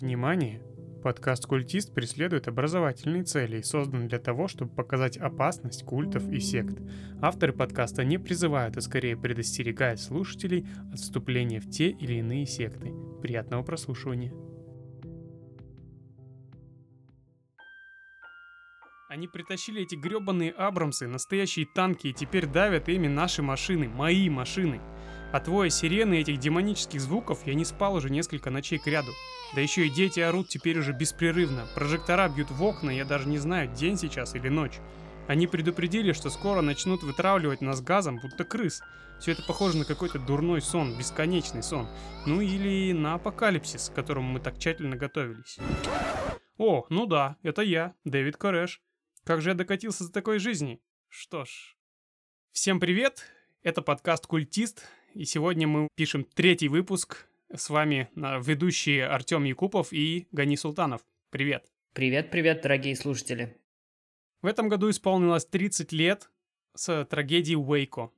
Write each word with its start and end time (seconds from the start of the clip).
Внимание! 0.00 0.62
Подкаст 1.02 1.44
«Культист» 1.44 1.92
преследует 1.92 2.48
образовательные 2.48 3.22
цели 3.22 3.58
и 3.58 3.62
создан 3.62 4.08
для 4.08 4.18
того, 4.18 4.48
чтобы 4.48 4.74
показать 4.74 5.18
опасность 5.18 5.84
культов 5.84 6.26
и 6.30 6.40
сект. 6.40 6.80
Авторы 7.20 7.52
подкаста 7.52 8.02
не 8.02 8.16
призывают, 8.16 8.78
а 8.78 8.80
скорее 8.80 9.14
предостерегают 9.14 10.00
слушателей 10.00 10.66
от 10.90 11.00
вступления 11.00 11.60
в 11.60 11.68
те 11.68 11.90
или 11.90 12.14
иные 12.14 12.46
секты. 12.46 12.94
Приятного 13.20 13.62
прослушивания! 13.62 14.32
Они 19.10 19.28
притащили 19.28 19.82
эти 19.82 19.96
гребаные 19.96 20.52
Абрамсы, 20.52 21.08
настоящие 21.08 21.66
танки, 21.74 22.06
и 22.06 22.14
теперь 22.14 22.46
давят 22.46 22.88
ими 22.88 23.08
наши 23.08 23.42
машины, 23.42 23.88
мои 23.88 24.30
машины. 24.30 24.80
От 25.32 25.44
твоя 25.44 25.70
сирены 25.70 26.20
этих 26.20 26.38
демонических 26.38 27.00
звуков 27.00 27.46
я 27.46 27.54
не 27.54 27.64
спал 27.64 27.94
уже 27.94 28.10
несколько 28.10 28.50
ночей 28.50 28.80
к 28.80 28.86
ряду. 28.88 29.12
Да 29.54 29.60
еще 29.60 29.86
и 29.86 29.90
дети 29.90 30.18
орут 30.18 30.48
теперь 30.48 30.78
уже 30.78 30.92
беспрерывно. 30.92 31.68
Прожектора 31.76 32.28
бьют 32.28 32.50
в 32.50 32.60
окна, 32.64 32.90
я 32.90 33.04
даже 33.04 33.28
не 33.28 33.38
знаю, 33.38 33.72
день 33.72 33.96
сейчас 33.96 34.34
или 34.34 34.48
ночь. 34.48 34.80
Они 35.28 35.46
предупредили, 35.46 36.12
что 36.12 36.30
скоро 36.30 36.62
начнут 36.62 37.04
вытравливать 37.04 37.60
нас 37.60 37.80
газом, 37.80 38.18
будто 38.20 38.42
крыс. 38.42 38.82
Все 39.20 39.32
это 39.32 39.44
похоже 39.46 39.76
на 39.76 39.84
какой-то 39.84 40.18
дурной 40.18 40.60
сон, 40.60 40.98
бесконечный 40.98 41.62
сон. 41.62 41.86
Ну 42.26 42.40
или 42.40 42.92
на 42.92 43.14
апокалипсис, 43.14 43.90
к 43.90 43.94
которому 43.94 44.32
мы 44.32 44.40
так 44.40 44.58
тщательно 44.58 44.96
готовились. 44.96 45.58
О, 46.58 46.86
ну 46.88 47.06
да, 47.06 47.36
это 47.44 47.62
я, 47.62 47.94
Дэвид 48.04 48.36
Корэш. 48.36 48.82
Как 49.22 49.42
же 49.42 49.50
я 49.50 49.54
докатился 49.54 50.04
до 50.04 50.12
такой 50.12 50.40
жизни? 50.40 50.82
Что 51.08 51.44
ж. 51.44 51.76
Всем 52.50 52.80
привет, 52.80 53.24
это 53.62 53.80
подкаст 53.82 54.26
«Культист», 54.26 54.88
и 55.14 55.24
сегодня 55.24 55.66
мы 55.66 55.88
пишем 55.96 56.24
третий 56.24 56.68
выпуск. 56.68 57.26
С 57.54 57.68
вами 57.68 58.08
ведущие 58.14 59.06
Артем 59.06 59.44
Якупов 59.44 59.92
и 59.92 60.28
Гани 60.30 60.56
Султанов. 60.56 61.02
Привет. 61.30 61.66
Привет, 61.92 62.30
привет, 62.30 62.62
дорогие 62.62 62.94
слушатели. 62.94 63.56
В 64.42 64.46
этом 64.46 64.68
году 64.68 64.88
исполнилось 64.88 65.44
30 65.46 65.92
лет 65.92 66.30
с 66.76 67.04
трагедией 67.06 67.56
Уэйко. 67.56 68.10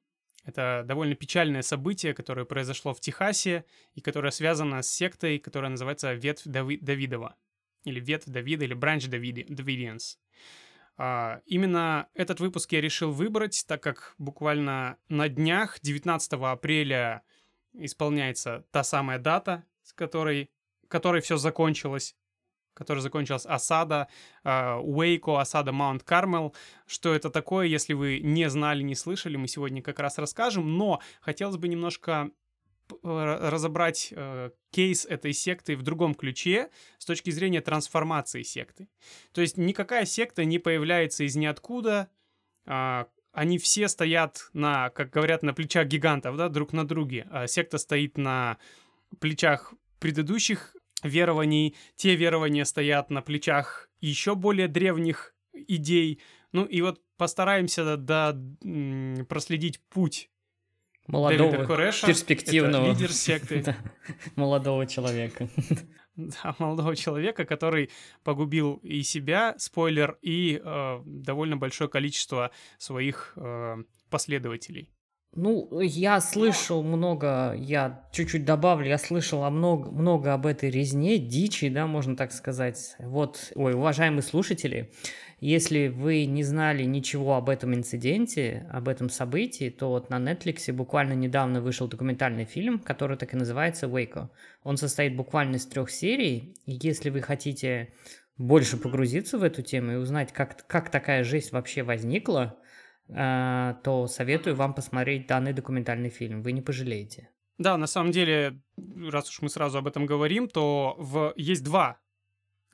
Это 0.45 0.85
довольно 0.87 1.15
печальное 1.15 1.63
событие, 1.63 2.15
которое 2.15 2.45
произошло 2.45 2.93
в 2.93 3.01
Техасе 3.01 3.65
и 3.95 4.01
которое 4.01 4.31
связано 4.31 4.83
с 4.83 4.91
сектой, 4.91 5.39
которая 5.39 5.71
называется 5.71 6.13
Ветвь 6.13 6.47
Дави- 6.47 6.79
Давидова. 6.81 7.37
Или 7.85 8.01
Ветвь 8.01 8.27
Давида, 8.27 8.65
или 8.65 8.75
Бранч 8.75 9.07
Давиди, 9.07 9.45
Давидианс. 9.49 10.19
Именно 10.99 12.09
этот 12.15 12.41
выпуск 12.41 12.73
я 12.73 12.81
решил 12.81 13.13
выбрать, 13.13 13.65
так 13.67 13.83
как 13.83 14.15
буквально 14.19 14.99
на 15.09 15.29
днях, 15.29 15.81
19 15.81 16.33
апреля, 16.35 17.23
исполняется 17.73 18.65
та 18.71 18.85
самая 18.85 19.19
дата, 19.19 19.65
с 19.83 19.93
которой, 19.93 20.51
которой 20.89 21.23
все 21.23 21.37
закончилось, 21.37 22.17
которая 22.75 23.03
закончилась 23.03 23.47
осада 23.47 24.09
э, 24.45 24.75
Уэйко, 24.77 25.41
осада 25.41 25.73
Маунт 25.73 26.03
Кармел. 26.03 26.55
Что 26.87 27.15
это 27.15 27.31
такое, 27.31 27.67
если 27.67 27.93
вы 27.93 28.21
не 28.21 28.49
знали, 28.49 28.83
не 28.83 28.95
слышали, 28.95 29.37
мы 29.37 29.49
сегодня 29.49 29.83
как 29.83 29.99
раз 29.99 30.19
расскажем, 30.19 30.77
но 30.77 31.01
хотелось 31.21 31.57
бы 31.57 31.69
немножко 31.69 32.31
разобрать 33.03 34.13
э, 34.15 34.51
кейс 34.71 35.07
этой 35.07 35.33
секты 35.33 35.77
в 35.77 35.83
другом 35.83 36.15
ключе 36.15 36.71
с 36.99 37.05
точки 37.05 37.31
зрения 37.31 37.61
трансформации 37.61 38.43
секты. 38.43 38.89
То 39.33 39.41
есть 39.41 39.57
никакая 39.57 40.05
секта 40.05 40.45
не 40.45 40.59
появляется 40.59 41.25
из 41.25 41.37
ниоткуда, 41.37 42.09
э, 42.67 43.05
они 43.33 43.59
все 43.59 43.89
стоят 43.89 44.51
на, 44.53 44.91
как 44.91 45.11
говорят, 45.11 45.43
на 45.43 45.55
плечах 45.55 45.87
гигантов, 45.87 46.37
да, 46.37 46.49
друг 46.49 46.73
на 46.73 46.87
друге. 46.87 47.27
А 47.31 47.47
секта 47.47 47.79
стоит 47.79 48.19
на 48.19 48.59
плечах 49.21 49.75
предыдущих 49.99 50.77
верований, 51.03 51.75
те 51.97 52.15
верования 52.15 52.65
стоят 52.65 53.11
на 53.11 53.23
плечах 53.23 53.89
еще 54.01 54.35
более 54.35 54.69
древних 54.69 55.35
идей. 55.53 56.21
Ну 56.53 56.65
и 56.65 56.83
вот 56.83 57.01
постараемся 57.17 57.97
да, 57.97 58.37
проследить 59.29 59.81
путь 59.89 60.31
молодого, 61.07 61.65
Куреша, 61.65 62.07
перспективного 62.07 62.89
лидер 62.89 63.13
секты. 63.13 63.77
молодого 64.37 64.87
человека. 64.87 65.49
Да, 66.15 66.55
молодого 66.59 66.95
человека, 66.95 67.47
который 67.47 67.89
погубил 68.23 68.75
и 68.83 69.03
себя, 69.03 69.55
спойлер, 69.57 70.19
и 70.21 70.61
э, 70.63 71.03
довольно 71.07 71.57
большое 71.57 71.89
количество 71.89 72.51
своих 72.77 73.33
э, 73.37 73.77
последователей. 74.11 74.93
Ну, 75.35 75.81
я 75.81 76.21
слышал 76.21 76.83
много, 76.83 77.55
я 77.57 78.07
чуть-чуть 78.13 78.45
добавлю, 78.45 78.89
я 78.89 78.99
слышал 78.99 79.49
много, 79.51 79.91
много 79.91 80.35
об 80.35 80.45
этой 80.45 80.69
резне, 80.69 81.17
дичи, 81.17 81.71
да, 81.71 81.87
можно 81.87 82.17
так 82.17 82.33
сказать. 82.33 82.97
Вот, 82.99 83.51
ой, 83.55 83.73
уважаемые 83.73 84.21
слушатели, 84.21 84.93
если 85.41 85.89
вы 85.89 86.27
не 86.27 86.43
знали 86.43 86.85
ничего 86.85 87.37
об 87.37 87.49
этом 87.49 87.75
инциденте, 87.75 88.69
об 88.71 88.89
этом 88.89 89.09
событии, 89.09 89.71
то 89.71 89.89
вот 89.89 90.11
на 90.11 90.17
Netflix 90.17 90.71
буквально 90.71 91.15
недавно 91.15 91.63
вышел 91.63 91.89
документальный 91.89 92.45
фильм, 92.45 92.79
который 92.79 93.17
так 93.17 93.33
и 93.33 93.39
называется 93.39 93.87
«Waco». 93.87 94.29
Он 94.65 94.77
состоит 94.77 95.17
буквально 95.17 95.57
из 95.57 95.65
трех 95.65 95.91
серий, 95.91 96.55
и 96.67 96.79
если 96.83 97.09
вы 97.09 97.23
хотите 97.23 97.95
больше 98.37 98.77
погрузиться 98.77 99.39
в 99.39 99.45
эту 99.45 99.63
тему 99.63 99.93
и 99.93 99.97
узнать, 99.97 100.31
как, 100.31 100.67
как 100.67 100.91
такая 100.91 101.25
жизнь 101.25 101.49
вообще 101.53 101.83
возникла, 101.83 102.59
то 103.15 104.07
советую 104.09 104.57
вам 104.57 104.75
посмотреть 104.75 105.27
данный 105.27 105.53
документальный 105.53 106.11
фильм. 106.11 106.43
Вы 106.43 106.53
не 106.53 106.63
пожалеете. 106.63 107.29
Да, 107.59 107.77
на 107.77 107.87
самом 107.87 108.11
деле, 108.13 108.59
раз 109.11 109.29
уж 109.29 109.43
мы 109.43 109.49
сразу 109.49 109.79
об 109.79 109.87
этом 109.87 110.07
говорим, 110.07 110.49
то 110.49 110.97
в... 110.99 111.33
есть 111.37 111.63
два 111.63 111.99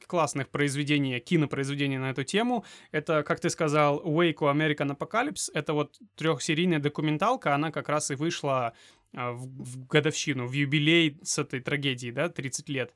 классных 0.07 0.49
произведений, 0.49 1.21
кинопроизведений 1.21 1.99
на 1.99 2.11
эту 2.11 2.25
тему. 2.25 2.65
Это, 2.93 3.23
как 3.23 3.41
ты 3.41 3.51
сказал, 3.51 4.01
Waco 4.01 4.51
American 4.53 4.97
Apocalypse. 4.97 5.51
Это 5.53 5.75
вот 5.75 5.99
трехсерийная 6.17 6.79
документалка, 6.79 7.55
она 7.55 7.71
как 7.71 7.89
раз 7.89 8.11
и 8.11 8.15
вышла 8.15 8.73
а, 9.15 9.33
в, 9.33 9.47
в 9.47 9.87
годовщину, 9.87 10.47
в 10.47 10.53
юбилей 10.53 11.19
с 11.23 11.39
этой 11.39 11.61
трагедии, 11.61 12.11
да, 12.11 12.29
30 12.29 12.69
лет. 12.69 12.95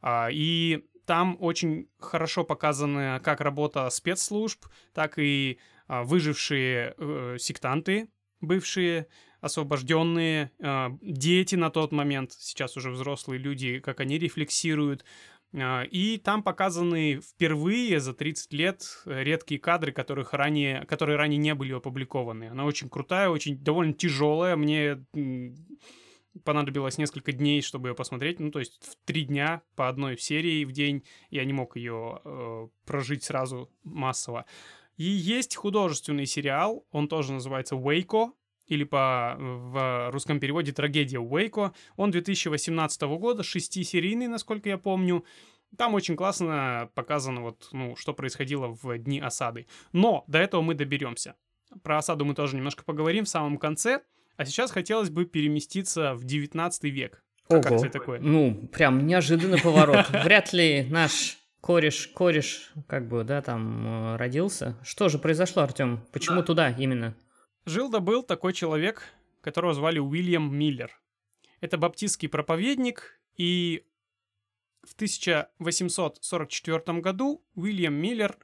А, 0.00 0.28
и 0.30 0.84
там 1.06 1.36
очень 1.40 1.88
хорошо 1.98 2.44
показаны 2.44 3.20
как 3.20 3.40
работа 3.40 3.90
спецслужб, 3.90 4.64
так 4.94 5.18
и 5.18 5.58
а, 5.58 5.73
выжившие 5.88 6.94
э, 6.96 7.36
сектанты, 7.38 8.08
бывшие 8.40 9.06
освобожденные, 9.40 10.50
э, 10.58 10.88
дети 11.02 11.54
на 11.54 11.70
тот 11.70 11.92
момент, 11.92 12.32
сейчас 12.32 12.76
уже 12.76 12.90
взрослые 12.90 13.38
люди, 13.38 13.80
как 13.80 14.00
они 14.00 14.18
рефлексируют, 14.18 15.04
а, 15.56 15.82
и 15.84 16.18
там 16.18 16.42
показаны 16.42 17.20
впервые 17.20 18.00
за 18.00 18.12
30 18.12 18.52
лет 18.52 19.02
редкие 19.04 19.60
кадры, 19.60 19.92
которых 19.92 20.32
ранее, 20.32 20.84
которые 20.86 21.16
ранее 21.16 21.38
не 21.38 21.54
были 21.54 21.72
опубликованы. 21.72 22.48
Она 22.48 22.64
очень 22.64 22.88
крутая, 22.88 23.28
очень 23.28 23.58
довольно 23.58 23.92
тяжелая. 23.92 24.56
Мне 24.56 25.04
понадобилось 26.42 26.98
несколько 26.98 27.32
дней, 27.32 27.62
чтобы 27.62 27.88
ее 27.88 27.94
посмотреть. 27.94 28.40
Ну, 28.40 28.50
то 28.50 28.58
есть 28.58 28.82
в 28.82 28.96
три 29.04 29.22
дня 29.22 29.62
по 29.76 29.88
одной 29.88 30.18
серии 30.18 30.64
в 30.64 30.72
день 30.72 31.04
я 31.30 31.44
не 31.44 31.52
мог 31.52 31.76
ее 31.76 32.20
э, 32.24 32.68
прожить 32.84 33.22
сразу 33.22 33.70
массово. 33.84 34.46
И 34.96 35.04
есть 35.04 35.56
художественный 35.56 36.26
сериал, 36.26 36.86
он 36.90 37.08
тоже 37.08 37.32
называется 37.32 37.76
«Вейко», 37.76 38.32
или 38.66 38.84
по 38.84 39.36
в 39.38 40.10
русском 40.10 40.40
переводе 40.40 40.72
«Трагедия 40.72 41.18
Уэйко». 41.18 41.74
Он 41.96 42.10
2018 42.10 43.02
года, 43.02 43.42
шестисерийный, 43.42 44.26
насколько 44.26 44.68
я 44.68 44.78
помню. 44.78 45.24
Там 45.76 45.94
очень 45.94 46.16
классно 46.16 46.90
показано, 46.94 47.42
вот, 47.42 47.68
ну, 47.72 47.96
что 47.96 48.14
происходило 48.14 48.68
в 48.68 48.98
дни 48.98 49.20
осады. 49.20 49.66
Но 49.92 50.24
до 50.28 50.38
этого 50.38 50.62
мы 50.62 50.74
доберемся. 50.74 51.34
Про 51.82 51.98
осаду 51.98 52.24
мы 52.24 52.34
тоже 52.34 52.56
немножко 52.56 52.84
поговорим 52.84 53.24
в 53.24 53.28
самом 53.28 53.58
конце. 53.58 54.02
А 54.36 54.44
сейчас 54.44 54.70
хотелось 54.70 55.10
бы 55.10 55.26
переместиться 55.26 56.14
в 56.14 56.24
19 56.24 56.84
век. 56.84 57.22
Ого. 57.48 57.60
Как 57.60 57.78
тебе 57.78 57.90
такое? 57.90 58.20
Ну, 58.20 58.68
прям 58.72 59.06
неожиданный 59.06 59.60
поворот. 59.60 60.08
Вряд 60.24 60.52
ли 60.52 60.86
наш 60.90 61.38
кореш, 61.64 62.08
кореш, 62.08 62.72
как 62.86 63.08
бы, 63.08 63.24
да, 63.24 63.40
там 63.40 63.86
э, 63.86 64.16
родился. 64.16 64.76
Что 64.82 65.08
же 65.08 65.18
произошло, 65.18 65.62
Артем? 65.62 66.06
Почему 66.12 66.40
да. 66.40 66.42
туда 66.42 66.70
именно? 66.70 67.14
Жил 67.64 67.88
да 67.88 68.00
был 68.00 68.22
такой 68.22 68.52
человек, 68.52 69.02
которого 69.40 69.72
звали 69.72 69.98
Уильям 69.98 70.54
Миллер. 70.54 71.00
Это 71.62 71.78
баптистский 71.78 72.28
проповедник, 72.28 73.18
и 73.38 73.86
в 74.82 74.92
1844 74.92 77.00
году 77.00 77.42
Уильям 77.54 77.94
Миллер 77.94 78.36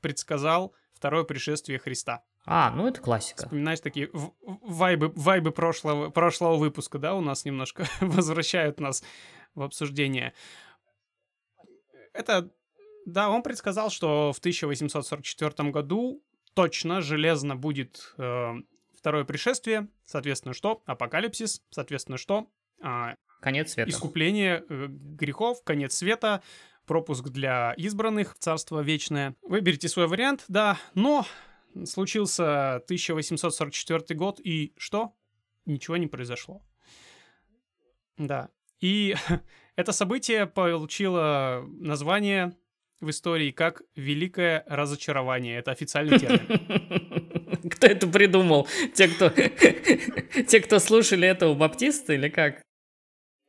предсказал 0.00 0.74
второе 0.94 1.24
пришествие 1.24 1.78
Христа. 1.78 2.24
А, 2.46 2.70
ну 2.70 2.88
это 2.88 3.02
классика. 3.02 3.44
Вспоминаешь 3.44 3.80
такие 3.80 4.08
вайбы, 4.40 5.12
вайбы 5.14 5.52
прошлого, 5.52 6.08
прошлого 6.08 6.56
выпуска, 6.56 6.98
да, 6.98 7.14
у 7.14 7.20
нас 7.20 7.44
немножко 7.44 7.84
возвращают 8.00 8.80
нас 8.80 9.04
в 9.54 9.60
обсуждение. 9.60 10.32
Это, 12.14 12.50
да, 13.06 13.30
он 13.30 13.42
предсказал, 13.42 13.90
что 13.90 14.32
в 14.32 14.38
1844 14.38 15.70
году 15.70 16.22
точно 16.54 17.00
железно 17.00 17.56
будет 17.56 18.14
э, 18.18 18.52
второе 18.96 19.24
пришествие, 19.24 19.88
соответственно, 20.04 20.54
что? 20.54 20.82
Апокалипсис, 20.86 21.62
соответственно, 21.70 22.18
что? 22.18 22.48
Э, 22.82 23.14
Конец 23.40 23.72
света. 23.72 23.90
Искупление 23.90 24.64
э, 24.68 24.86
грехов, 24.88 25.64
конец 25.64 25.94
света, 25.94 26.42
пропуск 26.86 27.28
для 27.28 27.74
избранных 27.76 28.36
Царство 28.38 28.80
Вечное. 28.80 29.34
Выберите 29.42 29.88
свой 29.88 30.06
вариант, 30.06 30.44
да, 30.48 30.78
но 30.94 31.26
случился 31.84 32.76
1844 32.76 34.16
год, 34.16 34.40
и 34.42 34.72
что? 34.76 35.14
Ничего 35.66 35.96
не 35.96 36.06
произошло. 36.06 36.62
Да. 38.16 38.50
И 38.80 39.16
это 39.76 39.92
событие 39.92 40.46
получило 40.46 41.64
название 41.80 42.56
в 43.02 43.10
истории 43.10 43.50
как 43.50 43.82
«Великое 43.96 44.64
разочарование». 44.66 45.58
Это 45.58 45.72
официальный 45.72 46.18
термин. 46.18 47.60
Кто 47.70 47.86
это 47.86 48.06
придумал? 48.06 48.66
Те, 48.94 49.08
кто, 49.08 49.28
те, 50.48 50.60
кто 50.60 50.78
слушали 50.78 51.28
это 51.28 51.48
у 51.48 51.54
баптиста 51.54 52.12
или 52.12 52.28
как? 52.28 52.62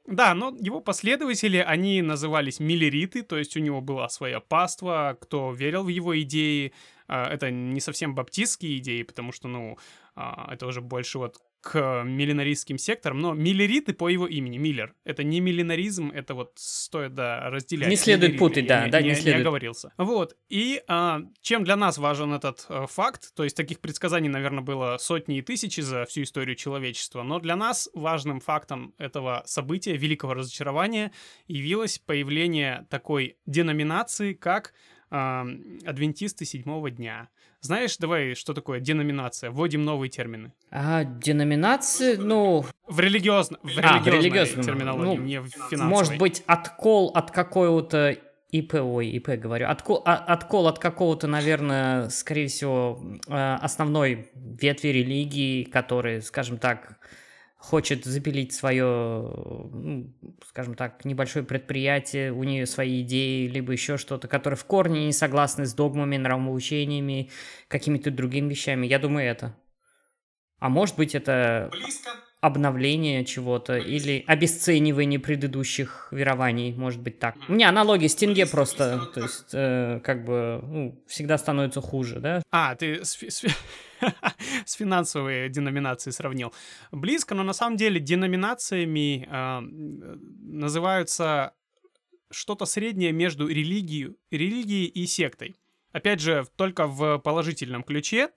Да, 0.05 0.33
но 0.33 0.55
его 0.59 0.81
последователи, 0.81 1.57
они 1.57 2.01
назывались 2.01 2.59
миллериты, 2.59 3.23
то 3.23 3.38
есть 3.38 3.55
у 3.55 3.59
него 3.59 3.79
была 3.81 4.09
своя 4.09 4.39
паства, 4.39 5.17
кто 5.19 5.53
верил 5.53 5.83
в 5.83 5.88
его 5.88 6.19
идеи. 6.21 6.73
А, 7.07 7.31
это 7.31 7.51
не 7.51 7.79
совсем 7.79 8.13
баптистские 8.13 8.77
идеи, 8.77 9.03
потому 9.03 9.31
что, 9.31 9.47
ну, 9.47 9.77
а, 10.15 10.53
это 10.53 10.67
уже 10.67 10.81
больше 10.81 11.19
вот 11.19 11.38
к 11.63 12.04
миллинаристским 12.04 12.77
секторам, 12.77 13.19
но 13.19 13.33
миллериты 13.33 13.94
по 13.94 14.10
его 14.10 14.27
имени, 14.27 14.57
Миллер. 14.57 14.94
Это 15.06 15.24
не 15.24 15.39
миллинаризм, 15.39 16.12
это 16.12 16.36
вот 16.36 16.51
стоит, 16.56 17.15
да, 17.15 17.50
разделять. 17.50 17.89
Не 17.89 17.95
следует 17.95 18.33
Миллериты, 18.33 18.39
путать, 18.39 18.68
да, 18.68 18.86
не, 18.86 18.92
да, 18.92 19.01
не, 19.01 19.10
не 19.10 19.15
следует. 19.15 19.36
Не 19.38 19.42
оговорился. 19.42 19.94
Вот, 19.98 20.36
и 20.50 20.83
а, 20.89 21.21
чем 21.42 21.63
для 21.63 21.77
нас 21.77 21.98
важен 21.98 22.33
этот 22.33 22.65
а, 22.68 22.86
факт, 22.86 23.33
то 23.33 23.45
есть 23.45 23.56
таких 23.56 23.80
предсказаний, 23.80 24.27
наверное, 24.27 24.62
было 24.62 24.98
сотни 24.98 25.38
и 25.38 25.42
тысячи 25.42 25.80
за 25.80 26.04
всю 26.04 26.24
историю 26.24 26.57
человечества, 26.57 27.24
но 27.24 27.39
для 27.39 27.56
нас 27.56 27.89
важным 27.94 28.42
фактом 28.42 28.94
этого 28.98 29.44
события, 29.45 29.95
великого 29.95 30.33
разочарования, 30.33 31.13
явилось 31.48 31.98
появление 31.98 32.86
такой 32.89 33.38
деноминации, 33.45 34.33
как 34.33 34.74
адвентисты 35.13 36.45
седьмого 36.45 36.89
дня. 36.89 37.30
Знаешь, 37.62 37.95
давай, 37.98 38.33
что 38.36 38.54
такое 38.54 38.80
деноминация? 38.80 39.51
Вводим 39.51 39.83
новые 39.83 40.10
термины. 40.10 40.51
А, 40.69 41.04
деноминации, 41.06 42.15
ну... 42.15 42.65
В, 42.88 43.00
религиозно, 43.00 43.57
в 43.63 43.68
А, 43.81 44.00
в 44.00 44.07
религиозной 44.07 44.19
религиозном. 44.19 44.65
терминологии, 44.65 45.18
Ну, 45.18 45.24
не 45.24 45.39
в 45.39 45.48
финансовой. 45.48 45.88
Может 45.88 46.18
быть, 46.18 46.44
откол 46.45 47.12
от 47.13 47.31
какого-то 47.31 48.18
ИП, 48.50 48.74
ой, 48.75 49.07
ИП 49.10 49.30
говорю, 49.30 49.68
откол, 49.69 50.01
а- 50.06 50.15
откол 50.18 50.68
от 50.68 50.77
какого-то, 50.80 51.27
наверное, 51.27 52.10
скорее 52.10 52.48
всего, 52.48 53.01
э, 53.27 53.56
основной 53.56 54.30
ветви 54.36 54.89
религии, 54.89 55.63
который, 55.63 56.21
скажем 56.21 56.57
так, 56.57 57.00
хочет 57.63 58.04
запилить 58.04 58.51
свое, 58.51 58.83
ну, 58.83 60.13
скажем 60.45 60.75
так, 60.75 61.06
небольшое 61.06 61.45
предприятие, 61.45 62.33
у 62.33 62.44
нее 62.44 62.65
свои 62.65 63.01
идеи, 63.04 63.48
либо 63.48 63.71
еще 63.71 63.98
что-то, 63.98 64.27
которые 64.27 64.57
в 64.57 64.65
корне 64.65 65.06
не 65.06 65.13
согласны 65.13 65.65
с 65.65 65.74
догмами, 65.74 66.18
нравоучениями, 66.18 67.31
какими-то 67.69 68.12
другими 68.12 68.50
вещами. 68.50 68.86
Я 68.86 69.00
думаю, 69.00 69.27
это. 69.27 69.56
А 70.60 70.68
может 70.68 70.98
быть, 70.98 71.15
это 71.15 71.71
обновление 72.42 73.24
чего-то 73.24 73.77
или 73.77 74.25
обесценивание 74.27 75.18
предыдущих 75.18 76.10
верований, 76.12 76.74
может 76.74 77.00
быть 77.00 77.18
так. 77.18 77.36
У 77.48 77.54
меня 77.54 77.69
аналогия 77.69 78.10
с 78.10 78.15
Тенге 78.15 78.45
просто, 78.45 79.10
то 79.13 79.21
есть 79.21 79.51
э, 79.54 80.01
как 80.04 80.25
бы 80.25 80.60
ну, 80.62 81.04
всегда 81.07 81.38
становится 81.38 81.80
хуже, 81.80 82.19
да? 82.19 82.44
А, 82.51 82.75
ты 82.75 83.06
с, 84.03 84.11
фи- 84.11 84.15
с 84.25 84.44
фи- 84.44 84.63
с 84.65 84.73
финансовой 84.73 85.50
деноминацией 85.50 86.13
сравнил. 86.13 86.53
Близко, 86.91 87.35
но 87.35 87.44
на 87.44 87.53
самом 87.53 87.77
деле 87.77 88.00
деноминациями 88.00 89.27
м, 89.29 90.59
называются 90.59 91.53
что-то 92.31 92.65
среднее 92.65 93.11
между 93.11 93.47
религией, 93.47 94.15
религией 94.31 94.85
и 94.85 95.05
сектой. 95.05 95.55
Опять 95.91 96.19
же, 96.19 96.45
только 96.55 96.88
в 96.88 97.19
положительном 97.19 97.83
ключе. 97.83 98.29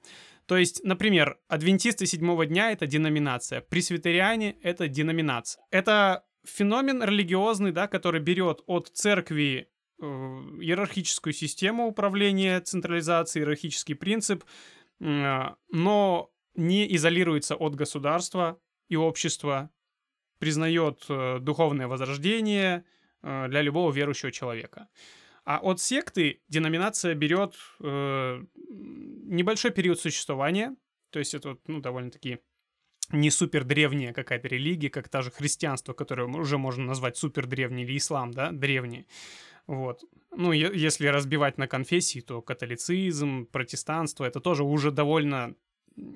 То 0.47 0.57
есть, 0.57 0.85
например, 0.85 1.39
адвентисты 1.49 2.07
седьмого 2.07 2.47
дня— 2.47 2.71
это 2.73 2.87
деноминация, 2.87 3.63
пресвитериане— 3.63 4.57
это 4.63 4.87
деноминация. 4.87 5.65
Это 5.71 6.25
феномен 6.45 7.03
религиозный, 7.03 7.73
да, 7.73 7.89
который 7.89 8.21
берет 8.21 8.61
от 8.67 8.89
церкви 8.95 9.69
э, 10.01 10.05
иерархическую 10.05 11.33
систему 11.33 11.87
управления, 11.89 12.61
централизации, 12.61 13.41
иерархический 13.41 13.97
принцип, 13.97 14.45
э, 14.45 14.47
но 14.99 16.31
не 16.55 16.95
изолируется 16.97 17.55
от 17.55 17.75
государства 17.75 18.59
и 18.89 18.97
общества, 18.97 19.71
признает 20.39 21.05
э, 21.09 21.39
духовное 21.41 21.89
возрождение 21.89 22.85
э, 23.23 23.49
для 23.49 23.63
любого 23.63 23.93
верующего 23.93 24.33
человека. 24.33 24.89
А 25.45 25.59
от 25.59 25.81
секты 25.81 26.43
деноминация 26.49 27.15
берет 27.15 27.55
э, 27.81 28.43
небольшой 28.55 29.71
период 29.71 30.01
существования, 30.01 30.77
то 31.11 31.19
есть 31.19 31.35
это 31.35 31.57
ну, 31.67 31.81
довольно-таки 31.81 32.41
не 33.13 33.31
супер 33.31 33.65
древняя 33.65 34.13
какая-то 34.13 34.49
религия, 34.49 34.91
как 34.91 35.09
та 35.09 35.23
же 35.23 35.31
христианство, 35.31 35.93
которое 35.93 36.27
уже 36.27 36.59
можно 36.59 36.85
назвать 36.85 37.17
супер 37.17 37.47
древней, 37.47 37.85
или 37.85 37.97
ислам, 37.97 38.33
да, 38.33 38.51
древний. 38.51 39.07
Вот. 39.67 40.05
Ну, 40.31 40.53
если 40.53 41.07
разбивать 41.07 41.59
на 41.59 41.67
конфессии, 41.67 42.21
то 42.21 42.43
католицизм, 42.43 43.47
протестанство, 43.47 44.25
это 44.25 44.41
тоже 44.41 44.65
уже 44.65 44.91
довольно 44.91 45.55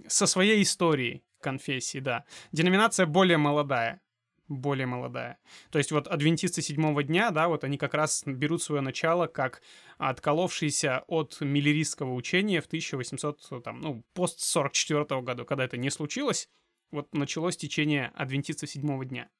со 0.07 0.27
своей 0.27 0.63
историей 0.63 1.25
конфессии, 1.41 1.99
да. 1.99 2.25
Деноминация 2.53 3.07
более 3.07 3.39
молодая, 3.39 4.03
более 4.47 4.87
молодая. 4.87 5.39
То 5.71 5.79
есть 5.79 5.91
вот 5.91 6.07
адвентисты 6.07 6.61
седьмого 6.61 7.03
дня, 7.03 7.31
да, 7.31 7.49
вот 7.49 7.65
они 7.65 7.79
как 7.79 7.95
раз 7.95 8.23
берут 8.27 8.63
свое 8.63 8.83
начало 8.83 9.27
как 9.27 9.63
отколовшиеся 9.99 11.05
от 11.07 11.39
миллеристского 11.41 12.13
учения 12.15 12.61
в 12.61 12.67
1800, 12.67 13.65
там, 13.65 13.81
ну, 13.81 14.05
пост 14.13 14.41
44 14.41 15.23
года, 15.23 15.45
когда 15.45 15.65
это 15.65 15.77
не 15.77 15.91
случилось, 15.91 16.49
вот 16.91 17.15
началось 17.15 17.57
течение 17.57 18.09
адвентистов 18.15 18.69
седьмого 18.69 19.05
дня. 19.05 19.31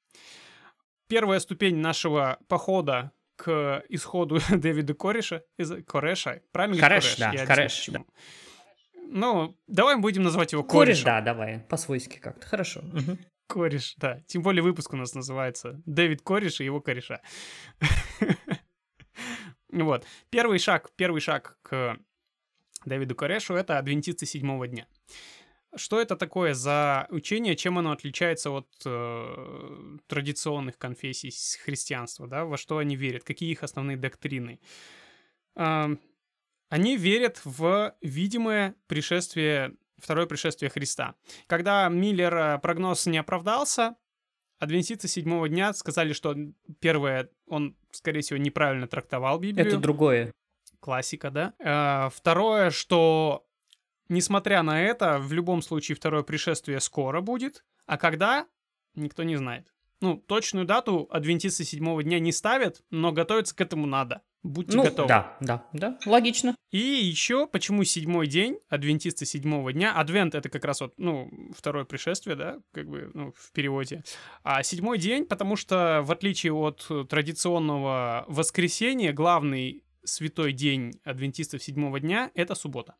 Первая 1.07 1.39
ступень 1.39 1.77
нашего 1.77 2.39
похода 2.47 3.11
к 3.41 3.83
исходу 3.89 4.39
Дэвида 4.49 4.93
Кореша, 4.93 5.43
из 5.57 5.71
Кореша, 5.85 6.41
правильно 6.51 6.79
Кореш, 6.79 7.17
да, 7.17 7.31
Я 7.31 7.45
Кореш, 7.47 7.85
почему. 7.87 8.05
Ну, 9.07 9.57
давай 9.67 9.97
будем 9.97 10.21
называть 10.21 10.51
его 10.51 10.63
Корешем. 10.63 11.03
Кореш, 11.03 11.03
да, 11.03 11.21
давай, 11.21 11.59
по-свойски 11.59 12.19
как-то, 12.19 12.45
хорошо. 12.45 12.81
мгм. 12.83 13.17
Кореш, 13.47 13.95
да. 13.97 14.21
Тем 14.27 14.43
более 14.43 14.61
выпуск 14.61 14.93
у 14.93 14.95
нас 14.95 15.13
называется 15.15 15.81
«Дэвид 15.85 16.21
Кореш 16.21 16.61
и 16.61 16.65
его 16.65 16.81
кореша». 16.81 17.21
Вот. 19.71 20.05
Первый 20.29 20.59
шаг, 20.59 20.91
первый 20.97 21.21
шаг 21.21 21.57
к 21.61 21.97
Дэвиду 22.85 23.15
Корешу— 23.15 23.53
это 23.55 23.77
адвентисты 23.77 24.25
седьмого 24.25 24.67
дня. 24.67 24.85
Что 25.75 26.01
это 26.01 26.15
такое 26.17 26.53
за 26.53 27.07
учение, 27.09 27.55
чем 27.55 27.77
оно 27.77 27.91
отличается 27.91 28.51
от 28.51 28.67
э, 28.85 29.97
традиционных 30.07 30.77
конфессий 30.77 31.31
христианства, 31.63 32.27
да, 32.27 32.43
во 32.43 32.57
что 32.57 32.77
они 32.77 32.95
верят, 32.95 33.23
какие 33.23 33.51
их 33.51 33.63
основные 33.63 33.95
доктрины? 33.95 34.59
Ам, 35.55 35.99
они 36.69 36.97
верят 36.97 37.41
в 37.43 37.95
видимое 38.01 38.75
пришествие, 38.87 39.75
второе 39.97 40.25
пришествие 40.25 40.69
Христа. 40.69 41.15
Когда 41.47 41.87
Миллер 41.89 42.35
э, 42.35 42.59
прогноз 42.59 43.05
не 43.05 43.17
оправдался, 43.17 43.95
адвентисты 44.59 45.07
седьмого 45.07 45.49
дня 45.49 45.73
сказали, 45.73 46.13
что 46.13 46.35
первое, 46.79 47.29
он, 47.47 47.75
скорее 47.91 48.21
всего, 48.21 48.37
неправильно 48.37 48.87
трактовал 48.87 49.39
Библию. 49.39 49.67
Это 49.67 49.77
другое. 49.77 50.33
Классика, 50.79 51.29
да. 51.31 51.53
Э, 51.59 52.09
Второе, 52.13 52.71
что, 52.71 53.45
несмотря 54.11 54.61
на 54.61 54.81
это, 54.81 55.17
в 55.19 55.33
любом 55.33 55.61
случае 55.61 55.95
второе 55.95 56.21
пришествие 56.23 56.79
скоро 56.79 57.21
будет, 57.21 57.63
а 57.87 57.97
когда, 57.97 58.45
никто 58.93 59.23
не 59.23 59.37
знает. 59.37 59.73
Ну, 60.01 60.17
точную 60.17 60.65
дату 60.65 61.07
адвентисты 61.11 61.63
седьмого 61.63 62.03
дня 62.03 62.19
не 62.19 62.31
ставят, 62.31 62.83
но 62.89 63.11
готовиться 63.11 63.55
к 63.55 63.61
этому 63.61 63.85
надо. 63.85 64.21
Будьте 64.43 64.75
Ну, 64.75 64.83
готовы. 64.83 65.07
да, 65.07 65.37
да, 65.39 65.67
да, 65.71 65.99
логично. 66.07 66.55
И 66.71 66.79
еще, 66.79 67.45
почему 67.45 67.83
седьмой 67.83 68.25
день, 68.25 68.57
адвентисты 68.69 69.27
седьмого 69.27 69.71
дня, 69.71 69.93
адвент 69.93 70.33
это 70.33 70.49
как 70.49 70.65
раз 70.65 70.81
вот, 70.81 70.95
ну, 70.97 71.29
второе 71.55 71.85
пришествие, 71.85 72.35
да, 72.35 72.57
как 72.73 72.89
бы, 72.89 73.11
ну, 73.13 73.33
в 73.37 73.51
переводе. 73.51 74.03
А 74.43 74.63
седьмой 74.63 74.97
день, 74.97 75.25
потому 75.25 75.55
что, 75.55 76.01
в 76.03 76.11
отличие 76.11 76.53
от 76.53 76.89
традиционного 77.07 78.25
воскресенья, 78.27 79.13
главный 79.13 79.83
святой 80.03 80.53
день 80.53 80.99
адвентистов 81.03 81.61
седьмого 81.61 81.99
дня— 81.99 82.31
это 82.33 82.55
суббота. 82.55 82.95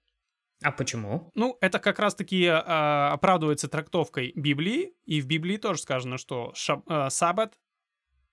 А 0.63 0.71
почему? 0.71 1.31
Ну, 1.35 1.57
это 1.61 1.79
как 1.79 1.99
раз-таки 1.99 2.45
а, 2.47 3.11
оправдывается 3.13 3.67
трактовкой 3.67 4.31
Библии, 4.35 4.93
и 5.05 5.19
в 5.21 5.25
Библии 5.27 5.57
тоже 5.57 5.81
сказано, 5.81 6.17
что 6.17 6.51
шаб- 6.55 6.83
а, 6.87 7.09
саббат, 7.09 7.57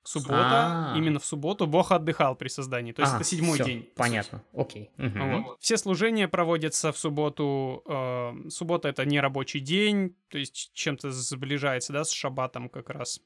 суббота, 0.05 0.93
А. 0.93 0.95
именно 0.97 1.19
в 1.19 1.25
субботу 1.25 1.67
Бог 1.67 1.93
отдыхал 1.93 2.35
при 2.35 2.49
создании, 2.49 2.93
то 2.93 3.03
есть 3.03 3.13
А, 3.13 3.17
это 3.17 3.25
седьмой 3.25 3.55
всё, 3.57 3.65
день. 3.65 3.89
Понятно, 3.95 4.43
окей. 4.55 4.91
мгм. 4.97 5.43
Вот. 5.45 5.61
Все 5.61 5.77
служения 5.77 6.29
проводятся 6.29 6.93
в 6.93 6.99
субботу. 6.99 7.83
э, 7.87 8.49
суббота 8.49 8.89
это 8.89 9.05
не 9.05 9.21
рабочий 9.21 9.61
день, 9.61 10.17
то 10.29 10.39
есть 10.39 10.71
чем-то 10.73 11.11
сближается, 11.11 11.93
да, 11.93 12.05
с 12.05 12.11
шаббатом 12.13 12.69
как 12.71 12.89
раз. 12.91 13.21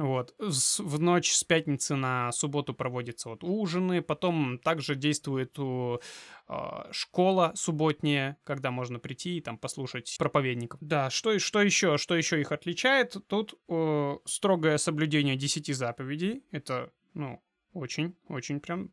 Вот. 0.00 0.34
В 0.38 0.98
ночь 0.98 1.30
с 1.30 1.44
пятницы 1.44 1.94
на 1.94 2.32
субботу 2.32 2.72
проводятся 2.72 3.28
вот 3.28 3.44
ужины, 3.44 4.00
потом 4.00 4.58
также 4.58 4.94
действует 4.94 5.58
у, 5.58 6.00
э, 6.48 6.54
школа 6.90 7.52
субботняя, 7.54 8.38
когда 8.44 8.70
можно 8.70 8.98
прийти 8.98 9.36
и 9.36 9.40
там 9.42 9.58
послушать 9.58 10.16
проповедников. 10.18 10.80
Да, 10.80 11.10
что, 11.10 11.38
что 11.38 11.60
еще, 11.60 11.98
что 11.98 12.16
еще 12.16 12.40
их 12.40 12.50
отличает? 12.50 13.18
Тут 13.26 13.60
э, 13.68 14.16
строгое 14.24 14.78
соблюдение 14.78 15.36
десяти 15.36 15.74
заповедей. 15.74 16.44
Это, 16.50 16.90
ну, 17.12 17.42
очень, 17.74 18.16
очень 18.28 18.60
прям 18.60 18.92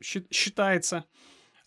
считается. 0.00 1.04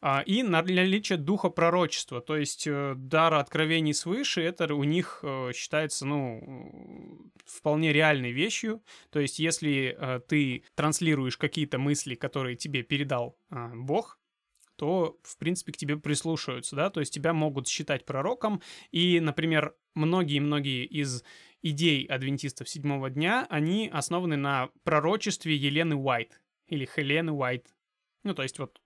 А, 0.04 0.22
и 0.22 0.42
наличие 0.42 1.20
духа 1.20 1.50
пророчества, 1.50 2.22
то 2.22 2.36
есть 2.36 2.66
э, 2.66 2.96
дара 2.98 3.40
откровений 3.40 3.94
свыше, 3.94 4.42
это 4.42 4.74
у 4.74 4.84
них 4.84 5.20
э, 5.22 5.52
считается, 5.54 6.08
ну, 6.08 7.32
вполне 7.46 7.94
реальной 7.94 8.32
вещью. 8.32 8.84
То 9.12 9.20
есть 9.20 9.38
если 9.38 9.96
э, 9.96 10.20
ты 10.28 10.64
транслируешь 10.74 11.38
какие-то 11.38 11.78
мысли, 11.78 12.16
которые 12.16 12.56
тебе 12.56 12.82
передал 12.82 13.38
Бог, 13.52 14.20
то, 14.76 15.20
в 15.22 15.38
принципе, 15.38 15.72
к 15.72 15.78
тебе 15.78 15.98
прислушиваются, 15.98 16.76
да, 16.76 16.90
то 16.90 17.00
есть 17.00 17.14
тебя 17.14 17.34
могут 17.34 17.68
считать 17.68 18.04
пророком, 18.04 18.64
и, 18.90 19.20
например, 19.20 19.76
многие-многие 19.94 20.86
из 20.86 21.24
идей 21.62 22.06
адвентистов 22.06 22.68
седьмого 22.68 23.12
дня, 23.12 23.46
они 23.52 23.88
основаны 23.94 24.38
на 24.38 24.72
пророчестве 24.84 25.56
Елены 25.56 25.96
Уайт, 25.96 26.42
или 26.66 26.88
Хелены 26.88 27.32
Уайт. 27.32 27.68
Ну, 28.24 28.34
то 28.34 28.42
есть 28.42 28.58
вот 28.58 28.82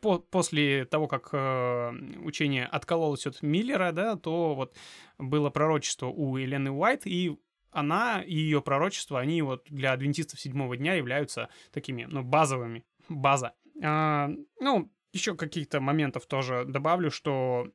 по 0.00 0.18
после 0.18 0.84
того, 0.84 1.06
как 1.08 1.30
э, 1.32 1.92
учение 2.22 2.66
откололось 2.66 3.26
от 3.26 3.42
Миллера, 3.42 3.92
да, 3.92 4.16
то 4.16 4.54
вот 4.54 4.74
было 5.18 5.50
пророчество 5.50 6.06
у 6.06 6.36
Елены 6.36 6.70
Уайт, 6.70 7.06
и 7.06 7.38
она 7.70 8.22
и 8.22 8.34
ее 8.34 8.62
пророчество, 8.62 9.20
они 9.20 9.42
вот 9.42 9.66
для 9.68 9.92
адвентистов 9.92 10.40
седьмого 10.40 10.76
дня 10.76 10.94
являются 10.94 11.48
такими, 11.72 12.04
ну, 12.04 12.22
базовыми. 12.22 12.84
База. 13.08 13.54
А, 13.82 14.30
ну, 14.60 14.90
еще 15.12 15.34
каких-то 15.34 15.80
моментов 15.80 16.26
тоже 16.26 16.64
добавлю, 16.66 17.10
что 17.10 17.68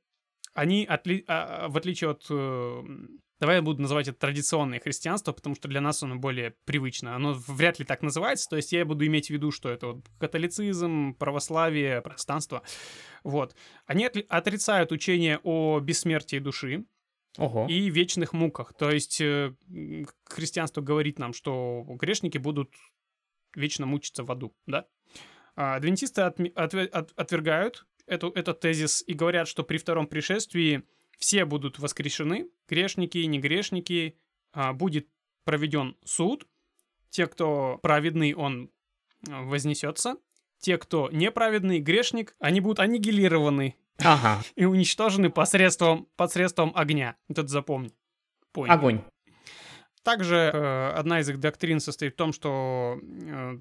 они, 0.53 0.86
отли... 0.86 1.24
а, 1.27 1.68
в 1.70 1.77
отличие 1.77 2.12
от 2.12 2.25
э, 2.30 2.84
Давай 3.43 3.57
я 3.57 3.62
буду 3.62 3.81
называть 3.81 4.07
это 4.07 4.17
традиционное 4.17 4.79
христианство, 4.79 5.33
потому 5.33 5.53
что 5.53 5.67
для 5.67 5.81
нас 5.81 6.01
оно 6.01 6.15
более 6.15 6.51
привычно. 6.63 7.13
Оно 7.13 7.33
вряд 7.33 7.77
ли 7.77 7.83
так 7.83 8.01
называется, 8.01 8.50
то 8.50 8.55
есть 8.55 8.71
я 8.71 8.85
буду 8.85 9.05
иметь 9.05 9.27
в 9.27 9.31
виду, 9.31 9.51
что 9.51 9.67
это 9.67 9.88
вот 9.88 10.05
католицизм, 10.17 11.13
православие, 11.15 12.01
протестанство. 12.01 12.63
Вот. 13.25 13.53
Они 13.85 14.05
отрицают 14.05 14.93
учение 14.93 15.41
о 15.43 15.81
бессмертии 15.81 16.39
души, 16.39 16.85
Ого. 17.38 17.67
и 17.69 17.89
вечных 17.89 18.31
муках. 18.31 18.73
То 18.77 18.89
есть 18.89 19.19
э, 19.19 19.53
христианство 20.23 20.79
говорит 20.79 21.19
нам, 21.19 21.33
что 21.33 21.83
грешники 22.00 22.38
будут 22.38 22.73
вечно 23.57 23.85
мучиться 23.85 24.23
в 24.23 24.31
аду, 24.31 24.55
да? 24.67 24.88
А 25.57 25.75
адвентисты 25.75 26.21
от, 26.21 26.39
от, 26.39 26.73
от, 26.75 27.12
отвергают 27.17 27.85
эту, 28.05 28.29
этот 28.29 28.62
тезис 28.62 29.03
и 29.05 29.13
говорят, 29.13 29.50
что 29.50 29.63
при 29.63 29.77
втором 29.77 30.07
пришествии 30.07 30.83
все 31.24 31.46
будут 31.46 31.80
воскрешены, 31.80 32.50
грешники 32.68 33.18
и 33.18 33.27
негрешники, 33.27 34.20
а, 34.51 34.74
будет 34.74 35.08
проведен 35.46 35.96
суд, 36.03 36.46
те, 37.12 37.27
кто 37.27 37.80
праведный, 37.82 38.34
он 38.34 38.70
а, 39.30 39.44
вознесется, 39.44 40.18
те, 40.60 40.77
кто 40.77 41.10
неправедный, 41.13 41.80
грешник, 41.80 42.36
они 42.39 42.60
будут 42.60 42.82
аннигилированы 42.82 43.77
ага. 44.00 44.44
и 44.56 44.65
уничтожены 44.65 45.30
посредством, 45.30 46.10
посредством 46.18 46.74
огня. 46.75 47.15
Вот 47.30 47.48
запомни. 47.48 47.94
Понял. 48.51 48.74
Огонь. 48.74 49.01
Также 50.03 50.36
э, 50.36 50.89
одна 50.89 51.22
из 51.22 51.30
их 51.30 51.39
доктрин 51.39 51.80
состоит 51.80 52.15
в 52.15 52.18
том, 52.18 52.34
что 52.34 53.00
э, 53.01 53.60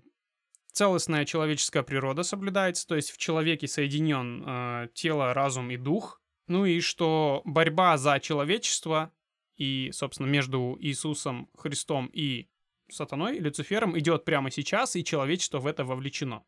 целостная 0.73 1.25
человеческая 1.27 1.85
природа 1.85 2.25
соблюдается, 2.25 2.89
то 2.89 2.97
есть 2.97 3.13
в 3.13 3.19
человеке 3.19 3.69
соединен 3.69 4.43
э, 4.45 4.89
тело, 4.95 5.33
разум 5.33 5.71
и 5.71 5.77
дух, 5.77 6.22
ну 6.53 6.67
и 6.67 6.81
что 6.81 7.41
борьба 7.45 7.97
за 7.97 8.21
человечество 8.21 9.11
и, 9.57 9.91
собственно, 9.93 10.27
между 10.27 10.77
Иисусом 10.81 11.49
Христом 11.57 12.11
и 12.13 12.49
сатаной, 12.91 13.39
Люцифером, 13.39 13.99
идет 13.99 14.25
прямо 14.27 14.51
сейчас, 14.51 14.95
и 14.95 15.03
человечество 15.03 15.61
в 15.61 15.67
это 15.67 15.85
вовлечено. 15.85 16.45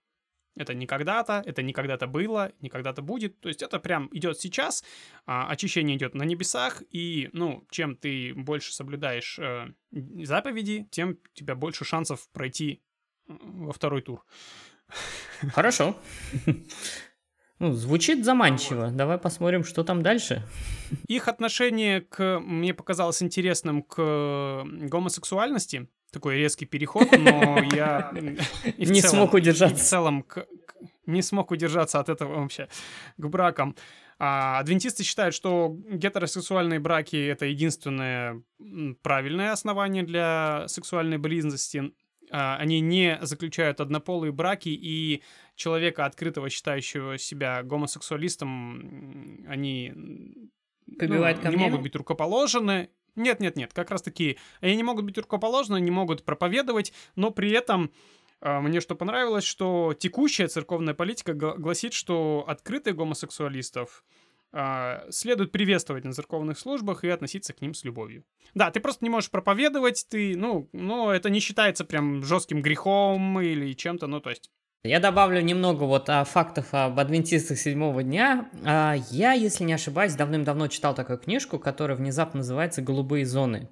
Это 0.56 0.74
не 0.74 0.86
когда-то, 0.86 1.42
это 1.44 1.62
не 1.62 1.72
когда-то 1.72 2.06
было, 2.06 2.52
не 2.60 2.68
когда-то 2.68 3.00
будет. 3.00 3.40
То 3.40 3.48
есть 3.48 3.62
это 3.62 3.80
прям 3.80 4.08
идет 4.12 4.38
сейчас, 4.38 4.84
а, 5.26 5.48
очищение 5.48 5.96
идет 5.96 6.14
на 6.14 6.22
небесах, 6.22 6.82
и, 6.90 7.30
ну, 7.32 7.66
чем 7.70 7.96
ты 7.96 8.34
больше 8.34 8.74
соблюдаешь 8.74 9.38
э, 9.38 9.72
заповеди, 9.90 10.86
тем 10.90 11.10
у 11.10 11.34
тебя 11.34 11.54
больше 11.54 11.84
шансов 11.84 12.28
пройти 12.30 12.82
во 13.26 13.72
второй 13.72 14.02
тур. 14.02 14.24
Хорошо. 15.54 15.96
Ну, 17.60 17.72
звучит 17.72 18.24
заманчиво. 18.24 18.90
Давай 18.90 19.18
посмотрим, 19.18 19.64
что 19.64 19.84
там 19.84 20.02
дальше. 20.02 20.42
Их 21.06 21.28
отношение 21.28 22.00
к, 22.00 22.40
мне 22.40 22.74
показалось 22.74 23.22
интересным, 23.22 23.82
к 23.82 24.64
гомосексуальности. 24.64 25.88
Такой 26.10 26.36
резкий 26.36 26.66
переход, 26.66 27.08
но 27.12 27.58
я 27.74 28.12
не 28.76 29.00
смог 29.00 29.34
удержаться. 29.34 29.76
В 29.76 29.80
целом 29.80 30.24
не 31.06 31.22
смог 31.22 31.50
удержаться 31.50 32.00
от 32.00 32.08
этого 32.08 32.40
вообще 32.40 32.68
к 33.16 33.26
бракам. 33.26 33.76
А, 34.18 34.58
адвентисты 34.58 35.02
считают, 35.02 35.34
что 35.34 35.76
гетеросексуальные 35.90 36.78
браки 36.78 37.16
это 37.16 37.46
единственное 37.46 38.42
правильное 39.02 39.52
основание 39.52 40.02
для 40.02 40.64
сексуальной 40.68 41.18
близости. 41.18 41.92
А, 42.30 42.56
они 42.56 42.80
не 42.80 43.18
заключают 43.22 43.80
однополые 43.80 44.32
браки, 44.32 44.68
и 44.68 45.22
человека, 45.56 46.04
открытого 46.04 46.50
считающего 46.50 47.18
себя 47.18 47.62
гомосексуалистом, 47.62 49.44
они 49.48 49.92
ну, 49.94 51.50
не 51.50 51.56
могут 51.56 51.82
быть 51.82 51.96
рукоположены. 51.96 52.90
Нет, 53.16 53.40
нет, 53.40 53.56
нет, 53.56 53.72
как 53.72 53.90
раз 53.90 54.02
таки 54.02 54.38
они 54.60 54.74
не 54.76 54.82
могут 54.82 55.04
быть 55.04 55.16
рукоположены, 55.18 55.80
не 55.80 55.90
могут 55.90 56.24
проповедовать, 56.24 56.92
но 57.14 57.30
при 57.30 57.52
этом 57.52 57.92
а, 58.40 58.60
мне 58.60 58.80
что 58.80 58.94
понравилось, 58.94 59.44
что 59.44 59.94
текущая 59.98 60.48
церковная 60.48 60.94
политика 60.94 61.32
гласит, 61.32 61.92
что 61.92 62.44
открытых 62.46 62.96
гомосексуалистов 62.96 64.04
следует 65.10 65.50
приветствовать 65.52 66.04
на 66.04 66.12
церковных 66.12 66.58
службах 66.58 67.04
и 67.04 67.08
относиться 67.08 67.52
к 67.52 67.60
ним 67.60 67.74
с 67.74 67.84
любовью. 67.84 68.24
Да, 68.54 68.70
ты 68.70 68.80
просто 68.80 69.04
не 69.04 69.10
можешь 69.10 69.30
проповедовать, 69.30 70.06
ты, 70.08 70.36
ну, 70.36 70.68
но 70.72 71.12
это 71.12 71.30
не 71.30 71.40
считается 71.40 71.84
прям 71.84 72.22
жестким 72.22 72.62
грехом 72.62 73.40
или 73.40 73.72
чем-то, 73.72 74.06
ну, 74.06 74.20
то 74.20 74.30
есть 74.30 74.50
я 74.86 75.00
добавлю 75.00 75.40
немного 75.40 75.84
вот 75.84 76.10
а, 76.10 76.24
фактов 76.24 76.66
об 76.72 77.00
адвентистах 77.00 77.56
седьмого 77.56 78.02
дня. 78.02 78.50
А, 78.66 78.96
я, 79.10 79.32
если 79.32 79.64
не 79.64 79.72
ошибаюсь, 79.72 80.14
давным-давно 80.14 80.68
читал 80.68 80.94
такую 80.94 81.16
книжку, 81.16 81.58
которая 81.58 81.96
внезапно 81.96 82.38
называется 82.38 82.82
«Голубые 82.82 83.24
зоны». 83.24 83.70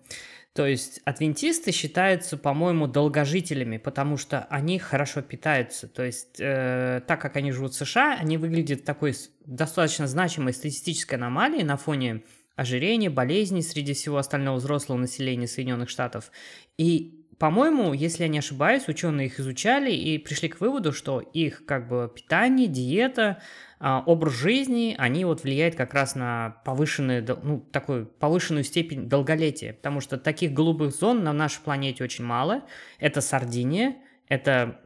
То 0.54 0.66
есть 0.66 1.00
адвентисты 1.04 1.72
считаются, 1.72 2.36
по-моему, 2.36 2.86
долгожителями, 2.86 3.78
потому 3.78 4.18
что 4.18 4.40
они 4.50 4.78
хорошо 4.78 5.22
питаются. 5.22 5.88
То 5.88 6.02
есть 6.02 6.36
э, 6.38 7.00
так 7.06 7.22
как 7.22 7.36
они 7.36 7.52
живут 7.52 7.72
в 7.72 7.76
США, 7.76 8.18
они 8.20 8.36
выглядят 8.36 8.84
такой 8.84 9.14
достаточно 9.46 10.06
значимой 10.06 10.52
статистической 10.52 11.16
аномалией 11.16 11.64
на 11.64 11.78
фоне 11.78 12.22
ожирения, 12.54 13.08
болезней 13.08 13.62
среди 13.62 13.94
всего 13.94 14.18
остального 14.18 14.56
взрослого 14.56 14.98
населения 14.98 15.46
Соединенных 15.46 15.88
Штатов. 15.88 16.30
И 16.76 17.21
по-моему, 17.42 17.92
если 17.92 18.22
я 18.22 18.28
не 18.28 18.38
ошибаюсь, 18.38 18.86
ученые 18.86 19.26
их 19.26 19.40
изучали 19.40 19.90
и 19.90 20.16
пришли 20.18 20.48
к 20.48 20.60
выводу, 20.60 20.92
что 20.92 21.18
их 21.18 21.66
как 21.66 21.88
бы 21.88 22.08
питание, 22.14 22.68
диета, 22.68 23.42
а, 23.80 24.04
образ 24.06 24.34
жизни, 24.34 24.94
они 24.96 25.24
вот 25.24 25.42
влияют 25.42 25.74
как 25.74 25.92
раз 25.92 26.14
на 26.14 26.62
повышенную, 26.64 27.26
ну, 27.42 27.58
такую 27.58 28.06
повышенную 28.06 28.62
степень 28.62 29.08
долголетия, 29.08 29.72
потому 29.72 30.00
что 30.00 30.18
таких 30.18 30.52
голубых 30.52 30.94
зон 30.94 31.24
на 31.24 31.32
нашей 31.32 31.62
планете 31.62 32.04
очень 32.04 32.24
мало. 32.24 32.62
Это 33.00 33.20
Сардиния, 33.20 33.96
это 34.28 34.80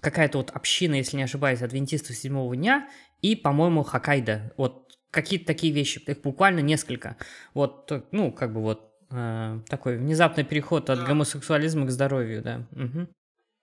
какая-то 0.00 0.36
вот 0.36 0.50
община, 0.50 0.96
если 0.96 1.16
не 1.16 1.22
ошибаюсь, 1.22 1.62
адвентистов 1.62 2.16
седьмого 2.16 2.54
дня, 2.54 2.86
и, 3.22 3.34
по-моему, 3.34 3.82
Хоккайдо. 3.82 4.52
Вот 4.58 4.98
какие-то 5.10 5.46
такие 5.46 5.72
вещи, 5.72 6.02
их 6.06 6.20
буквально 6.20 6.60
несколько. 6.60 7.16
Вот, 7.54 7.90
ну, 8.12 8.30
как 8.30 8.52
бы 8.52 8.60
вот 8.60 8.93
э, 9.14 9.60
такой 9.68 9.96
внезапный 9.96 10.44
переход 10.44 10.90
от 10.90 11.04
гомосексуализма 11.04 11.86
к 11.86 11.90
здоровью, 11.90 12.42
да. 12.42 12.66
Угу. 12.72 13.08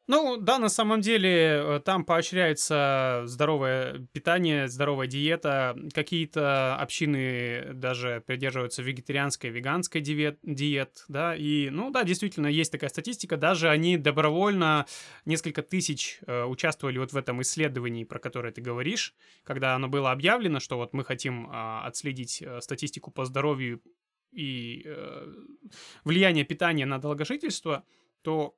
Ну, 0.08 0.36
да, 0.36 0.60
на 0.60 0.68
самом 0.68 1.00
деле 1.00 1.32
э, 1.32 1.82
там 1.86 2.04
поощряется 2.04 3.22
здоровое 3.26 4.08
питание, 4.12 4.68
здоровая 4.68 5.08
диета. 5.08 5.74
Какие-то 5.94 6.76
общины 6.76 7.74
даже 7.74 8.22
придерживаются 8.26 8.82
вегетарианской, 8.82 9.52
веганской 9.52 10.02
диет, 10.02 10.38
диет, 10.44 11.06
да, 11.08 11.34
и, 11.34 11.70
ну, 11.70 11.92
да, 11.92 12.04
действительно, 12.04 12.48
есть 12.48 12.74
такая 12.74 12.90
статистика. 12.90 13.38
Даже 13.38 13.70
они 13.70 13.96
добровольно, 13.96 14.86
несколько 15.24 15.62
тысяч 15.62 16.20
э, 16.28 16.44
участвовали 16.44 16.98
вот 16.98 17.14
в 17.14 17.18
этом 17.18 17.42
исследовании, 17.42 18.04
про 18.04 18.20
которое 18.20 18.52
ты 18.52 18.60
говоришь, 18.60 19.14
когда 19.46 19.76
оно 19.76 19.88
было 19.88 20.12
объявлено, 20.12 20.60
что 20.60 20.76
вот 20.76 20.94
мы 20.94 21.06
хотим 21.06 21.50
э, 21.50 21.80
отследить 21.86 22.44
статистику 22.60 23.12
по 23.12 23.24
здоровью 23.24 23.82
и 24.32 24.84
э, 24.86 25.34
влияние 26.04 26.46
питания 26.46 26.86
на 26.86 27.00
долгожительство– 27.00 27.84
то 28.22 28.56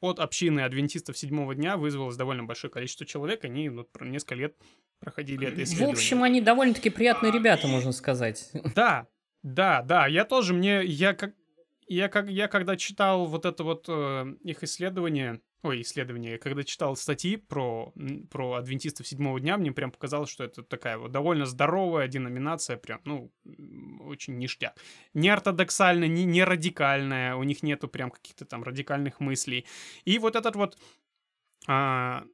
от 0.00 0.20
общины 0.20 0.60
адвентистов 0.60 1.16
седьмого 1.16 1.54
дня 1.54 1.76
вызвалось 1.76 2.16
довольно 2.16 2.44
большое 2.44 2.70
количество 2.70 3.06
человек. 3.06 3.44
Они 3.44 3.68
ну, 3.68 3.86
несколько 4.00 4.34
лет 4.34 4.56
проходили 5.00 5.48
это 5.48 5.62
исследование. 5.62 5.94
В 5.94 5.98
общем, 5.98 6.22
они 6.22 6.40
довольно-таки 6.40 6.90
приятные 6.90 7.32
ребята, 7.32 7.66
можно 7.66 7.92
сказать. 7.92 8.50
Да, 8.74 9.08
да, 9.42 9.82
да. 9.82 10.06
Я 10.06 10.24
тоже, 10.24 10.52
мне, 10.52 10.84
я 10.84 11.14
как, 11.14 11.34
я 11.86 12.08
как, 12.08 12.28
я 12.28 12.48
когда 12.48 12.76
читал 12.76 13.26
вот 13.26 13.46
это 13.46 13.64
вот 13.64 13.86
э, 13.88 14.34
их 14.42 14.62
исследование, 14.62 15.40
ой, 15.66 15.82
исследование, 15.82 16.38
когда 16.38 16.64
читал 16.64 16.96
статьи 16.96 17.36
про, 17.36 17.92
про 18.30 18.54
адвентистов 18.54 19.06
седьмого 19.06 19.40
дня, 19.40 19.56
мне 19.56 19.72
прям 19.72 19.90
показалось, 19.90 20.30
что 20.30 20.44
это 20.44 20.62
такая 20.62 20.98
вот 20.98 21.12
довольно 21.12 21.46
здоровая 21.46 22.08
деноминация, 22.08 22.76
прям, 22.76 23.00
ну, 23.04 23.32
очень 24.00 24.38
ништяк. 24.38 24.76
Не 25.14 25.28
ортодоксальная, 25.28 26.08
не, 26.08 26.24
не 26.24 26.44
радикальная, 26.44 27.36
у 27.36 27.42
них 27.42 27.62
нету 27.62 27.88
прям 27.88 28.10
каких-то 28.10 28.44
там 28.44 28.62
радикальных 28.62 29.20
мыслей. 29.20 29.66
И 30.04 30.18
вот 30.18 30.36
этот 30.36 30.56
вот 30.56 30.78
а, 31.66 32.24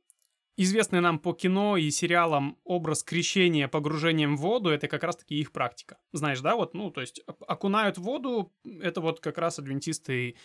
известный 0.56 1.00
нам 1.00 1.18
по 1.18 1.32
кино 1.32 1.76
и 1.76 1.90
сериалам 1.90 2.58
образ 2.64 3.02
крещения 3.02 3.68
погружением 3.68 4.36
в 4.36 4.40
воду, 4.40 4.70
это 4.70 4.88
как 4.88 5.02
раз-таки 5.04 5.36
их 5.36 5.52
практика. 5.52 5.98
Знаешь, 6.12 6.40
да, 6.40 6.56
вот, 6.56 6.74
ну, 6.74 6.90
то 6.90 7.00
есть 7.00 7.22
окунают 7.46 7.98
в 7.98 8.02
воду, 8.02 8.52
это 8.64 9.00
вот 9.00 9.20
как 9.20 9.38
раз 9.38 9.58
адвентисты 9.58 10.36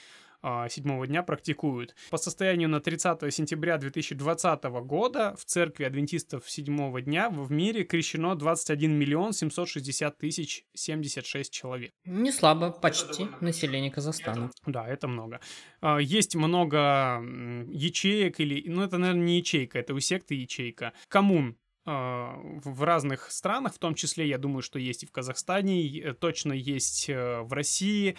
седьмого 0.69 1.07
дня 1.07 1.23
практикуют. 1.23 1.95
По 2.09 2.17
состоянию 2.17 2.69
на 2.69 2.79
30 2.79 3.33
сентября 3.33 3.77
2020 3.77 4.63
года 4.63 5.35
в 5.37 5.45
церкви 5.45 5.83
адвентистов 5.83 6.49
седьмого 6.49 7.01
дня 7.01 7.29
в 7.29 7.51
мире 7.51 7.83
крещено 7.83 8.35
21 8.35 8.93
миллион 8.93 9.33
760 9.33 10.17
тысяч 10.17 10.65
76 10.73 11.51
человек. 11.51 11.91
Не 12.05 12.31
слабо, 12.31 12.71
почти 12.71 13.27
население 13.41 13.91
Казахстана. 13.91 14.51
Да, 14.65 14.87
это 14.87 15.07
много. 15.07 15.39
А, 15.81 15.97
есть 15.97 16.35
много 16.35 17.21
ячеек 17.69 18.39
или... 18.39 18.63
Ну, 18.69 18.83
это, 18.83 18.97
наверное, 18.97 19.23
не 19.23 19.37
ячейка, 19.39 19.79
это 19.79 19.93
у 19.93 19.99
секты 19.99 20.35
ячейка. 20.35 20.93
Коммун 21.07 21.57
а, 21.57 21.66
в 21.87 22.83
разных 22.83 23.31
странах, 23.31 23.73
в 23.73 23.79
том 23.79 23.95
числе, 23.95 24.27
я 24.27 24.37
думаю, 24.37 24.61
что 24.61 24.77
есть 24.77 25.03
и 25.03 25.05
в 25.05 25.11
Казахстане, 25.11 26.13
точно 26.19 26.51
есть 26.51 27.09
э, 27.09 27.41
в 27.41 27.53
России. 27.53 28.17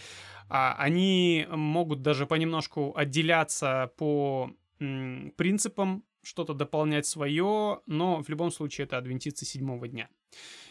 А, 0.49 0.75
они 0.79 1.47
могут 1.51 2.01
даже 2.01 2.27
понемножку 2.27 2.97
отделяться 2.97 3.93
по 3.99 4.51
принципам, 4.79 6.05
что-то 6.23 6.55
дополнять 6.55 7.05
свое, 7.05 7.81
но 7.87 8.23
в 8.23 8.29
любом 8.29 8.51
случае 8.51 8.85
это 8.87 8.97
адвентисты 8.97 9.45
седьмого 9.45 9.89
дня. 9.89 10.09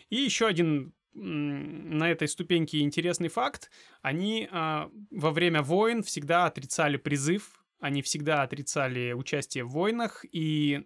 И 0.09 0.15
еще 0.15 0.47
один 0.47 0.93
на 1.13 2.09
этой 2.09 2.27
ступеньке 2.27 2.81
интересный 2.81 3.27
факт. 3.27 3.69
Они 4.01 4.47
а, 4.51 4.89
во 5.11 5.31
время 5.31 5.61
войн 5.61 6.03
всегда 6.03 6.45
отрицали 6.45 6.97
призыв, 6.97 7.63
они 7.79 8.01
всегда 8.01 8.43
отрицали 8.43 9.13
участие 9.13 9.63
в 9.63 9.69
войнах, 9.69 10.25
и 10.31 10.83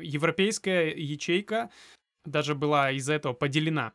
европейская 0.00 0.90
ячейка 0.90 1.70
даже 2.24 2.54
была 2.54 2.90
из-за 2.92 3.14
этого 3.14 3.32
поделена. 3.32 3.92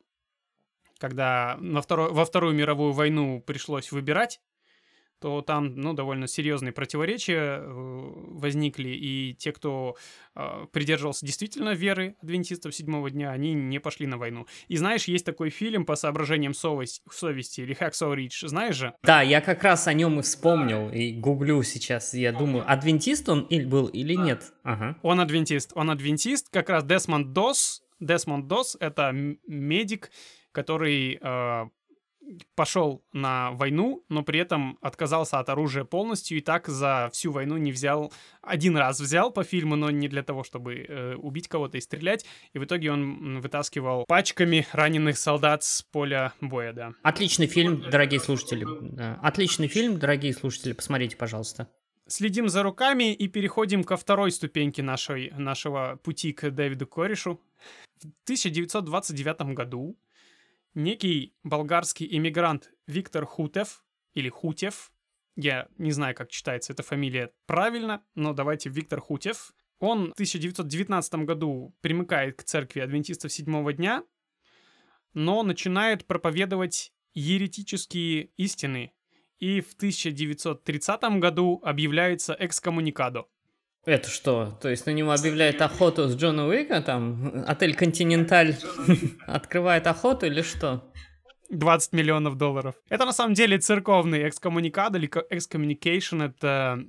Когда 0.98 1.58
на 1.60 1.82
второй, 1.82 2.12
во 2.12 2.24
Вторую 2.24 2.56
мировую 2.56 2.94
войну 2.94 3.42
пришлось 3.42 3.92
выбирать, 3.92 4.40
то 5.20 5.42
там, 5.42 5.76
ну, 5.76 5.94
довольно 5.94 6.28
серьезные 6.28 6.74
противоречия 6.74 7.60
э, 7.60 7.64
возникли, 7.66 8.90
и 8.90 9.34
те, 9.36 9.52
кто 9.52 9.96
э, 10.36 10.66
придерживался 10.72 11.26
действительно 11.26 11.74
веры 11.74 12.16
адвентистов 12.22 12.76
седьмого 12.76 13.10
дня, 13.10 13.32
они 13.32 13.54
не 13.54 13.80
пошли 13.80 14.06
на 14.06 14.18
войну. 14.18 14.48
И 14.68 14.78
знаешь, 14.78 15.06
есть 15.06 15.26
такой 15.26 15.50
фильм 15.50 15.86
по 15.86 15.96
соображениям 15.96 16.54
совесть, 16.54 17.02
совести, 17.10 17.62
или 17.62 17.76
Hacksaw 17.76 18.16
Ridge, 18.16 18.48
знаешь 18.48 18.76
же? 18.76 18.94
Да, 19.04 19.22
я 19.22 19.42
как 19.42 19.64
раз 19.64 19.88
о 19.88 19.94
нем 19.94 20.20
и 20.20 20.22
вспомнил, 20.24 20.90
и 20.90 21.12
гуглю 21.12 21.64
сейчас, 21.64 22.14
я 22.14 22.32
думаю, 22.32 22.70
адвентист 22.70 23.30
он 23.30 23.42
или 23.42 23.66
был 23.66 23.88
или 23.88 24.16
нет? 24.16 24.54
Ага. 24.64 24.98
Он 25.02 25.20
адвентист, 25.20 25.72
он 25.76 25.90
адвентист, 25.90 26.50
как 26.50 26.70
раз 26.70 26.84
Десмонд 26.84 27.34
Дос, 27.34 27.84
Десмонд 28.00 28.48
Дос— 28.48 28.76
это 28.80 29.12
медик, 29.14 30.12
который 30.52 31.20
э, 31.22 31.70
пошел 32.56 33.04
на 33.14 33.52
войну, 33.52 34.04
но 34.10 34.24
при 34.24 34.40
этом 34.40 34.78
отказался 34.82 35.40
от 35.40 35.50
оружия 35.50 35.84
полностью 35.84 36.38
и 36.38 36.42
так 36.42 36.68
за 36.68 37.10
всю 37.14 37.32
войну 37.32 37.58
не 37.58 37.72
взял, 37.72 38.12
один 38.42 38.78
раз 38.78 39.00
взял 39.00 39.32
по 39.32 39.44
фильму, 39.44 39.76
но 39.76 39.92
не 39.92 40.08
для 40.08 40.24
того, 40.24 40.44
чтобы 40.44 40.76
э, 40.76 41.16
убить 41.16 41.48
кого-то 41.48 41.78
и 41.78 41.82
стрелять, 41.82 42.26
и 42.54 42.60
в 42.60 42.66
итоге 42.66 42.92
он 42.92 43.42
вытаскивал 43.42 44.06
пачками 44.08 44.68
раненых 44.72 45.18
солдат 45.18 45.64
с 45.64 45.82
поля 45.82 46.34
боя, 46.42 46.74
да. 46.74 46.94
Отличный 47.02 47.48
фильм, 47.48 47.82
дорогие 47.90 48.20
слушатели. 48.20 48.66
Отличный 49.22 49.68
фильм, 49.68 50.00
дорогие 50.00 50.34
слушатели, 50.34 50.74
посмотрите, 50.74 51.18
пожалуйста. 51.18 51.68
Следим 52.08 52.50
за 52.50 52.64
руками 52.64 53.14
и 53.14 53.28
переходим 53.28 53.84
ко 53.84 53.96
второй 53.96 54.32
ступеньке 54.32 54.84
нашей, 54.84 55.32
нашего 55.32 56.00
пути 56.04 56.34
к 56.34 56.52
Дэвиду 56.52 56.86
Корешу. 56.86 57.40
В 58.02 58.24
1929 58.26 59.54
году 59.54 59.98
некий 60.74 61.36
болгарский 61.44 62.08
иммигрант 62.16 62.72
Виктор 62.88 63.26
Хутев, 63.26 63.84
или 64.14 64.30
Хутев, 64.30 64.92
я 65.36 65.68
не 65.78 65.92
знаю, 65.92 66.16
как 66.16 66.30
читается 66.30 66.74
эта 66.74 66.84
фамилия 66.84 67.32
правильно, 67.46 68.04
но 68.16 68.34
давайте 68.34 68.70
Виктор 68.70 69.02
Хутев. 69.02 69.54
Он 69.80 70.12
в 70.12 70.14
1919 70.14 71.16
году 71.26 71.76
примыкает 71.82 72.38
к 72.38 72.44
церкви 72.44 72.82
адвентистов 72.82 73.32
седьмого 73.32 73.74
дня, 73.74 74.04
но 75.14 75.44
начинает 75.44 76.06
проповедовать 76.06 76.94
еретические 77.14 78.26
истины, 78.38 78.94
и 79.40 79.62
в 79.62 79.74
1930 79.74 81.20
году 81.20 81.60
объявляется 81.64 82.36
экскоммуникадо. 82.40 83.26
Это 83.86 84.10
что? 84.10 84.58
То 84.62 84.70
есть 84.70 84.86
на 84.86 84.92
него 84.92 85.12
объявляют 85.12 85.62
охоту 85.62 86.08
с 86.08 86.16
Джона 86.16 86.48
Уика, 86.48 86.82
там 86.82 87.44
отель 87.46 87.76
Континенталь 87.76 88.56
открывает 89.28 89.88
охоту 89.88 90.26
или 90.26 90.42
что? 90.42 90.90
20 91.50 91.94
миллионов 91.94 92.38
долларов. 92.38 92.76
Это 92.90 93.06
на 93.06 93.12
самом 93.12 93.34
деле 93.34 93.60
церковный 93.60 94.28
экскоммуникад 94.30 94.96
или 94.96 95.10
экскоммуникейшн. 95.30 96.22
Это 96.22 96.86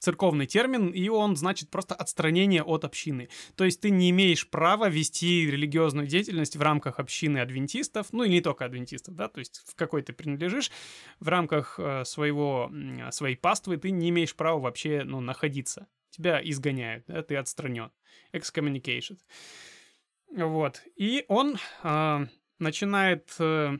церковный 0.00 0.46
термин, 0.46 0.90
и 0.90 1.08
он 1.08 1.36
значит 1.36 1.70
просто 1.70 1.94
отстранение 1.94 2.64
от 2.64 2.84
общины. 2.84 3.28
То 3.54 3.64
есть 3.64 3.80
ты 3.80 3.90
не 3.90 4.10
имеешь 4.10 4.50
права 4.50 4.88
вести 4.88 5.48
религиозную 5.48 6.08
деятельность 6.08 6.56
в 6.56 6.62
рамках 6.62 6.98
общины 6.98 7.38
адвентистов, 7.38 8.08
ну 8.12 8.24
и 8.24 8.28
не 8.28 8.40
только 8.40 8.64
адвентистов, 8.64 9.14
да, 9.14 9.28
то 9.28 9.38
есть 9.38 9.62
в 9.66 9.76
какой 9.76 10.02
ты 10.02 10.12
принадлежишь, 10.12 10.72
в 11.20 11.28
рамках 11.28 11.78
э, 11.78 12.04
своего, 12.04 12.70
своей 13.12 13.36
паствы 13.36 13.76
ты 13.76 13.92
не 13.92 14.08
имеешь 14.10 14.34
права 14.34 14.58
вообще, 14.58 15.04
ну, 15.04 15.20
находиться. 15.20 15.86
Тебя 16.10 16.40
изгоняют, 16.42 17.04
да, 17.06 17.22
ты 17.22 17.36
отстранен. 17.36 17.92
Excommunication. 18.32 19.18
Вот. 20.34 20.82
И 20.96 21.24
он 21.28 21.58
э, 21.84 22.26
начинает 22.58 23.34
э, 23.38 23.78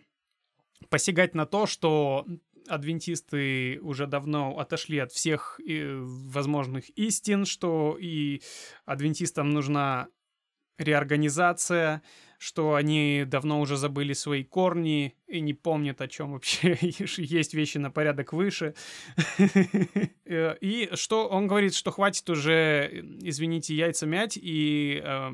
посягать 0.88 1.35
на 1.35 1.46
то, 1.46 1.66
что 1.66 2.26
адвентисты 2.68 3.79
уже 3.81 4.07
давно 4.07 4.59
отошли 4.59 4.98
от 4.98 5.12
всех 5.12 5.61
э, 5.61 5.98
возможных 6.03 6.90
истин, 6.90 7.44
что 7.44 7.96
и 8.01 8.42
адвентистам 8.85 9.51
нужна 9.51 10.09
реорганизация, 10.79 12.03
что 12.38 12.75
они 12.75 13.25
давно 13.27 13.61
уже 13.61 13.77
забыли 13.77 14.14
свои 14.14 14.42
корни 14.42 15.14
и 15.29 15.40
не 15.40 15.55
помнят, 15.55 16.01
о 16.01 16.09
чем 16.09 16.33
вообще 16.33 16.77
есть 16.81 17.55
вещи 17.55 17.79
на 17.79 17.90
порядок 17.90 18.33
выше. 18.33 18.75
Э, 20.25 20.57
и 20.61 20.88
что 20.94 21.29
он 21.29 21.46
говорит, 21.46 21.75
что 21.75 21.90
хватит 21.90 22.31
уже, 22.31 23.05
извините, 23.20 23.75
яйца 23.75 24.07
мять 24.07 24.38
и 24.40 25.03
э, 25.05 25.31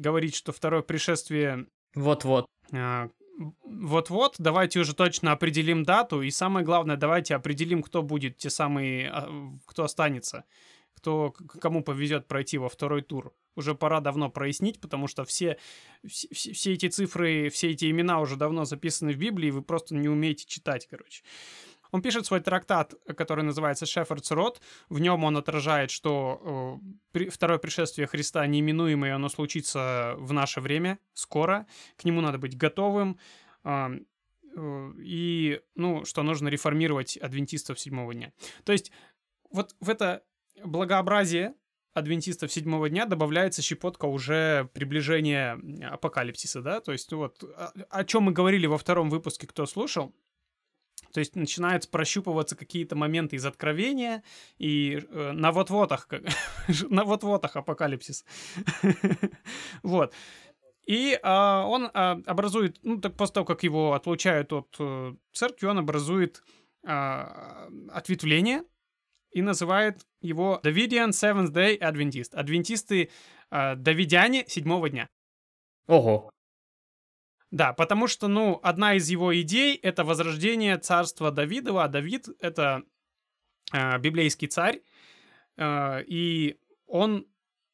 говорить, 0.00 0.34
что 0.34 0.52
второе 0.52 0.82
пришествие... 0.82 1.66
Вот-вот. 1.94 2.44
Э, 2.72 3.08
вот-вот, 3.64 4.36
давайте 4.38 4.80
уже 4.80 4.94
точно 4.94 5.32
определим 5.32 5.84
дату, 5.84 6.22
и 6.22 6.30
самое 6.30 6.64
главное, 6.64 6.96
давайте 6.96 7.34
определим, 7.34 7.82
кто 7.82 8.02
будет, 8.02 8.36
те 8.36 8.50
самые, 8.50 9.10
а, 9.10 9.52
кто 9.66 9.84
останется, 9.84 10.44
кто, 10.94 11.32
кому 11.32 11.82
повезет 11.82 12.26
пройти 12.26 12.58
во 12.58 12.68
второй 12.68 13.02
тур. 13.02 13.32
Уже 13.56 13.74
пора 13.74 14.00
давно 14.00 14.30
прояснить, 14.30 14.80
потому 14.80 15.06
что 15.06 15.24
все, 15.24 15.58
все, 16.06 16.28
все 16.32 16.72
эти 16.72 16.88
цифры, 16.88 17.50
все 17.50 17.70
эти 17.70 17.90
имена 17.90 18.20
уже 18.20 18.36
давно 18.36 18.64
записаны 18.64 19.12
в 19.12 19.16
Библии, 19.16 19.50
вы 19.50 19.62
просто 19.62 19.94
не 19.94 20.08
умеете 20.08 20.44
читать, 20.46 20.86
короче. 20.88 21.22
Он 21.94 22.02
пишет 22.02 22.26
свой 22.26 22.40
трактат, 22.40 22.92
который 23.16 23.44
называется 23.44 23.86
«Шефардс 23.86 24.32
Род». 24.32 24.60
В 24.88 24.98
нем 24.98 25.22
он 25.22 25.36
отражает, 25.36 25.92
что 25.92 26.80
э, 27.14 27.28
второе 27.30 27.58
пришествие 27.58 28.08
Христа 28.08 28.44
неименуемое, 28.48 29.14
оно 29.14 29.28
случится 29.28 30.14
в 30.18 30.32
наше 30.32 30.60
время, 30.60 30.98
скоро. 31.12 31.68
К 31.96 32.02
нему 32.02 32.20
надо 32.20 32.38
быть 32.38 32.56
готовым. 32.56 33.20
Э, 33.62 33.90
э, 34.56 34.92
и, 34.98 35.60
ну, 35.76 36.04
что 36.04 36.24
нужно 36.24 36.48
реформировать 36.48 37.16
адвентистов 37.16 37.78
седьмого 37.78 38.12
дня. 38.12 38.32
То 38.64 38.72
есть 38.72 38.90
вот 39.52 39.76
в 39.78 39.88
это 39.88 40.24
благообразие 40.64 41.54
адвентистов 41.92 42.52
седьмого 42.52 42.90
дня 42.90 43.06
добавляется 43.06 43.62
щепотка 43.62 44.06
уже 44.06 44.68
приближения 44.74 45.60
апокалипсиса, 45.92 46.60
да, 46.60 46.80
то 46.80 46.90
есть 46.90 47.12
вот 47.12 47.44
о, 47.44 47.72
о 47.88 48.04
чем 48.04 48.24
мы 48.24 48.32
говорили 48.32 48.66
во 48.66 48.78
втором 48.78 49.10
выпуске, 49.10 49.46
кто 49.46 49.64
слушал, 49.64 50.12
То 51.14 51.20
есть 51.20 51.36
начинают 51.36 51.88
прощупываться 51.88 52.56
какие-то 52.56 52.96
моменты 52.96 53.36
из 53.36 53.46
Откровения, 53.46 54.24
и 54.58 55.00
э, 55.08 55.30
на 55.30 55.52
вот-вотах, 55.52 56.08
на 56.90 57.04
вот-вотах 57.04 57.54
апокалипсис. 57.54 58.24
вот. 59.84 60.12
И 60.86 61.16
а, 61.22 61.64
он 61.68 61.88
а, 61.94 62.20
образует, 62.26 62.78
ну, 62.82 63.00
так 63.00 63.16
после 63.16 63.34
того, 63.34 63.46
как 63.46 63.62
его 63.62 63.94
отлучают 63.94 64.52
от 64.52 64.74
э, 64.80 65.14
церкви, 65.32 65.66
он 65.66 65.78
образует 65.78 66.42
а, 66.84 67.68
ответвление 67.90 68.64
и 69.30 69.40
называет 69.40 70.04
его 70.20 70.60
Davidian 70.64 71.10
Seventh 71.10 71.52
Day 71.52 71.78
Adventist. 71.78 72.34
Адвентисты 72.34 73.10
а, 73.50 73.76
Давидяне 73.76 74.46
седьмого 74.48 74.90
дня. 74.90 75.08
Ого. 75.86 76.33
Да, 77.54 77.72
потому 77.72 78.08
что, 78.08 78.26
ну, 78.26 78.58
одна 78.64 78.96
из 78.96 79.08
его 79.08 79.32
идей— 79.40 79.76
это 79.82 80.02
возрождение 80.02 80.76
царства 80.76 81.30
Давидова, 81.30 81.84
а 81.84 81.88
Давид— 81.88 82.26
это 82.40 82.82
э, 83.72 83.96
библейский 84.00 84.48
царь, 84.48 84.82
э, 85.56 86.02
и 86.04 86.58
он 86.88 87.28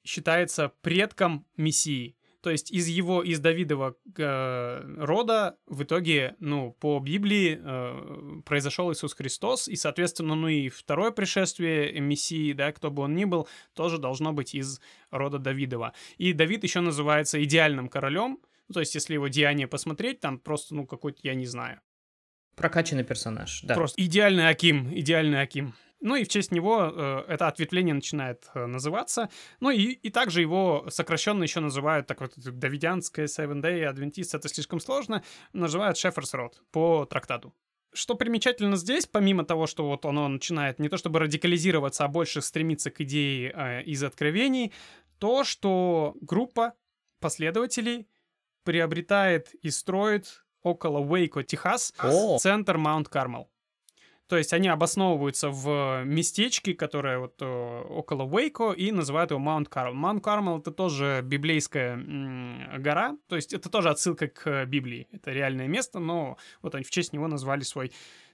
считается 0.05 0.71
предком 0.83 1.47
Мессии. 1.57 2.15
То 2.43 2.51
есть 2.51 2.71
из 2.71 2.89
его, 2.89 3.23
из 3.23 3.41
Давидова 3.41 3.97
э, 4.19 4.95
рода 4.99 5.57
в 5.65 5.83
итоге, 5.83 6.37
ну, 6.41 6.73
по 6.79 6.99
Библии 6.99 7.59
э, 7.59 8.43
произошел 8.45 8.93
Иисус 8.93 9.15
Христос, 9.15 9.67
и, 9.67 9.77
соответственно, 9.77 10.35
ну 10.35 10.49
и 10.49 10.69
второе 10.69 11.11
пришествие 11.11 11.99
Мессии, 12.01 12.53
да, 12.53 12.71
кто 12.73 12.91
бы 12.91 13.05
он 13.05 13.15
ни 13.15 13.25
был, 13.25 13.49
тоже 13.73 13.97
должно 13.97 14.35
быть 14.35 14.55
из 14.55 14.79
рода 15.11 15.39
Давидова. 15.39 15.95
И 16.19 16.35
Давид 16.35 16.65
еще 16.65 16.81
называется 16.81 17.43
идеальным 17.43 17.89
королем, 17.89 18.41
ну, 18.71 18.75
то 18.75 18.81
есть, 18.81 18.95
если 18.95 19.15
его 19.15 19.27
деяние 19.27 19.67
посмотреть, 19.67 20.21
там 20.21 20.39
просто, 20.39 20.77
ну, 20.77 20.87
какой-то, 20.87 21.19
я 21.25 21.35
не 21.35 21.45
знаю. 21.47 21.81
Прокачанный 22.55 23.03
персонаж, 23.03 23.63
да. 23.63 23.75
Просто 23.75 24.01
идеальный 24.01 24.49
Аким, 24.49 24.95
идеальный 24.95 25.41
Аким. 25.41 25.75
Ну 26.01 26.15
и 26.15 26.23
в 26.23 26.29
честь 26.29 26.53
него 26.53 26.93
э, 26.95 27.25
это 27.27 27.49
ответвление 27.49 27.95
начинает 27.95 28.49
э, 28.55 28.67
называться. 28.67 29.29
Ну 29.59 29.71
и, 29.71 29.87
и 29.91 30.11
также 30.11 30.41
его 30.41 30.87
сокращенно 30.89 31.43
еще 31.43 31.59
называют, 31.59 32.07
так 32.07 32.21
вот, 32.21 32.35
Давидианское 32.37 33.27
Seven 33.27 33.61
Day, 33.61 33.83
Адвентист, 33.83 34.37
это 34.37 34.49
слишком 34.49 34.79
сложно, 34.79 35.25
называют 35.53 35.99
Шеферс 35.99 36.33
Род 36.35 36.63
по 36.71 37.07
трактату. 37.07 37.53
Что 37.93 38.15
примечательно 38.15 38.77
здесь, 38.77 39.07
помимо 39.07 39.45
того, 39.45 39.67
что 39.67 39.85
вот 39.89 40.07
оно 40.07 40.29
начинает 40.29 40.79
не 40.79 40.89
то 40.89 40.97
чтобы 40.97 41.19
радикализироваться, 41.19 42.05
а 42.05 42.09
больше 42.09 42.41
стремиться 42.41 42.93
к 42.93 43.01
идее 43.01 43.53
э, 43.53 43.83
из 43.83 44.05
откровений, 44.05 44.73
то, 45.19 45.43
что 45.43 46.15
группа 46.21 46.75
последователей 47.19 48.07
приобретает 48.65 49.55
и 49.55 49.71
строит 49.71 50.45
около 50.63 50.99
Уэйко, 50.99 51.43
Техас, 51.43 51.93
О. 51.99 52.39
центр 52.39 52.77
Маунт 52.77 53.09
Кармел. 53.09 53.49
То 54.31 54.37
есть 54.37 54.53
они 54.53 54.69
обосновываются 54.69 55.51
в 55.51 56.05
местечке, 56.05 56.73
которое 56.73 57.19
вот 57.19 57.35
э, 57.41 57.83
около 57.89 58.23
Уэйко, 58.23 58.71
и 58.71 58.93
называют 58.93 59.33
его 59.33 59.41
Маунт 59.41 59.69
Кармел. 59.69 59.95
Маунт 59.95 60.23
Кармел— 60.23 60.59
это 60.61 60.71
тоже 60.71 61.21
библейская 61.25 61.97
гора, 62.79 63.17
то 63.27 63.35
есть 63.35 63.53
это 63.53 63.69
тоже 63.69 63.91
отсылка 63.91 64.29
к 64.29 64.67
Библии. 64.67 65.09
Это 65.11 65.33
реальное 65.33 65.67
место, 65.67 65.99
но 65.99 66.37
вот 66.63 66.77
они 66.77 66.85
в 66.85 66.91
честь 66.91 67.13
него 67.13 67.27
назвали 67.27 67.63
свой 67.63 67.91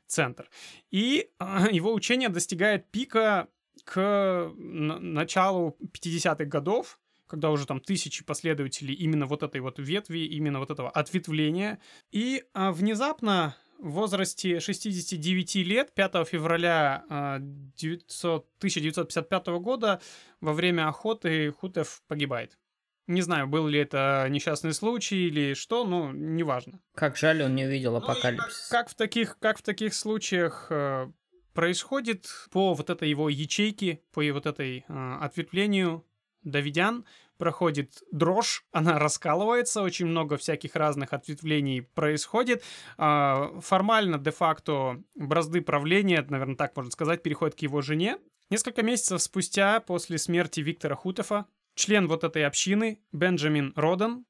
центр. 0.07 0.51
И 0.91 1.31
э, 1.39 1.45
его 1.71 1.95
учение 1.95 2.29
достигает 2.29 2.91
пика 2.91 3.49
к 3.85 4.53
началу 4.59 5.79
50-х 5.95 6.45
годов, 6.45 6.99
когда 7.27 7.51
уже 7.51 7.67
там 7.67 7.81
тысячи 7.81 8.25
последователей 8.25 8.95
именно 8.95 9.27
вот 9.27 9.43
этой 9.43 9.61
вот 9.61 9.79
ветви, 9.79 10.21
именно 10.21 10.59
вот 10.59 10.71
этого 10.71 10.91
ответвления. 10.91 11.79
И 12.11 12.45
а, 12.55 12.73
внезапно 12.73 13.57
в 13.79 13.91
возрасте 13.91 14.61
69 14.61 15.57
лет, 15.57 15.93
5 15.95 16.29
февраля 16.29 17.05
а, 17.09 17.39
900 17.41 18.47
1955 18.59 19.47
года, 19.61 20.01
во 20.41 20.53
время 20.53 20.89
охоты 20.89 21.53
Хутев 21.53 22.03
погибает. 22.09 22.59
Не 23.07 23.23
знаю, 23.23 23.47
был 23.47 23.69
ли 23.69 23.79
это 23.79 24.27
несчастный 24.31 24.73
случай 24.73 25.29
или 25.29 25.55
что, 25.55 25.85
но 25.85 26.11
неважно. 26.12 26.81
Как 26.95 27.17
жаль, 27.17 27.43
он 27.43 27.55
не 27.55 27.65
увидел 27.65 27.93
Ну 27.93 27.99
и 27.99 28.01
как, 28.01 28.11
апокалипсис. 28.11 28.69
как 28.69 28.89
в 28.89 28.95
таких, 28.95 29.39
как 29.39 29.59
в 29.59 29.62
таких 29.62 29.95
случаях 29.95 30.67
э, 30.71 31.09
происходит 31.55 32.27
по 32.51 32.75
вот 32.75 32.91
этой 32.91 33.09
его 33.09 33.29
ячейке, 33.29 34.01
по 34.12 34.23
вот 34.33 34.47
этой 34.47 34.85
э, 34.89 35.19
ответвлению 35.21 36.05
Давидян 36.46 37.04
проходит 37.38 38.02
дрожь, 38.12 38.64
она 38.72 38.98
раскалывается, 38.98 39.82
очень 39.82 40.06
много 40.06 40.37
всяких 40.37 40.74
разных 40.76 41.12
ответвлений 41.12 41.82
происходит. 41.82 42.64
А, 42.96 43.61
формально, 43.61 44.18
де-факто, 44.18 45.02
бразды 45.14 45.61
правления, 45.61 46.24
наверное, 46.28 46.56
так 46.56 46.74
можно 46.76 46.90
сказать, 46.90 47.22
переходят 47.22 47.56
к 47.56 47.61
его 47.61 47.82
жене. 47.82 48.18
Несколько 48.48 48.82
месяцев 48.82 49.20
спустя, 49.20 49.80
после 49.80 50.18
смерти 50.18 50.61
Виктора 50.61 50.94
Хутефа, 50.94 51.46
член 51.74 52.06
вот 52.06 52.24
этой 52.24 52.46
общины, 52.46 53.00
Бенджамин 53.12 53.72
Родан, 53.74 54.24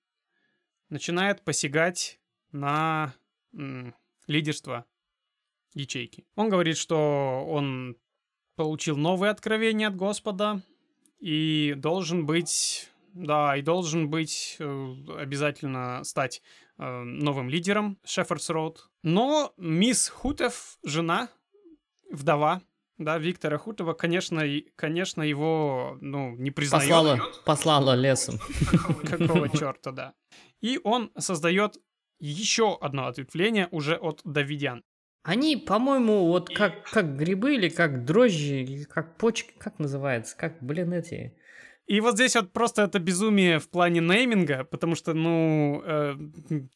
начинает 0.88 1.42
посягать 1.42 2.18
на 2.50 3.14
лидерство 4.26 4.86
ячейки. 5.74 6.26
Он 6.34 6.48
говорит, 6.48 6.78
что 6.78 7.44
он 7.46 7.96
получил 8.56 8.96
новые 8.96 9.30
откровения 9.30 9.88
от 9.88 9.96
Господа 9.96 10.62
и 11.18 11.74
должен 11.76 12.26
быть, 12.26 12.90
да, 13.14 13.56
и 13.56 13.62
должен 13.62 14.10
быть 14.10 14.56
э, 14.58 14.94
обязательно 15.18 16.04
стать 16.04 16.42
э, 16.78 17.02
новым 17.02 17.48
лидером 17.48 17.98
Шеффордс 18.04 18.50
Роуд. 18.50 18.90
Но 19.02 19.52
мисс 19.56 20.08
Хутев, 20.08 20.78
жена, 20.84 21.28
вдова, 22.10 22.62
да, 22.98 23.18
Виктора 23.18 23.58
Хутова, 23.58 23.92
конечно, 23.92 24.42
конечно, 24.74 25.22
его, 25.22 25.98
ну, 26.00 26.34
не 26.36 26.50
признает. 26.50 26.88
Послала, 26.88 27.20
послала 27.44 27.94
лесом. 27.94 28.38
Какого 29.04 29.48
черта, 29.50 29.92
да. 29.92 30.14
И 30.60 30.80
он 30.82 31.12
создает 31.18 31.76
еще 32.18 32.76
одно 32.80 33.06
ответвление 33.06 33.68
уже 33.70 33.96
от 33.96 34.22
Давидян. 34.24 34.82
Они, 35.26 35.56
по-моему, 35.56 36.28
вот 36.28 36.54
как, 36.54 36.84
как 36.88 37.16
грибы 37.16 37.56
или 37.56 37.68
как 37.68 38.04
дрожжи, 38.04 38.62
или 38.62 38.84
как 38.84 39.16
почки, 39.16 39.52
как 39.58 39.80
называется, 39.80 40.36
как, 40.36 40.62
блин, 40.62 40.92
эти... 40.92 41.34
И 41.86 42.00
вот 42.00 42.14
здесь 42.14 42.34
вот 42.34 42.52
просто 42.52 42.82
это 42.82 42.98
безумие 42.98 43.60
в 43.60 43.68
плане 43.70 44.00
нейминга, 44.00 44.64
потому 44.64 44.96
что, 44.96 45.14
ну, 45.14 45.82
э, 45.84 46.16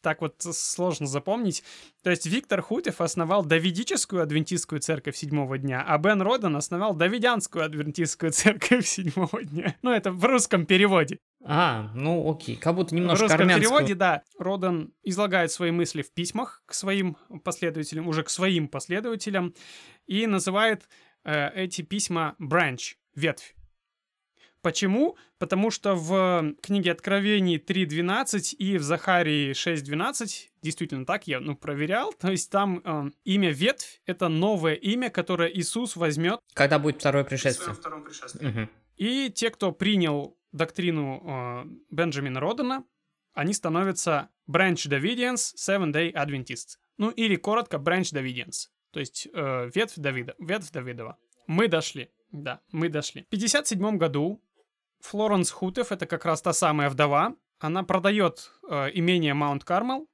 так 0.02 0.20
вот 0.20 0.36
сложно 0.40 1.06
запомнить. 1.06 1.64
То 2.04 2.10
есть 2.10 2.26
Виктор 2.26 2.62
Хутев 2.62 3.00
основал 3.00 3.44
Давидическую 3.44 4.22
адвентистскую 4.22 4.80
церковь 4.80 5.16
седьмого 5.16 5.58
дня, 5.58 5.84
а 5.86 5.98
Бен 5.98 6.22
Родан 6.22 6.54
основал 6.54 6.94
Давидянскую 6.94 7.64
адвентистскую 7.64 8.30
церковь 8.32 8.86
седьмого 8.86 9.42
дня. 9.42 9.76
Ну, 9.82 9.90
это 9.90 10.12
в 10.12 10.24
русском 10.24 10.64
переводе. 10.64 11.18
А, 11.42 11.90
ну 11.94 12.30
окей, 12.30 12.54
как 12.54 12.76
будто 12.76 12.94
в 12.94 12.98
немножко 12.98 13.24
русском 13.24 13.40
армянского. 13.40 13.78
переводе, 13.78 13.94
да, 13.94 14.22
Родан 14.38 14.92
излагает 15.02 15.50
свои 15.50 15.72
мысли 15.72 16.02
в 16.02 16.12
письмах 16.12 16.62
к 16.66 16.74
своим 16.74 17.16
последователям, 17.42 18.06
уже 18.06 18.22
к 18.22 18.30
своим 18.30 18.68
последователям, 18.68 19.54
и 20.06 20.26
называет 20.26 20.88
э, 21.24 21.50
эти 21.54 21.82
письма 21.82 22.36
branch, 22.38 22.94
ветвь. 23.16 23.56
Почему? 24.62 25.16
Потому 25.38 25.70
что 25.70 25.94
в 25.94 26.54
книге 26.60 26.92
Откровений 26.92 27.56
3.12 27.56 28.54
и 28.56 28.76
в 28.76 28.82
Захарии 28.82 29.52
6.12, 29.52 30.48
действительно 30.62 31.06
так, 31.06 31.26
я 31.26 31.40
ну, 31.40 31.56
проверял, 31.56 32.12
то 32.12 32.30
есть 32.30 32.50
там 32.50 32.82
э, 32.84 33.10
имя 33.24 33.50
ветвь— 33.50 34.02
это 34.06 34.28
новое 34.28 34.74
имя, 34.74 35.08
которое 35.08 35.48
Иисус 35.48 35.96
возьмет 35.96 36.40
Когда 36.52 36.78
будет 36.78 36.96
второе 36.96 37.24
пришествие? 37.24 37.74
втором 37.74 38.04
пришествии. 38.04 38.46
Мгм. 38.46 38.70
И 38.96 39.30
те, 39.30 39.50
кто 39.50 39.72
принял 39.72 40.36
доктрину 40.52 41.22
э, 41.24 41.64
Бенджамина 41.90 42.38
Родена, 42.38 42.84
они 43.32 43.54
становятся 43.54 44.28
Branch 44.50 44.74
Davidians, 44.74 45.54
Seven 45.56 45.92
Day 45.92 46.12
Adventists. 46.12 46.76
Ну 46.98 47.08
или 47.10 47.36
коротко 47.36 47.78
Branch 47.78 48.02
Davidians. 48.02 48.68
То 48.90 49.00
есть 49.00 49.28
э, 49.32 49.70
ветвь 49.74 49.94
Давида, 49.96 50.34
ветвь 50.38 50.70
Давидова. 50.70 51.16
Мы 51.46 51.68
дошли. 51.68 52.10
Да, 52.32 52.60
мы 52.70 52.88
дошли. 52.88 53.22
В 53.22 53.26
57 53.26 53.96
году 53.96 54.42
Флоренс 55.00 55.50
Хутев, 55.50 55.92
это 55.92 56.06
как 56.06 56.24
раз 56.24 56.42
та 56.42 56.52
самая 56.52 56.88
вдова, 56.90 57.34
она 57.58 57.82
продает 57.82 58.52
э, 58.68 58.90
имение 58.94 59.34
Маунт 59.34 59.64
Кармел 59.64 60.08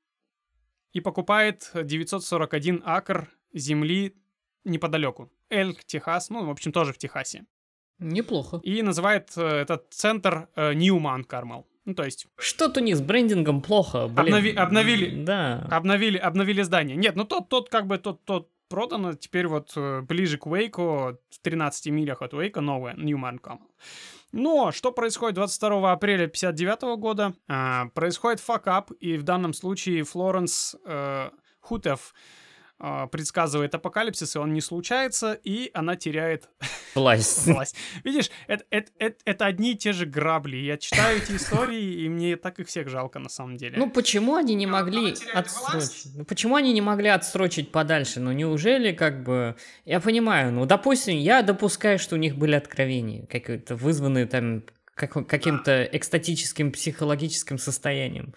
и 0.93 1.01
покупает 1.01 1.71
941 1.75 2.83
акр 2.85 3.29
земли 3.53 4.15
неподалеку. 4.65 5.31
Эльк, 5.51 5.85
Техас, 5.85 6.31
ну, 6.31 6.45
в 6.45 6.51
общем, 6.51 6.73
тоже 6.73 6.93
в 6.93 6.99
Техасе 6.99 7.45
Неплохо. 7.99 8.61
и 8.63 8.83
называет 8.83 9.33
э, 9.37 9.43
этот 9.47 9.87
центр 9.93 10.49
э, 10.57 10.73
New 10.75 10.99
Mount 10.99 11.27
Carmel. 11.27 11.65
Ну, 11.85 11.95
то 11.95 12.05
есть 12.05 12.27
Что-то 12.37 12.81
у 12.81 12.83
них 12.83 12.97
с 12.97 13.01
брендингом 13.01 13.63
плохо, 13.63 14.09
блин. 14.09 14.35
Обнови- 14.35 14.55
обновили. 14.57 15.25
Да. 15.25 15.67
обновили, 15.71 16.19
обновили 16.19 16.63
здание. 16.63 16.97
Нет, 16.97 17.15
ну 17.15 17.25
тот, 17.25 17.49
тот 17.49 17.69
как 17.69 17.87
бы, 17.87 17.99
тот, 17.99 18.25
тот 18.25 18.51
продано, 18.69 19.15
теперь 19.15 19.47
вот 19.47 19.73
э, 19.77 20.01
ближе 20.03 20.39
к 20.39 20.47
Уэйку, 20.47 21.19
в 21.31 21.39
13 21.43 21.87
милях 21.87 22.23
от 22.23 22.35
Уэйка, 22.35 22.61
новое, 22.61 22.95
New 22.95 23.19
Mount 23.19 23.41
Carmel. 23.41 23.71
Но 24.33 24.73
что 24.73 24.93
происходит 24.93 25.37
22 25.37 25.93
апреля 25.93 26.27
59 26.27 26.99
года? 26.99 27.35
А, 27.49 27.87
происходит 27.95 28.41
факап, 28.41 28.91
и 29.01 29.17
в 29.17 29.23
данном 29.23 29.53
случае 29.55 30.05
Флоренс 30.05 30.77
э, 30.85 31.31
Хутев 31.61 32.13
а, 32.13 32.46
предсказывает 32.79 33.75
апокалипсис, 33.75 34.37
и 34.37 34.39
он 34.39 34.53
не 34.53 34.61
случается, 34.61 35.33
и 35.33 35.71
она 35.73 35.97
теряет 35.97 36.49
Власть. 36.95 37.47
власть. 37.47 37.75
Видишь, 38.05 38.31
это, 38.47 38.65
это, 38.71 38.93
это, 38.99 39.17
это 39.25 39.47
одни 39.47 39.73
и 39.73 39.77
те 39.77 39.93
же 39.93 40.05
грабли. 40.05 40.57
Я 40.59 40.77
читаю 40.77 41.19
эти 41.19 41.33
истории, 41.37 42.03
и 42.05 42.09
мне 42.09 42.37
так 42.37 42.59
их 42.59 42.69
всех 42.69 42.89
жалко 42.89 43.19
на 43.19 43.29
самом 43.29 43.57
деле. 43.57 43.77
Ну 43.79 43.91
почему 43.91 44.35
они 44.37 44.55
не 44.55 44.67
могли 44.67 45.15
отсрочить? 45.33 46.13
Ну 46.15 46.25
почему 46.25 46.57
они 46.57 46.73
не 46.73 46.83
могли 46.83 47.09
отсрочить 47.09 47.73
подальше? 47.73 48.21
Ну 48.21 48.33
неужели 48.33 48.93
как 48.93 49.23
бы... 49.23 49.57
Я 49.85 50.01
понимаю, 50.01 50.53
ну 50.53 50.67
допустим, 50.67 51.17
я 51.19 51.43
допускаю, 51.43 51.99
что 51.99 52.15
у 52.15 52.19
них 52.19 52.37
были 52.37 52.55
откровения, 52.55 53.25
какие-то 53.27 53.75
вызванные 53.77 54.27
там 54.27 54.63
как- 54.95 55.27
каким-то 55.27 55.85
экстатическим 55.85 56.73
психологическим 56.73 57.59
состоянием. 57.59 58.35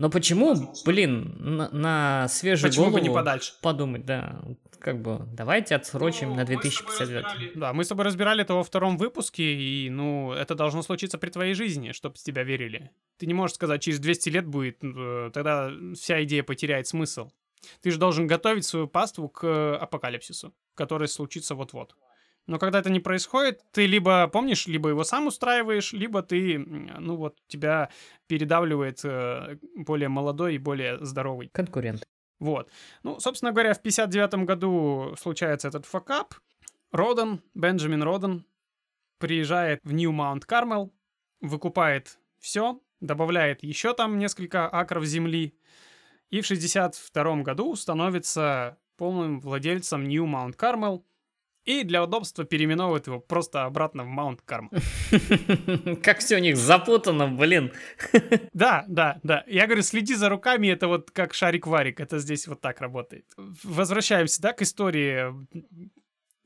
Но 0.00 0.08
почему, 0.08 0.56
блин, 0.86 1.36
на, 1.38 1.68
на 1.72 2.28
свежую 2.28 2.70
Почему 2.70 2.86
бы 2.86 2.92
голову 2.92 3.06
не 3.06 3.14
подальше? 3.14 3.52
подумать, 3.60 4.06
да, 4.06 4.40
как 4.78 5.02
бы 5.02 5.28
давайте 5.34 5.74
отсрочим 5.74 6.34
на 6.34 6.46
2059. 6.46 7.52
Да, 7.56 7.74
мы 7.74 7.84
с 7.84 7.88
тобой 7.88 8.06
разбирали 8.06 8.40
это 8.40 8.54
во 8.54 8.64
втором 8.64 8.96
выпуске, 8.96 9.42
и, 9.42 9.90
ну, 9.90 10.32
это 10.32 10.54
должно 10.54 10.80
случиться 10.80 11.18
при 11.18 11.28
твоей 11.28 11.52
жизни, 11.52 11.92
чтобы 11.92 12.14
в 12.14 12.22
тебя 12.22 12.44
верили. 12.44 12.90
Ты 13.18 13.26
не 13.26 13.34
можешь 13.34 13.56
сказать, 13.56 13.82
через 13.82 13.98
200 13.98 14.28
лет 14.30 14.46
будет, 14.46 14.78
э, 14.82 15.30
тогда 15.34 15.70
вся 15.94 16.24
идея 16.24 16.44
потеряет 16.44 16.86
смысл. 16.86 17.30
Ты 17.82 17.90
же 17.90 17.98
должен 17.98 18.26
готовить 18.26 18.64
свою 18.64 18.88
паству 18.88 19.28
к 19.28 19.46
э, 19.46 19.74
апокалипсису, 19.74 20.54
который 20.76 21.08
случится 21.08 21.54
вот-вот. 21.54 21.94
Но 22.46 22.58
когда 22.58 22.80
это 22.80 22.90
не 22.90 23.00
происходит, 23.00 23.60
ты 23.70 23.86
либо 23.86 24.26
помнишь, 24.28 24.66
либо 24.66 24.88
его 24.88 25.04
сам 25.04 25.26
устраиваешь, 25.26 25.92
либо 25.92 26.22
ты, 26.22 26.58
ну 26.58 27.16
вот, 27.16 27.36
тебя 27.46 27.90
передавливает 28.26 29.00
э, 29.04 29.58
более 29.76 30.08
молодой 30.08 30.56
и 30.56 30.58
более 30.58 31.04
здоровый. 31.04 31.50
Конкурент. 31.52 32.02
Вот. 32.40 32.70
Ну, 33.02 33.20
собственно 33.20 33.52
говоря, 33.52 33.74
в 33.74 33.82
59 33.82 34.46
году 34.46 35.14
случается 35.18 35.68
этот 35.68 35.86
факап. 35.86 36.34
Роден, 36.90 37.40
Бенджамин 37.54 38.02
Роден, 38.02 38.44
приезжает 39.18 39.78
в 39.84 39.92
Нью-Маунт 39.92 40.44
Кармел, 40.46 40.92
выкупает 41.40 42.18
все, 42.38 42.80
добавляет 43.00 43.62
еще 43.62 43.94
там 43.94 44.18
несколько 44.18 44.66
акров 44.68 45.04
земли, 45.04 45.54
и 46.30 46.40
в 46.40 46.46
62 46.46 47.42
году 47.42 47.76
становится 47.76 48.78
полным 48.96 49.40
владельцем 49.40 50.08
Нью-Маунт 50.08 50.56
Кармел, 50.56 51.04
и 51.64 51.84
для 51.84 52.02
удобства 52.02 52.44
переименовывает 52.44 53.06
его 53.06 53.20
просто 53.20 53.64
обратно 53.64 54.04
в 54.04 54.08
Маунт 54.08 54.40
Кармел. 54.42 54.70
Как 56.02 56.18
все 56.18 56.36
у 56.36 56.40
них 56.40 56.56
запутано, 56.56 57.28
блин. 57.28 57.72
Да, 58.52 58.84
да, 58.88 59.20
да. 59.22 59.44
Я 59.46 59.66
говорю, 59.66 59.82
следи 59.82 60.14
за 60.14 60.28
руками, 60.28 60.68
это 60.68 60.88
вот 60.88 61.10
как 61.10 61.34
шарик-варик, 61.34 62.00
это 62.00 62.18
здесь 62.18 62.46
вот 62.46 62.60
так 62.60 62.80
работает. 62.80 63.24
Возвращаемся, 63.62 64.42
да, 64.42 64.52
к 64.52 64.62
истории. 64.62 65.32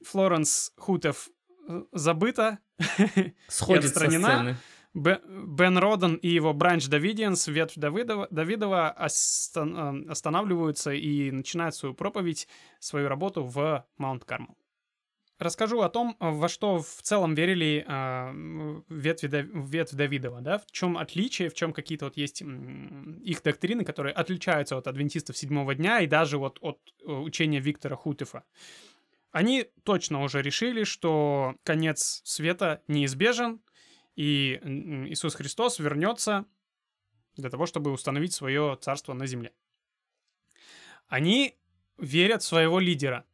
Флоренс 0.05 0.73
Хутев 0.77 1.29
э, 1.69 1.83
забыта, 1.93 2.59
Сходит 3.49 3.85
отстранена. 3.87 4.59
Бен 4.95 5.79
Роден 5.79 6.15
и 6.15 6.29
его 6.29 6.53
бранч 6.53 6.87
Давидианс, 6.87 7.49
ветвь 7.49 7.75
Давидова, 7.77 8.29
Давидова 8.31 8.95
э, 8.97 10.05
останавливаются 10.09 10.93
и 10.93 11.33
начинают 11.33 11.75
свою 11.75 11.95
проповедь, 11.95 12.47
свою 12.79 13.09
работу 13.09 13.45
в 13.45 13.85
Маунт 13.99 14.25
Кармел. 14.25 14.57
Расскажу 15.39 15.81
о 15.81 15.89
том, 15.89 16.17
э, 16.21 16.31
во 16.31 16.49
что 16.49 16.79
в 16.79 17.03
целом 17.03 17.35
верили 17.35 17.85
м, 17.89 18.85
ветви, 18.89 19.49
ветвь 19.53 19.95
Давидова, 19.95 20.41
да, 20.41 20.59
в 20.59 20.67
чем 20.71 20.97
отличие, 20.97 21.51
в 21.51 21.55
чем 21.55 21.73
какие-то 21.73 22.05
вот 22.05 22.17
есть 22.17 22.41
их 22.41 23.43
доктрины, 23.43 23.85
которые 23.85 24.13
отличаются 24.13 24.77
от 24.77 24.87
адвентистов 24.87 25.37
седьмого 25.37 25.75
дня 25.75 26.01
и 26.01 26.07
даже 26.07 26.39
вот 26.39 26.59
от 26.61 26.79
э, 27.03 27.11
учения 27.11 27.59
Виктора 27.59 27.97
Хутефа. 27.97 28.45
Они 29.33 29.67
точно 29.83 30.23
уже 30.23 30.41
решили, 30.41 30.85
что 30.85 31.57
конец 31.65 32.23
света 32.25 32.83
неизбежен, 32.87 33.61
и 34.15 34.61
Иисус 35.09 35.35
Христос 35.35 35.81
вернется 35.81 36.47
для 37.37 37.51
того, 37.51 37.67
чтобы 37.67 37.91
установить 37.91 38.33
свое 38.33 38.79
царство 38.81 39.13
на 39.13 39.27
земле. 39.27 39.53
Они 41.09 41.57
верят 41.99 42.43
в 42.43 42.47
своего 42.47 42.79
лидера. 42.79 43.25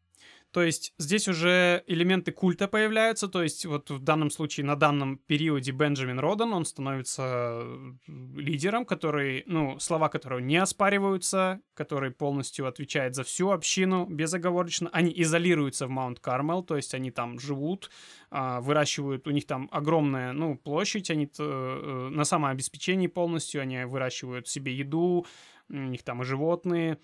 То 0.53 0.63
есть 0.63 0.95
здесь 0.99 1.29
уже 1.29 1.85
элементы 1.87 2.33
культа 2.33 2.67
появляются, 2.67 3.29
то 3.29 3.43
есть 3.43 3.67
вот 3.67 3.91
в 3.91 4.01
данном 4.01 4.31
случае, 4.31 4.67
на 4.67 4.75
данном 4.75 5.19
периоде 5.19 5.71
Бенджамин 5.71 6.19
Роден, 6.19 6.53
он 6.53 6.65
становится 6.65 7.63
лидером, 8.07 8.85
который, 8.85 9.45
ну, 9.47 9.79
слова 9.79 10.09
которого 10.09 10.41
не 10.41 10.57
оспариваются, 10.57 11.61
который 11.75 12.11
полностью 12.11 12.67
отвечает 12.67 13.15
за 13.15 13.23
всю 13.23 13.51
общину 13.51 14.07
безоговорочно. 14.07 14.91
Они 14.93 15.13
изолируются 15.23 15.87
в 15.87 15.91
Маунт 15.91 16.19
Кармел, 16.19 16.65
то 16.65 16.77
есть 16.77 16.95
они 16.95 17.13
там 17.13 17.39
живут, 17.39 17.91
а, 18.31 18.61
выращивают, 18.61 19.29
у 19.29 19.31
них 19.31 19.47
там 19.47 19.69
огромная, 19.71 20.33
ну, 20.33 20.57
площадь, 20.57 21.11
они 21.11 21.31
э, 21.39 22.09
на 22.11 22.25
самообеспечении 22.25 23.07
полностью, 23.07 23.63
они 23.63 23.85
выращивают 23.85 24.49
себе 24.49 24.75
еду, 24.75 25.27
у 25.69 25.75
них 25.75 26.03
там 26.03 26.23
и 26.23 26.25
животные, 26.25 26.99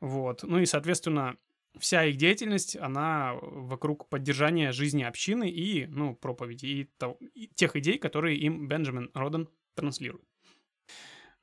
вот. 0.00 0.42
Ну 0.42 0.58
и, 0.58 0.66
соответственно, 0.66 1.36
вся 1.78 2.04
их 2.04 2.16
деятельность, 2.16 2.76
она 2.76 3.34
вокруг 3.34 4.08
поддержания 4.08 4.72
жизни 4.72 5.02
общины 5.02 5.50
и, 5.50 5.86
ну, 5.86 6.14
проповеди, 6.14 6.66
и, 6.66 6.84
того- 6.98 7.18
и 7.34 7.48
тех 7.48 7.76
идей, 7.76 7.98
которые 7.98 8.38
им 8.38 8.68
Бенджамин 8.68 9.10
Роден 9.14 9.48
транслирует. 9.74 10.24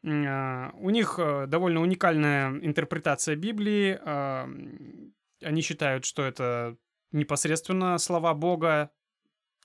А, 0.03 0.71
У 0.75 0.89
них 0.89 1.15
э, 1.19 1.45
довольно 1.47 1.81
уникальная 1.81 2.51
интерпретация 2.61 3.35
Библии. 3.35 3.99
м, 4.03 5.13
Они 5.43 5.61
считают, 5.61 6.05
что 6.05 6.21
это 6.23 6.77
непосредственно 7.11 7.97
слова 7.97 8.33
Бога, 8.35 8.91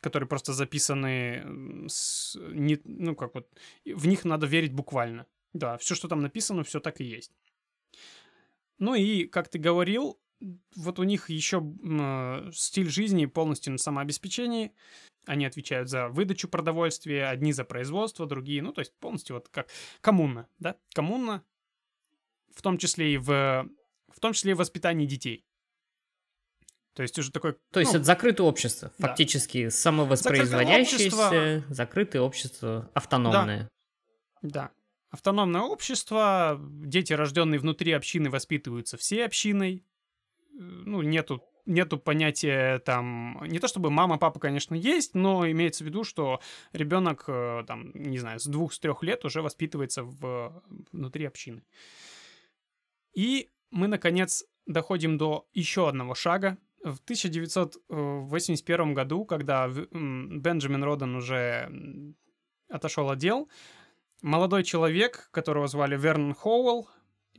которые 0.00 0.26
просто 0.28 0.52
записаны, 0.54 1.88
с- 1.88 2.38
не, 2.40 2.78
ну, 2.84 3.14
как 3.14 3.34
вот, 3.34 3.46
в 3.84 4.06
них 4.06 4.24
надо 4.24 4.46
верить 4.46 4.72
буквально. 4.72 5.26
Да, 5.52 5.76
все, 5.76 5.94
что 5.94 6.08
там 6.08 6.20
написано, 6.22 6.62
все 6.64 6.80
так 6.80 7.00
и 7.00 7.04
есть. 7.04 7.32
Ну 8.78 8.94
и, 8.94 9.26
как 9.26 9.48
ты 9.48 9.58
говорил, 9.58 10.18
вот 10.74 10.98
у 10.98 11.02
них 11.04 11.30
еще 11.30 11.62
э, 11.62 12.50
стиль 12.52 12.88
жизни 12.88 13.26
полностью 13.26 13.72
на 13.72 13.78
самообеспечении. 13.78 14.72
Они 15.26 15.44
отвечают 15.44 15.88
за 15.88 16.08
выдачу 16.08 16.48
продовольствия, 16.48 17.26
одни 17.28 17.52
за 17.52 17.64
производство, 17.64 18.26
другие, 18.26 18.62
ну, 18.62 18.72
то 18.72 18.80
есть 18.80 18.94
полностью 18.98 19.34
вот 19.34 19.48
как 19.48 19.68
коммуна, 20.00 20.48
да, 20.58 20.76
коммуна, 20.94 21.42
в 22.54 22.62
том 22.62 22.78
числе 22.78 23.14
и 23.14 23.16
в, 23.18 23.68
в 24.08 24.20
том 24.20 24.32
числе 24.32 24.52
и 24.52 24.54
в 24.54 24.58
воспитании 24.58 25.06
детей. 25.06 25.44
То 26.94 27.02
есть 27.02 27.18
уже 27.18 27.30
такой... 27.30 27.56
То 27.72 27.80
есть 27.80 27.92
ну, 27.92 27.98
это 27.98 28.06
закрытое 28.06 28.46
общество, 28.46 28.90
да. 28.96 29.08
фактически 29.08 29.68
самовоспроизводящееся, 29.68 31.26
общество. 31.26 31.74
закрытое 31.74 32.22
общество, 32.22 32.90
автономное. 32.94 33.68
Да. 34.40 34.70
Автономное 35.10 35.60
общество, 35.60 36.58
дети, 36.60 37.12
рожденные 37.12 37.58
внутри 37.58 37.92
общины, 37.92 38.30
воспитываются 38.30 38.96
всей 38.96 39.24
общиной. 39.26 39.84
Ну, 40.58 41.02
нету, 41.02 41.42
нету 41.66 41.98
понятия 41.98 42.78
там... 42.78 43.42
Не 43.46 43.58
то 43.58 43.68
чтобы 43.68 43.90
мама, 43.90 44.16
папа, 44.18 44.40
конечно, 44.40 44.74
есть, 44.74 45.14
но 45.14 45.46
имеется 45.50 45.84
в 45.84 45.86
виду, 45.86 46.02
что 46.02 46.40
ребенок, 46.72 47.24
э, 47.28 47.64
там, 47.66 47.90
не 47.94 48.18
знаю, 48.18 48.40
с 48.40 48.46
двух, 48.46 48.72
с 48.72 48.78
трех 48.78 49.02
лет 49.02 49.24
уже 49.26 49.42
воспитывается 49.42 50.02
в, 50.02 50.62
внутри 50.92 51.26
общины. 51.26 51.62
И 53.12 53.50
мы, 53.70 53.86
наконец, 53.88 54.44
доходим 54.66 55.18
до 55.18 55.46
еще 55.52 55.88
одного 55.88 56.14
шага. 56.14 56.56
В 56.82 57.00
1981 57.00 58.94
году, 58.94 59.26
когда 59.26 59.68
Бенджамин 59.68 60.84
Роден 60.84 61.16
уже 61.16 62.14
отошел 62.68 63.10
от 63.10 63.18
дел, 63.18 63.50
молодой 64.22 64.64
человек, 64.64 65.28
которого 65.32 65.66
звали 65.66 65.96
Вернон 65.98 66.32
Хоуэлл, 66.34 66.88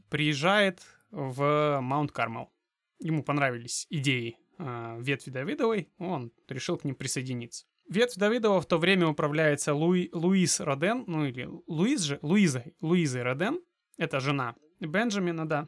приезжает 0.10 0.82
в 1.12 1.80
Маунт 1.82 2.12
Кармел. 2.12 2.52
Ему 3.00 3.24
понравились 3.24 3.88
идеи 3.90 4.38
э, 4.58 4.98
ветви 5.00 5.30
Давидовой, 5.30 5.90
он 5.98 6.32
решил 6.48 6.78
к 6.78 6.84
ним 6.84 6.96
присоединиться. 6.96 7.66
Ветвь 7.90 8.16
Давидова 8.16 8.60
в 8.60 8.66
то 8.66 8.78
время 8.78 9.08
управляется 9.08 9.74
Луи, 9.74 10.10
Луис 10.12 10.60
Роден, 10.60 11.06
ну 11.08 11.26
или 11.26 11.48
Луиз 11.68 12.02
же, 12.02 12.20
Луизой, 12.22 12.76
Луизой 12.82 13.24
Роден, 13.24 13.62
это 13.98 14.20
жена 14.20 14.56
Бенджамина, 14.80 15.48
да. 15.48 15.68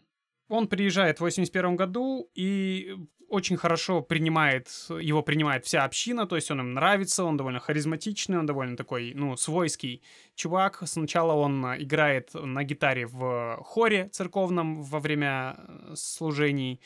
Он 0.49 0.67
приезжает 0.67 1.17
в 1.17 1.21
81 1.21 1.75
году 1.75 2.29
и 2.33 2.95
очень 3.29 3.57
хорошо 3.57 4.01
принимает, 4.01 4.67
его 4.89 5.21
принимает 5.21 5.65
вся 5.65 5.85
община, 5.85 6.25
то 6.25 6.35
есть 6.35 6.49
он 6.51 6.59
им 6.59 6.73
нравится, 6.73 7.23
он 7.23 7.37
довольно 7.37 7.59
харизматичный, 7.59 8.39
он 8.39 8.45
довольно 8.45 8.75
такой, 8.75 9.13
ну, 9.15 9.37
свойский 9.37 10.01
чувак. 10.35 10.81
Сначала 10.85 11.33
он 11.33 11.63
играет 11.77 12.33
на 12.33 12.63
гитаре 12.63 13.05
в 13.05 13.59
хоре 13.63 14.09
церковном 14.09 14.81
во 14.81 14.99
время 14.99 15.55
э, 15.57 15.93
служений, 15.95 16.81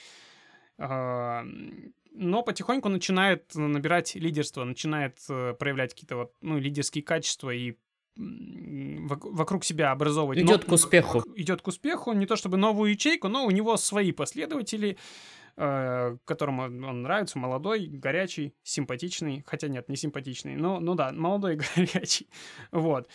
но 0.78 2.44
потихоньку 2.44 2.90
начинает 2.90 3.56
набирать 3.56 4.16
лидерство, 4.16 4.64
начинает 4.64 5.18
э, 5.30 5.54
проявлять 5.54 5.94
какие-то 5.94 6.16
вот, 6.16 6.34
ну, 6.42 6.60
лидерские 6.60 7.04
качества 7.04 7.50
и 7.50 7.76
вокруг 8.16 9.64
себя 9.64 9.92
образовывать. 9.92 10.38
Идет 10.38 10.66
к 10.66 10.72
успеху. 10.72 11.24
Идет 11.36 11.64
к 11.64 11.68
успеху, 11.68 12.14
не 12.14 12.28
то 12.28 12.36
чтобы 12.36 12.58
новую 12.58 12.92
ячейку, 12.92 13.28
но 13.28 13.46
у 13.46 13.52
него 13.52 13.76
свои 13.78 14.12
последователи, 14.12 14.98
э, 15.58 16.18
которым 16.26 16.60
он 16.60 17.02
нравится, 17.02 17.40
молодой, 17.40 17.88
горячий, 17.88 18.54
симпатичный, 18.62 19.44
хотя 19.48 19.68
нет, 19.68 19.90
не 19.90 19.96
симпатичный, 19.96 20.56
но, 20.56 20.80
ну 20.80 20.94
да, 20.94 21.12
молодой, 21.12 21.60
горячий, 21.76 22.30
вот. 22.72 23.10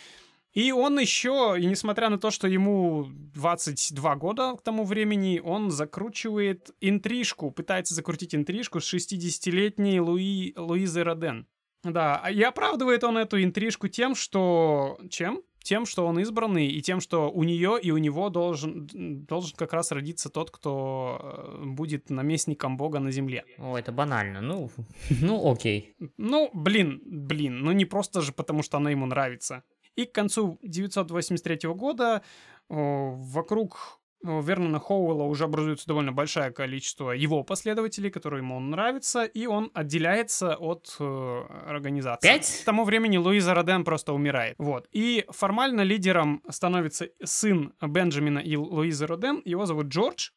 И 0.53 0.71
он 0.71 0.99
еще, 0.99 1.55
и 1.59 1.65
несмотря 1.65 2.09
на 2.09 2.17
то, 2.17 2.31
что 2.31 2.47
ему 2.47 3.07
22 3.35 4.15
года 4.15 4.55
к 4.55 4.63
тому 4.63 4.83
времени, 4.83 5.39
он 5.43 5.69
закручивает 5.69 6.71
интрижку, 6.81 7.51
пытается 7.51 7.93
закрутить 7.93 8.33
интрижку 8.33 8.79
с 8.79 8.93
60-летней 8.93 9.99
Луи, 9.99 10.53
Луизой 10.55 11.03
Роден. 11.03 11.47
Да, 11.83 12.23
и 12.29 12.41
оправдывает 12.41 13.03
он 13.03 13.17
эту 13.17 13.41
интрижку 13.41 13.87
тем, 13.87 14.15
что... 14.15 14.99
Чем? 15.09 15.41
Тем, 15.61 15.85
что 15.85 16.07
он 16.07 16.17
избранный, 16.19 16.67
и 16.67 16.81
тем, 16.81 17.01
что 17.01 17.29
у 17.29 17.43
нее 17.43 17.77
и 17.81 17.91
у 17.91 17.97
него 17.97 18.29
должен, 18.29 18.87
должен 19.25 19.55
как 19.57 19.73
раз 19.73 19.91
родиться 19.91 20.29
тот, 20.29 20.51
кто 20.51 21.19
э, 21.21 21.65
будет 21.65 22.09
наместником 22.09 22.77
Бога 22.77 22.99
на 22.99 23.11
земле. 23.11 23.43
О, 23.57 23.77
это 23.77 23.91
банально. 23.91 24.41
Ну, 24.41 24.71
ну 25.21 25.51
окей. 25.51 25.95
Ну, 26.17 26.49
блин, 26.53 27.01
блин, 27.05 27.59
ну 27.59 27.73
не 27.73 27.85
просто 27.85 28.21
же 28.21 28.31
потому, 28.31 28.63
что 28.63 28.77
она 28.77 28.89
ему 28.89 29.05
нравится. 29.05 29.63
И 29.99 30.05
к 30.05 30.13
концу 30.13 30.57
983 30.63 31.73
года 31.73 32.21
вокруг 32.69 33.99
Вернона 34.23 34.79
Хоуэлла 34.79 35.23
уже 35.23 35.43
образуется 35.43 35.87
довольно 35.87 36.13
большое 36.13 36.51
количество 36.51 37.11
его 37.11 37.43
последователей, 37.43 38.09
которые 38.09 38.39
ему 38.39 38.57
нравятся, 38.61 39.25
и 39.25 39.45
он 39.45 39.71
отделяется 39.73 40.55
от 40.55 40.95
э, 40.99 41.43
организации. 41.67 42.27
Пять? 42.27 42.61
К 42.61 42.65
тому 42.65 42.85
времени 42.85 43.17
Луиза 43.17 43.53
Роден 43.53 43.83
просто 43.83 44.13
умирает. 44.13 44.55
Вот. 44.57 44.87
И 44.93 45.25
формально 45.29 45.81
лидером 45.81 46.43
становится 46.49 47.09
сын 47.21 47.73
Бенджамина 47.81 48.39
и 48.39 48.55
Луизы 48.55 49.05
Роден, 49.05 49.41
его 49.43 49.65
зовут 49.65 49.87
Джордж, 49.87 50.29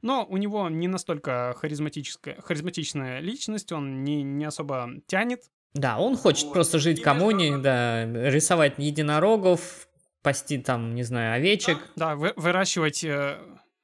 но 0.00 0.24
у 0.28 0.36
него 0.36 0.68
не 0.68 0.86
настолько 0.86 1.54
харизматическая, 1.58 2.40
харизматичная 2.40 3.18
личность, 3.18 3.72
он 3.72 4.04
не, 4.04 4.22
не 4.22 4.44
особо 4.44 4.90
тянет 5.06 5.42
да, 5.74 5.98
он 5.98 6.16
хочет 6.16 6.44
вот. 6.44 6.54
просто 6.54 6.78
жить 6.78 7.02
коммуне, 7.02 7.58
да, 7.58 8.04
рисовать 8.04 8.74
единорогов, 8.78 9.88
пасти 10.22 10.58
там, 10.58 10.94
не 10.94 11.02
знаю, 11.02 11.34
овечек. 11.34 11.78
Да, 11.96 12.14
вы, 12.14 12.32
выращивать, 12.36 13.02
э, 13.04 13.38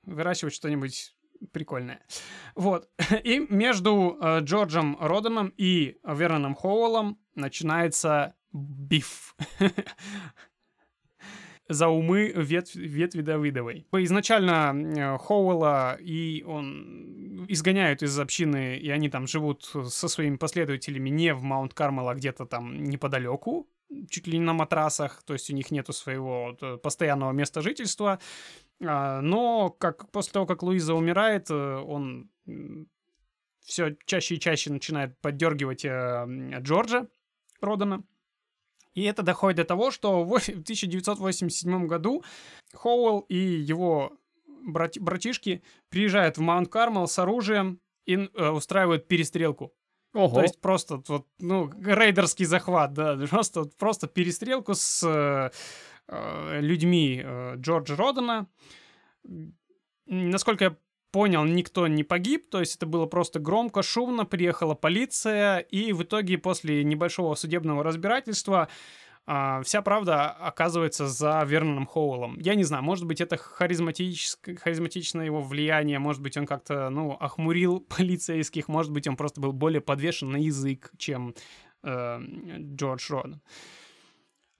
выращивать 0.04 0.54
что-нибудь 0.54 1.14
прикольное. 1.52 2.00
Вот. 2.54 2.88
И 3.24 3.38
между 3.48 4.18
э, 4.20 4.40
Джорджем 4.40 4.96
Роденом 5.00 5.52
и 5.56 5.96
Верноном 6.04 6.54
Хоуэллом 6.54 7.18
начинается 7.34 8.34
биф. 8.52 9.34
за 11.68 11.88
умы 11.88 12.32
ветвь, 12.34 12.74
ветви 12.74 13.20
Давидовой. 13.22 13.86
Изначально 13.92 14.72
э, 14.74 15.18
Хоуэлла 15.18 15.96
и 16.00 16.42
он 16.44 17.46
изгоняют 17.48 18.02
из 18.02 18.18
общины, 18.18 18.78
и 18.78 18.90
они 18.90 19.08
там 19.08 19.26
живут 19.26 19.64
со 19.64 20.08
своими 20.08 20.36
последователями 20.36 21.10
не 21.10 21.34
в 21.34 21.42
Маунт 21.42 21.74
Кармел, 21.74 22.08
а 22.08 22.14
где-то 22.14 22.46
там 22.46 22.84
неподалеку, 22.84 23.68
чуть 24.08 24.26
ли 24.26 24.38
не 24.38 24.44
на 24.44 24.54
матрасах, 24.54 25.22
то 25.24 25.34
есть 25.34 25.50
у 25.50 25.54
них 25.54 25.70
нету 25.70 25.92
своего 25.92 26.56
э, 26.60 26.78
постоянного 26.78 27.32
места 27.32 27.60
жительства. 27.60 28.18
А, 28.84 29.20
но 29.20 29.70
как, 29.70 30.10
после 30.10 30.32
того, 30.32 30.46
как 30.46 30.62
Луиза 30.62 30.94
умирает, 30.94 31.50
э, 31.50 31.54
он 31.54 32.30
все 33.60 33.96
чаще 34.06 34.36
и 34.36 34.40
чаще 34.40 34.72
начинает 34.72 35.20
поддергивать 35.20 35.84
Джорджа 35.84 37.06
Родана. 37.60 38.02
И 38.98 39.04
это 39.04 39.22
доходит 39.22 39.58
до 39.58 39.64
того, 39.64 39.92
что 39.92 40.24
в 40.24 40.34
1987 40.34 41.86
году 41.86 42.24
Хоуэлл 42.74 43.20
и 43.28 43.36
его 43.36 44.12
брат 44.66 44.98
братишки 44.98 45.62
приезжают 45.88 46.36
в 46.36 46.40
Маунт 46.40 46.68
Кармел 46.68 47.06
с 47.06 47.16
оружием 47.20 47.80
и 48.06 48.16
э, 48.16 48.48
устраивают 48.48 49.06
перестрелку. 49.06 49.72
Ого. 50.14 50.34
То 50.34 50.42
есть 50.42 50.60
просто 50.60 51.00
вот, 51.06 51.28
ну, 51.38 51.70
рейдерский 51.80 52.44
захват, 52.44 52.92
да, 52.92 53.16
просто, 53.30 53.66
просто 53.78 54.08
перестрелку 54.08 54.74
с 54.74 55.06
э, 55.06 55.50
э, 56.08 56.60
людьми 56.60 57.22
э, 57.24 57.54
Джорджа 57.56 57.94
Родена. 57.94 58.48
Насколько 60.06 60.64
я 60.64 60.76
понял, 61.10 61.44
никто 61.44 61.86
не 61.86 62.04
погиб, 62.04 62.50
то 62.50 62.60
есть 62.60 62.76
это 62.76 62.86
было 62.86 63.06
просто 63.06 63.38
громко, 63.38 63.82
шумно, 63.82 64.24
приехала 64.24 64.74
полиция, 64.74 65.58
и 65.58 65.92
в 65.92 66.02
итоге 66.02 66.38
после 66.38 66.84
небольшого 66.84 67.34
судебного 67.34 67.82
разбирательства 67.82 68.68
а, 69.30 69.62
вся 69.62 69.82
правда 69.82 70.30
оказывается 70.30 71.06
за 71.06 71.42
Верноном 71.46 71.86
Хоуэллом. 71.86 72.38
Я 72.38 72.54
не 72.54 72.64
знаю, 72.64 72.82
может 72.82 73.04
быть, 73.04 73.20
это 73.20 73.36
харизматическое, 73.36 74.56
харизматичное 74.56 75.26
его 75.26 75.42
влияние, 75.42 75.98
может 75.98 76.22
быть, 76.22 76.36
он 76.36 76.46
как-то, 76.46 76.88
ну, 76.88 77.12
охмурил 77.12 77.80
полицейских, 77.96 78.68
может 78.68 78.90
быть, 78.90 79.06
он 79.06 79.16
просто 79.16 79.40
был 79.40 79.52
более 79.52 79.82
подвешен 79.82 80.30
на 80.30 80.38
язык, 80.38 80.92
чем 80.96 81.34
э, 81.82 82.20
Джордж 82.74 83.10
Роден. 83.10 83.42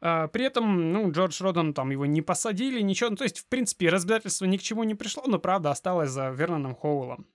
А, 0.01 0.29
при 0.29 0.45
этом, 0.45 0.93
ну, 0.93 1.11
Джордж 1.11 1.43
Родон 1.43 1.75
там 1.75 1.91
его 1.91 2.07
не 2.07 2.23
посадили, 2.23 2.81
ничего. 2.81 3.11
Ну, 3.11 3.17
то 3.17 3.25
есть, 3.25 3.39
в 3.41 3.47
принципе, 3.47 3.89
разбирательство 3.89 4.45
ни 4.45 4.57
к 4.57 4.63
чему 4.63 4.85
не 4.85 4.95
пришло, 4.95 5.25
но 5.27 5.39
правда 5.39 5.71
осталось 5.71 6.11
за 6.11 6.31
Верноном 6.31 6.75
Хоулом. 6.75 7.27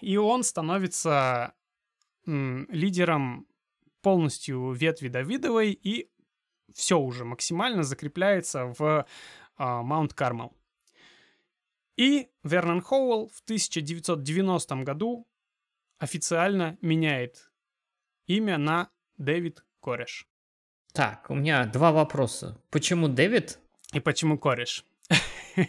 И 0.00 0.16
он 0.16 0.42
становится 0.42 1.54
м, 2.26 2.66
лидером 2.70 3.46
полностью 4.00 4.72
ветви 4.72 5.08
Давидовой 5.08 5.72
и 5.72 6.10
все 6.74 6.98
уже 6.98 7.24
максимально 7.24 7.82
закрепляется 7.82 8.74
в 8.78 9.06
а, 9.56 9.82
Маунт 9.82 10.14
Кармел. 10.14 10.56
И 11.96 12.30
Вернон 12.42 12.80
Хоуэлл 12.80 13.28
в 13.28 13.42
1990 13.42 14.76
году 14.76 15.28
официально 15.98 16.78
меняет 16.80 17.52
имя 18.26 18.58
на 18.58 18.90
Дэвид 19.18 19.64
Кореш. 19.80 20.26
Так, 20.92 21.30
у 21.30 21.34
меня 21.34 21.64
два 21.64 21.90
вопроса. 21.90 22.58
Почему 22.70 23.08
Дэвид? 23.08 23.58
И 23.94 24.00
почему 24.00 24.38
кореш? 24.38 24.84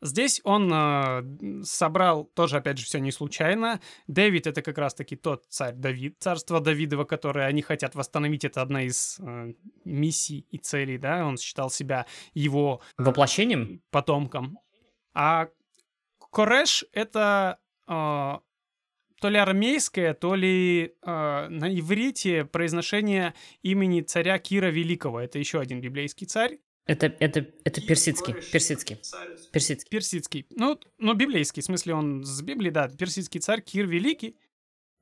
Здесь 0.00 0.40
он 0.42 0.68
э, 0.72 1.62
собрал 1.62 2.24
тоже, 2.24 2.56
опять 2.56 2.78
же, 2.78 2.84
все 2.84 2.98
не 2.98 3.12
случайно. 3.12 3.80
Дэвид 4.08 4.48
это 4.48 4.60
как 4.60 4.78
раз-таки 4.78 5.14
тот 5.14 5.44
царь 5.48 5.74
Давид, 5.74 6.16
царство 6.18 6.58
Давидова, 6.58 7.04
которое 7.04 7.46
они 7.46 7.62
хотят 7.62 7.94
восстановить. 7.94 8.44
Это 8.44 8.62
одна 8.62 8.82
из 8.82 9.20
э, 9.20 9.52
миссий 9.84 10.44
и 10.50 10.58
целей, 10.58 10.98
да. 10.98 11.24
Он 11.24 11.38
считал 11.38 11.70
себя 11.70 12.06
его 12.34 12.80
воплощением, 12.98 13.80
потомком. 13.92 14.58
А 15.14 15.50
Кореш 16.32 16.84
это 16.92 17.60
э, 17.86 18.38
то 19.22 19.28
ли 19.28 19.38
армейское, 19.38 20.14
то 20.14 20.34
ли 20.34 20.94
э, 21.00 21.46
на 21.48 21.78
иврите 21.78 22.44
произношение 22.44 23.34
имени 23.62 24.00
царя 24.00 24.36
Кира 24.40 24.66
Великого. 24.66 25.20
Это 25.20 25.38
еще 25.38 25.60
один 25.60 25.80
библейский 25.80 26.26
царь. 26.26 26.58
Это, 26.86 27.06
это, 27.20 27.46
это 27.62 27.80
персидский, 27.80 28.34
персидский, 28.34 28.98
персидский. 29.52 29.90
Персидский. 29.90 30.46
Ну, 30.50 30.76
ну, 30.98 31.14
библейский, 31.14 31.62
в 31.62 31.64
смысле 31.64 31.94
он 31.94 32.24
с 32.24 32.42
Библии, 32.42 32.70
да, 32.70 32.88
персидский 32.88 33.38
царь 33.38 33.60
Кир 33.60 33.86
Великий. 33.86 34.36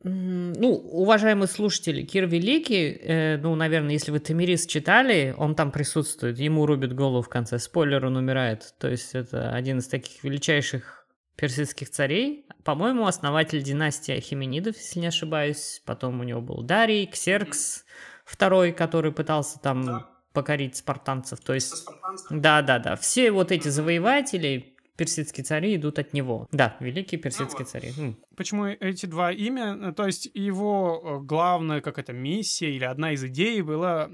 Ну, 0.02 0.72
уважаемые 0.72 1.48
слушатели, 1.48 2.02
Кир 2.02 2.26
Великий, 2.26 2.98
э, 3.00 3.38
ну, 3.38 3.54
наверное, 3.54 3.92
если 3.92 4.11
вы 4.11 4.20
Тамирис 4.20 4.66
читали, 4.66 5.35
он 5.38 5.54
там 5.54 5.72
присутствует, 5.72 6.38
ему 6.38 6.66
рубит 6.66 6.94
голову 6.94 7.22
в 7.22 7.30
конце, 7.30 7.59
спойлер, 7.59 8.04
он 8.04 8.16
умирает. 8.16 8.74
То 8.78 8.90
есть 8.90 9.14
это 9.14 9.54
один 9.54 9.78
из 9.78 9.88
таких 9.88 10.22
величайших 10.22 11.00
персидских 11.40 11.88
царей. 11.88 12.44
По-моему, 12.64 13.07
основатель 13.07 13.62
династии 13.62 14.14
Ахименидов, 14.14 14.76
если 14.76 15.00
не 15.00 15.07
ошибаюсь. 15.07 15.81
Потом 15.87 16.20
у 16.20 16.22
него 16.22 16.42
был 16.42 16.62
Дарий, 16.62 17.07
Ксеркс 17.07 17.87
второй, 18.26 18.72
который 18.72 19.11
пытался 19.11 19.59
там 19.59 19.83
да. 19.83 20.07
покорить 20.35 20.76
спартанцев. 20.76 21.40
То 21.40 21.55
есть, 21.55 21.87
да-да-да, 22.29 22.96
все 22.96 23.31
вот 23.31 23.53
эти 23.53 23.68
завоеватели, 23.68 24.76
персидские 25.01 25.45
цари 25.45 25.77
идут 25.77 25.99
от 25.99 26.13
него. 26.13 26.47
Да, 26.53 26.77
великие 26.79 27.19
персидские 27.19 27.65
цари. 27.65 27.95
Почему 28.37 28.67
эти 28.67 29.07
два 29.07 29.33
имя? 29.33 29.94
То 29.94 30.05
есть 30.05 30.31
его 30.35 31.01
э, 31.03 31.25
главная 31.25 31.81
как 31.81 31.98
это 31.98 32.13
миссия 32.13 32.71
или 32.71 32.85
одна 32.85 33.13
из 33.13 33.25
идей 33.25 33.63
была 33.63 34.11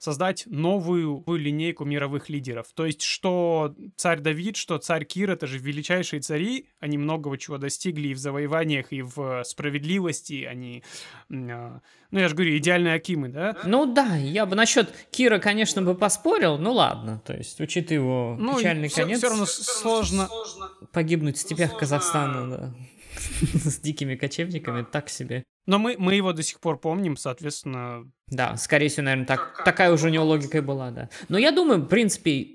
создать 0.00 0.44
новую 0.46 1.24
линейку 1.26 1.84
мировых 1.84 2.28
лидеров. 2.28 2.68
То 2.74 2.86
есть 2.86 3.02
что 3.02 3.74
царь 3.96 4.20
Давид, 4.20 4.56
что 4.56 4.78
царь 4.78 5.04
Кир, 5.04 5.32
это 5.32 5.48
же 5.48 5.58
величайшие 5.58 6.20
цари, 6.20 6.68
они 6.78 6.96
многого 6.96 7.36
чего 7.36 7.58
достигли 7.58 8.08
и 8.08 8.14
в 8.14 8.18
завоеваниях, 8.18 8.92
и 8.92 9.02
в 9.02 9.42
справедливости, 9.42 10.44
они 10.44 10.84
ну, 12.14 12.20
я 12.20 12.28
же 12.28 12.36
говорю, 12.36 12.56
идеальные 12.56 12.94
Акимы, 12.94 13.28
да? 13.28 13.56
Ну 13.64 13.92
да, 13.92 14.14
я 14.14 14.46
бы 14.46 14.54
насчет 14.54 14.88
Кира, 15.10 15.40
конечно, 15.40 15.82
бы 15.82 15.96
поспорил, 15.96 16.58
ну 16.58 16.72
ладно, 16.72 17.20
то 17.26 17.32
есть, 17.36 17.60
учитывая 17.60 17.98
его 17.98 18.36
ну, 18.38 18.56
печальный 18.56 18.86
все, 18.86 19.02
конец... 19.02 19.18
все 19.18 19.30
равно 19.30 19.46
сложно... 19.46 20.28
Погибнуть 20.92 21.36
в 21.36 21.40
степях 21.40 21.76
Казахстана, 21.76 22.48
да. 22.48 22.74
С 23.64 23.80
дикими 23.80 24.14
кочевниками, 24.14 24.86
так 24.88 25.08
себе. 25.08 25.42
Но 25.66 25.80
мы, 25.80 25.96
мы 25.98 26.14
его 26.14 26.32
до 26.32 26.44
сих 26.44 26.60
пор 26.60 26.78
помним, 26.78 27.16
соответственно... 27.16 28.08
Да, 28.28 28.56
скорее 28.58 28.90
всего, 28.90 29.06
наверное, 29.06 29.26
так, 29.26 29.64
такая 29.64 29.90
уже 29.90 30.06
у 30.06 30.10
него 30.10 30.24
логика 30.24 30.58
и 30.58 30.60
была, 30.60 30.92
да. 30.92 31.08
Но 31.28 31.36
я 31.36 31.50
думаю, 31.50 31.80
в 31.80 31.88
принципе, 31.88 32.50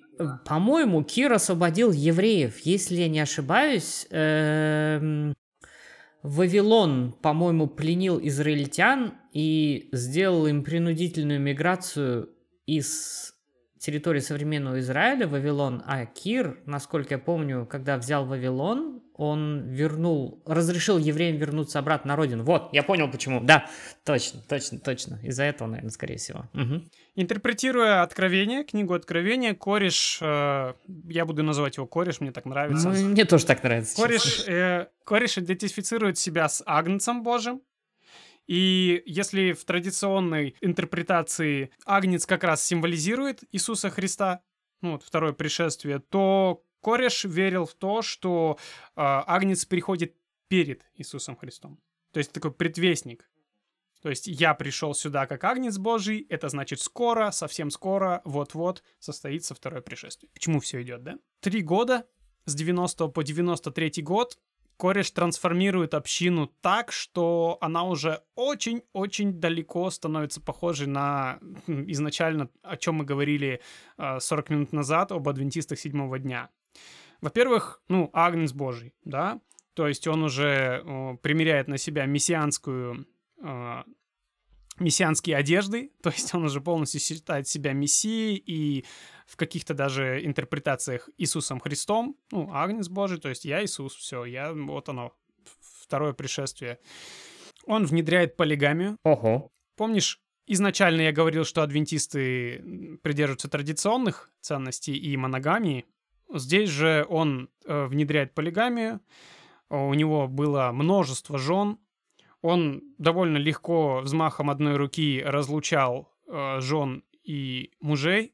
по-моему, 0.45 1.03
Кир 1.03 1.33
освободил 1.33 1.91
евреев, 1.91 2.59
если 2.59 2.95
я 2.95 3.09
не 3.09 3.19
ошибаюсь. 3.19 4.07
Эм, 4.09 5.33
Вавилон, 6.21 7.13
по-моему, 7.21 7.67
пленил 7.67 8.19
израильтян 8.21 9.13
и 9.31 9.89
сделал 9.91 10.47
им 10.47 10.63
принудительную 10.63 11.39
миграцию 11.39 12.29
из 12.65 13.33
территории 13.79 14.19
современного 14.19 14.79
Израиля, 14.79 15.27
Вавилон, 15.27 15.81
а 15.85 16.05
Кир, 16.05 16.61
насколько 16.65 17.15
я 17.15 17.19
помню, 17.19 17.65
когда 17.65 17.97
взял 17.97 18.25
Вавилон, 18.25 19.01
он 19.19 19.67
вернул, 19.67 20.41
разрешил 20.45 20.97
евреям 20.97 21.35
вернуться 21.35 21.77
обратно 21.77 22.07
на 22.09 22.15
родину. 22.15 22.45
Вот, 22.45 22.69
я 22.71 22.83
понял 22.83 23.11
почему. 23.11 23.41
Да, 23.41 23.69
точно, 24.05 24.41
точно, 24.47 24.79
точно. 24.79 25.19
Из-за 25.23 25.43
этого, 25.43 25.67
наверное, 25.67 25.91
скорее 25.91 26.15
всего. 26.15 26.45
Угу. 26.53 26.85
Интерпретируя 27.15 28.01
Откровение, 28.01 28.63
книгу 28.63 28.93
Откровения, 28.93 29.53
кореш, 29.53 30.19
э, 30.21 30.73
я 31.09 31.25
буду 31.25 31.43
называть 31.43 31.75
его 31.75 31.85
кореш, 31.85 32.21
мне 32.21 32.31
так 32.31 32.45
нравится. 32.45 32.91
Ну, 32.91 33.09
мне 33.09 33.25
тоже 33.25 33.45
так 33.45 33.61
нравится. 33.61 33.97
Кореш, 33.97 34.47
э, 34.47 34.87
кореш 35.03 35.37
идентифицирует 35.37 36.17
себя 36.17 36.47
с 36.47 36.63
Агнцем 36.65 37.21
Божьим, 37.21 37.59
и 38.47 39.03
если 39.05 39.51
в 39.51 39.65
традиционной 39.65 40.55
интерпретации 40.61 41.71
Агнец 41.85 42.25
как 42.25 42.45
раз 42.45 42.65
символизирует 42.65 43.43
Иисуса 43.51 43.89
Христа, 43.89 44.43
ну 44.81 44.93
вот 44.93 45.03
второе 45.03 45.33
пришествие, 45.33 45.99
то 45.99 46.63
Кореш 46.81 47.23
верил 47.25 47.65
в 47.65 47.73
то, 47.73 48.01
что 48.01 48.57
э, 48.57 49.01
Агнец 49.01 49.65
приходит 49.65 50.15
перед 50.47 50.85
Иисусом 50.95 51.35
Христом. 51.35 51.79
То 52.11 52.19
есть 52.19 52.31
такой 52.31 52.51
предвестник. 52.51 53.29
То 54.01 54.09
есть 54.09 54.27
я 54.27 54.53
пришел 54.53 54.93
сюда 54.93 55.27
как 55.27 55.43
Агнец 55.43 55.77
Божий, 55.77 56.25
это 56.29 56.47
значит 56.49 56.79
скоро, 56.79 57.31
совсем 57.31 57.69
скоро, 57.69 58.21
вот-вот 58.23 58.81
состоится 58.99 59.53
второе 59.53 59.81
пришествие. 59.81 60.31
К 60.33 60.39
чему 60.39 60.59
все 60.61 60.81
идет, 60.81 61.03
да? 61.03 61.19
Три 61.41 61.61
года, 61.61 62.07
с 62.45 62.55
90 62.55 63.09
по 63.09 63.23
93 63.23 64.01
год, 64.01 64.39
кореш 64.77 65.11
трансформирует 65.11 65.93
общину 65.93 66.47
так, 66.61 66.93
что 66.93 67.57
она 67.59 67.83
уже 67.83 68.23
очень-очень 68.35 69.33
далеко 69.33 69.89
становится 69.89 70.39
похожей 70.39 70.87
на 70.87 71.39
изначально, 71.67 72.49
о 72.63 72.77
чем 72.77 72.95
мы 72.95 73.05
говорили 73.05 73.61
40 73.97 74.49
минут 74.49 74.71
назад, 74.71 75.11
об 75.11 75.27
адвентистах 75.27 75.77
седьмого 75.77 76.19
дня. 76.19 76.49
Во-первых, 77.21 77.81
ну, 77.89 78.09
Агнец 78.13 78.53
Божий, 78.53 78.93
да, 79.03 79.41
то 79.73 79.87
есть 79.87 80.07
он 80.07 80.23
уже 80.23 80.83
э, 80.83 81.17
примеряет 81.21 81.67
на 81.67 81.77
себя 81.77 82.05
мессианскую 82.05 83.07
э, 83.41 83.83
мессианские 84.79 85.35
одежды, 85.35 85.91
то 86.03 86.09
есть 86.09 86.33
он 86.33 86.45
уже 86.45 86.61
полностью 86.61 86.99
считает 86.99 87.47
себя 87.47 87.73
мессией 87.73 88.35
и 88.35 88.85
в 89.27 89.35
каких-то 89.35 89.73
даже 89.73 90.25
интерпретациях 90.25 91.09
Иисусом 91.17 91.59
Христом, 91.59 92.17
ну, 92.31 92.49
Агнец 92.53 92.87
Божий, 92.87 93.19
то 93.19 93.29
есть 93.29 93.45
я 93.45 93.63
Иисус, 93.63 93.95
все, 93.95 94.25
я, 94.25 94.53
вот 94.53 94.89
оно, 94.89 95.13
второе 95.83 96.13
пришествие. 96.13 96.79
Он 97.65 97.85
внедряет 97.85 98.37
полигамию. 98.37 98.97
Ого. 99.03 99.51
Помнишь, 99.75 100.19
изначально 100.47 101.01
я 101.01 101.11
говорил, 101.11 101.45
что 101.45 101.61
адвентисты 101.61 102.97
придерживаются 103.03 103.49
традиционных 103.49 104.31
ценностей 104.41 104.97
и 104.97 105.15
моногамии. 105.17 105.85
Здесь 106.33 106.69
же 106.69 107.05
он 107.09 107.49
э, 107.65 107.85
внедряет 107.85 108.33
полигамию. 108.33 109.01
У 109.69 109.93
него 109.93 110.27
было 110.27 110.71
множество 110.71 111.37
жен, 111.37 111.77
он 112.41 112.81
довольно 112.97 113.37
легко 113.37 113.99
взмахом 114.01 114.49
одной 114.49 114.77
руки 114.77 115.21
разлучал 115.25 116.11
э, 116.27 116.59
жен 116.61 117.03
и 117.23 117.71
мужей. 117.81 118.33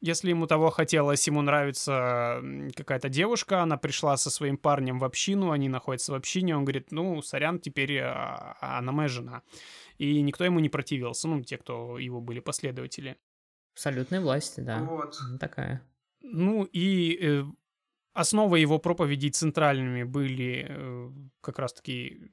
Если 0.00 0.30
ему 0.30 0.48
того 0.48 0.70
хотелось, 0.70 1.24
ему 1.28 1.42
нравится 1.42 2.42
какая-то 2.74 3.08
девушка, 3.08 3.62
она 3.62 3.76
пришла 3.76 4.16
со 4.16 4.30
своим 4.30 4.56
парнем 4.56 4.98
в 4.98 5.04
общину, 5.04 5.52
они 5.52 5.68
находятся 5.68 6.10
в 6.10 6.16
общине, 6.16 6.56
он 6.56 6.64
говорит, 6.64 6.90
ну, 6.90 7.22
сорян, 7.22 7.60
теперь 7.60 7.98
а, 7.98 8.56
она 8.60 8.90
моя 8.90 9.06
жена. 9.06 9.42
И 9.98 10.20
никто 10.20 10.44
ему 10.44 10.58
не 10.58 10.68
противился, 10.68 11.28
ну, 11.28 11.40
те, 11.42 11.56
кто 11.56 11.98
его 11.98 12.20
были 12.20 12.40
последователи. 12.40 13.16
Абсолютной 13.74 14.18
власти, 14.18 14.60
да. 14.60 14.82
Вот. 14.82 15.16
Такая. 15.38 15.86
Ну 16.22 16.64
и 16.64 17.18
э, 17.20 17.44
основой 18.12 18.60
его 18.60 18.78
проповедей 18.78 19.30
центральными 19.30 20.02
были 20.04 20.66
э, 20.68 21.10
как 21.40 21.58
раз-таки 21.58 22.32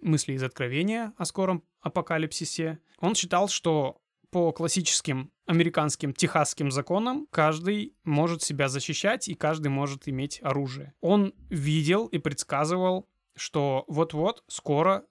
мысли 0.00 0.34
из 0.34 0.42
Откровения 0.42 1.12
о 1.16 1.24
скором 1.24 1.64
апокалипсисе. 1.80 2.78
Он 2.98 3.14
считал, 3.14 3.48
что 3.48 4.00
по 4.30 4.52
классическим 4.52 5.32
американским 5.46 6.12
техасским 6.12 6.70
законам 6.70 7.26
каждый 7.30 7.96
может 8.04 8.42
себя 8.42 8.68
защищать 8.68 9.28
и 9.28 9.34
каждый 9.34 9.68
может 9.68 10.08
иметь 10.08 10.40
оружие. 10.42 10.94
Он 11.00 11.32
видел 11.48 12.06
и 12.06 12.18
предсказывал, 12.18 13.08
что 13.34 13.84
вот-вот 13.88 14.44
скоро 14.48 15.04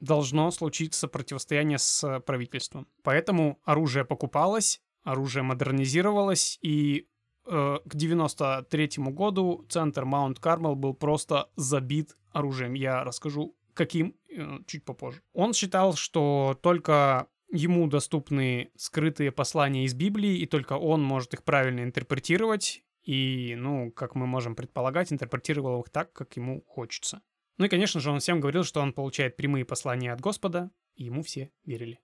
должно 0.00 0.50
случиться 0.50 1.08
противостояние 1.08 1.78
с 1.78 2.20
правительством. 2.20 2.86
Поэтому 3.02 3.60
оружие 3.64 4.04
покупалось, 4.04 4.80
оружие 5.02 5.42
модернизировалось, 5.42 6.58
и 6.62 7.08
к 7.44 7.94
93 7.94 8.90
году 8.96 9.64
центр 9.68 10.04
Маунт 10.04 10.38
Кармел 10.38 10.74
был 10.74 10.94
просто 10.94 11.50
забит 11.56 12.16
оружием. 12.32 12.74
Я 12.74 13.04
расскажу 13.04 13.56
каким 13.74 14.16
э, 14.30 14.60
чуть 14.66 14.84
попозже. 14.84 15.20
Он 15.32 15.52
считал, 15.52 15.94
что 15.94 16.58
только 16.62 17.26
ему 17.50 17.86
доступны 17.88 18.70
скрытые 18.76 19.32
послания 19.32 19.84
из 19.84 19.94
Библии, 19.94 20.38
и 20.38 20.46
только 20.46 20.74
он 20.74 21.02
может 21.02 21.34
их 21.34 21.44
правильно 21.44 21.82
интерпретировать, 21.82 22.82
и, 23.02 23.54
ну, 23.58 23.92
как 23.92 24.14
мы 24.14 24.26
можем 24.26 24.56
предполагать, 24.56 25.12
интерпретировал 25.12 25.82
их 25.82 25.90
так, 25.90 26.12
как 26.12 26.36
ему 26.36 26.62
хочется. 26.66 27.20
Ну 27.58 27.66
и, 27.66 27.68
конечно 27.68 28.00
же, 28.00 28.10
он 28.10 28.20
всем 28.20 28.40
говорил, 28.40 28.64
что 28.64 28.80
он 28.80 28.92
получает 28.92 29.36
прямые 29.36 29.64
послания 29.64 30.12
от 30.12 30.20
Господа, 30.20 30.70
и 30.94 31.04
ему 31.04 31.22
все 31.22 31.52
верили. 31.64 32.00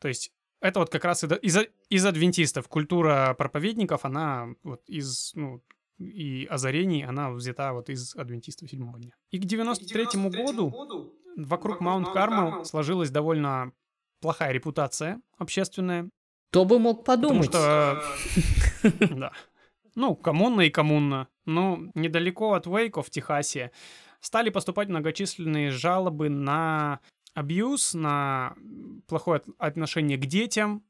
То 0.00 0.08
есть 0.08 0.32
это 0.60 0.80
вот 0.80 0.90
как 0.90 1.04
раз 1.04 1.24
из, 1.24 1.58
из 1.88 2.06
адвентистов. 2.06 2.68
Культура 2.68 3.34
проповедников, 3.36 4.04
она 4.04 4.48
вот 4.62 4.82
из, 4.88 5.32
ну, 5.34 5.62
и 5.98 6.46
озарений, 6.50 7.04
она 7.04 7.30
взята 7.30 7.72
вот 7.72 7.88
из 7.88 8.14
адвентистов 8.16 8.70
седьмого 8.70 8.98
дня. 8.98 9.12
И 9.30 9.38
к 9.38 9.44
93 9.44 10.04
году, 10.30 10.70
году 10.70 11.14
вокруг 11.36 11.80
Маунт 11.80 12.10
Кармел 12.12 12.64
сложилась 12.64 13.10
довольно 13.10 13.72
плохая 14.20 14.52
репутация 14.52 15.20
общественная. 15.38 16.10
Кто 16.50 16.64
бы 16.64 16.78
мог 16.78 17.04
подумать? 17.04 17.46
Потому 17.46 18.00
что, 18.02 19.14
да. 19.14 19.32
Ну, 19.94 20.16
коммунна 20.16 20.62
и 20.62 20.70
коммунна. 20.70 21.28
Ну, 21.46 21.90
недалеко 21.94 22.54
от 22.54 22.66
Уэйко 22.66 23.02
в 23.02 23.10
Техасе 23.10 23.70
стали 24.20 24.50
поступать 24.50 24.88
многочисленные 24.88 25.70
жалобы 25.70 26.28
на 26.28 27.00
абьюз, 27.34 27.94
на 27.94 28.54
плохое 29.06 29.42
отношение 29.58 30.18
к 30.18 30.26
детям, 30.26 30.84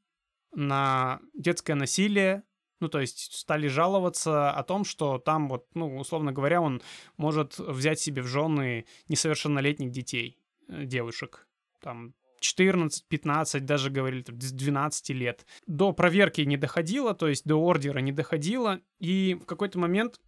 на 0.53 1.19
детское 1.33 1.75
насилие, 1.75 2.43
ну, 2.79 2.89
то 2.89 2.99
есть 2.99 3.33
стали 3.33 3.67
жаловаться 3.67 4.51
о 4.51 4.63
том, 4.63 4.83
что 4.83 5.19
там 5.19 5.47
вот, 5.47 5.67
ну, 5.75 5.97
условно 5.97 6.31
говоря, 6.31 6.61
он 6.61 6.81
может 7.15 7.59
взять 7.59 7.99
себе 7.99 8.21
в 8.23 8.27
жены 8.27 8.85
несовершеннолетних 9.07 9.91
детей, 9.91 10.39
э, 10.67 10.85
девушек, 10.85 11.47
там 11.79 12.13
14, 12.39 13.07
15, 13.07 13.65
даже 13.65 13.91
говорили, 13.91 14.23
там, 14.23 14.37
12 14.37 15.09
лет. 15.11 15.45
До 15.67 15.93
проверки 15.93 16.41
не 16.41 16.57
доходило, 16.57 17.13
то 17.13 17.27
есть 17.27 17.45
до 17.45 17.55
ордера 17.55 17.99
не 17.99 18.11
доходило, 18.11 18.81
и 18.99 19.35
в 19.35 19.45
какой-то 19.45 19.77
момент 19.77 20.19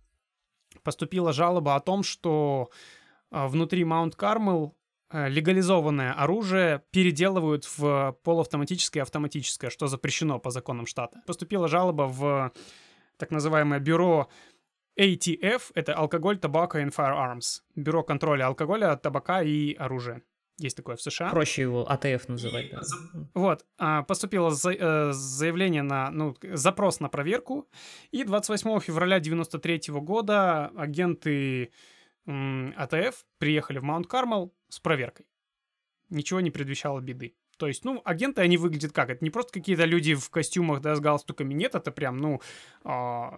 поступила 0.83 1.33
жалоба 1.33 1.75
о 1.75 1.79
том, 1.79 2.03
что 2.03 2.69
а, 3.31 3.47
внутри 3.47 3.83
Маунт 3.83 4.15
Кармел 4.15 4.75
легализованное 5.13 6.11
оружие 6.13 6.83
переделывают 6.91 7.65
в 7.77 8.17
полуавтоматическое 8.23 9.01
и 9.01 9.03
автоматическое, 9.03 9.69
что 9.69 9.87
запрещено 9.87 10.39
по 10.39 10.49
законам 10.49 10.85
штата. 10.85 11.21
Поступила 11.27 11.67
жалоба 11.67 12.03
в 12.03 12.51
так 13.17 13.31
называемое 13.31 13.79
бюро 13.79 14.29
ATF, 14.99 15.71
это 15.75 15.93
алкоголь, 15.93 16.37
табако 16.37 16.79
и 16.79 16.85
firearms, 16.85 17.61
бюро 17.75 18.03
контроля 18.03 18.47
алкоголя, 18.47 18.95
табака 18.95 19.41
и 19.41 19.73
оружия. 19.73 20.21
Есть 20.59 20.77
такое 20.77 20.95
в 20.95 21.01
США. 21.01 21.31
Проще 21.31 21.63
его 21.63 21.89
АТФ 21.89 22.27
называть. 22.27 22.69
Да. 22.71 22.81
Вот, 23.33 23.65
а, 23.79 24.03
поступило 24.03 24.49
э, 24.51 25.11
заявление 25.11 25.81
на, 25.81 26.11
ну, 26.11 26.35
запрос 26.43 26.99
на 26.99 27.09
проверку, 27.09 27.67
и 28.11 28.23
28 28.23 28.79
февраля 28.79 29.19
93 29.19 29.81
года 29.95 30.67
агенты 30.77 31.71
АТФ 32.25 33.25
приехали 33.39 33.79
в 33.79 33.83
Маунт 33.83 34.07
Кармел 34.07 34.53
с 34.73 34.79
проверкой. 34.79 35.27
Ничего 36.09 36.41
не 36.41 36.51
предвещало 36.51 36.99
беды. 36.99 37.35
То 37.57 37.67
есть, 37.67 37.85
ну, 37.85 38.01
агенты, 38.03 38.41
они 38.41 38.57
выглядят 38.57 38.91
как? 38.91 39.09
Это 39.09 39.23
не 39.23 39.29
просто 39.29 39.53
какие-то 39.53 39.85
люди 39.85 40.15
в 40.15 40.29
костюмах, 40.29 40.81
да, 40.81 40.95
с 40.95 40.99
галстуками, 40.99 41.53
нет, 41.53 41.75
это 41.75 41.91
прям, 41.91 42.17
ну, 42.17 42.41
э, 42.83 43.37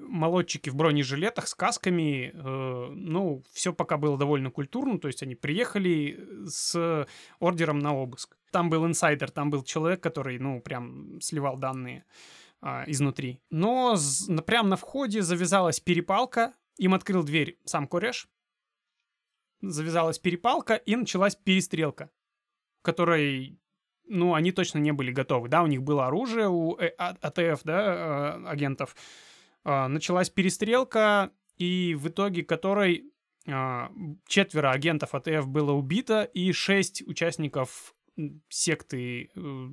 молодчики 0.00 0.68
в 0.68 0.76
бронежилетах 0.76 1.48
с 1.48 1.54
касками, 1.54 2.30
э, 2.34 2.92
ну, 2.92 3.42
все 3.52 3.72
пока 3.72 3.96
было 3.96 4.18
довольно 4.18 4.50
культурно, 4.50 4.98
то 4.98 5.08
есть 5.08 5.22
они 5.22 5.34
приехали 5.34 6.46
с 6.46 7.06
ордером 7.40 7.78
на 7.78 7.96
обыск. 7.96 8.36
Там 8.50 8.68
был 8.68 8.86
инсайдер, 8.86 9.30
там 9.30 9.48
был 9.48 9.62
человек, 9.62 10.02
который, 10.02 10.38
ну, 10.38 10.60
прям 10.60 11.18
сливал 11.22 11.56
данные 11.56 12.04
э, 12.60 12.84
изнутри. 12.86 13.40
Но 13.50 13.96
прям 14.46 14.68
на 14.68 14.76
входе 14.76 15.22
завязалась 15.22 15.80
перепалка, 15.80 16.52
им 16.76 16.92
открыл 16.92 17.22
дверь 17.22 17.58
сам 17.64 17.86
Кореш, 17.86 18.28
завязалась 19.62 20.18
перепалка 20.18 20.74
и 20.74 20.96
началась 20.96 21.36
перестрелка, 21.36 22.10
которой, 22.82 23.58
ну, 24.06 24.34
они 24.34 24.52
точно 24.52 24.78
не 24.78 24.92
были 24.92 25.12
готовы. 25.12 25.48
Да, 25.48 25.62
у 25.62 25.66
них 25.66 25.82
было 25.82 26.06
оружие 26.06 26.48
у 26.48 26.76
э, 26.78 26.92
а, 26.98 27.16
АТФ, 27.20 27.62
да, 27.64 28.40
э, 28.44 28.46
агентов. 28.48 28.96
А, 29.64 29.88
началась 29.88 30.28
перестрелка, 30.30 31.30
и 31.56 31.94
в 31.94 32.08
итоге 32.08 32.44
которой 32.44 33.12
а, 33.48 33.90
четверо 34.26 34.72
агентов 34.72 35.14
АТФ 35.14 35.46
было 35.46 35.72
убито, 35.72 36.24
и 36.24 36.52
шесть 36.52 37.02
участников 37.06 37.94
секты 38.48 39.30
э, 39.34 39.68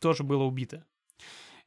тоже 0.00 0.24
было 0.24 0.42
убито 0.42 0.86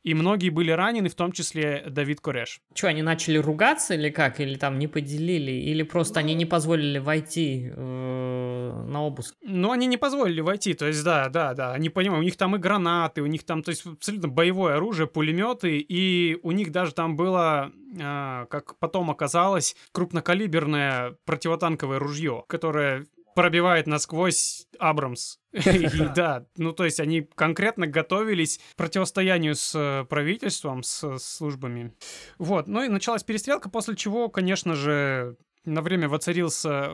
и 0.06 0.14
многие 0.14 0.49
были 0.49 0.70
ранены, 0.70 1.10
в 1.10 1.16
том 1.16 1.32
числе 1.32 1.84
Давид 1.89 2.22
Кореш. 2.22 2.62
Что, 2.76 2.89
они 2.89 3.01
начали 3.01 3.39
ругаться 3.39 3.95
или 3.95 4.12
как? 4.12 4.39
Или 4.39 4.56
там 4.56 4.78
не 4.78 4.88
поделили? 4.88 5.51
Или 5.51 5.82
просто 5.82 6.20
они 6.20 6.36
не 6.36 6.45
позволили 6.45 6.99
войти 6.99 7.72
э, 7.76 8.84
на 8.88 9.03
обыск? 9.03 9.36
Ну, 9.41 9.72
они 9.72 9.88
не 9.88 9.97
позволили 9.97 10.41
войти, 10.41 10.76
то 10.76 10.86
есть, 10.86 11.03
да, 11.03 11.30
да, 11.30 11.56
да, 11.56 11.74
они 11.74 11.89
понимают, 11.89 12.22
у 12.22 12.26
них 12.26 12.38
там 12.38 12.56
и 12.56 12.60
гранаты, 12.60 13.24
у 13.24 13.26
них 13.26 13.43
там, 13.45 13.64
то 13.64 13.72
есть, 13.72 13.84
абсолютно 13.84 14.28
боевое 14.28 14.76
оружие, 14.76 15.08
пулеметы, 15.08 15.80
и 15.80 16.38
у 16.43 16.51
них 16.51 16.72
даже 16.72 16.93
там 16.93 17.16
было, 17.16 17.72
э, 17.99 18.45
как 18.47 18.78
потом 18.78 19.10
оказалось, 19.10 19.76
крупнокалиберное 19.91 21.18
противотанковое 21.26 21.97
ружье, 21.97 22.43
которое 22.47 23.08
пробивает 23.36 23.86
насквозь 23.86 24.67
Абрамс. 24.79 25.38
Да, 26.15 26.47
ну 26.57 26.71
то 26.73 26.86
есть 26.86 26.99
они 26.99 27.21
конкретно 27.21 27.86
готовились 27.86 28.59
к 28.73 28.77
противостоянию 28.77 29.55
с 29.55 29.75
э, 29.75 30.05
правительством, 30.05 30.81
с 30.81 31.19
службами. 31.19 31.93
Вот, 32.38 32.67
ну 32.67 32.83
и 32.83 32.88
началась 32.88 33.23
перестрелка, 33.23 33.69
после 33.69 33.95
чего, 33.95 34.29
конечно 34.29 34.73
же, 34.73 35.38
на 35.65 35.81
время 35.81 36.09
воцарился 36.09 36.91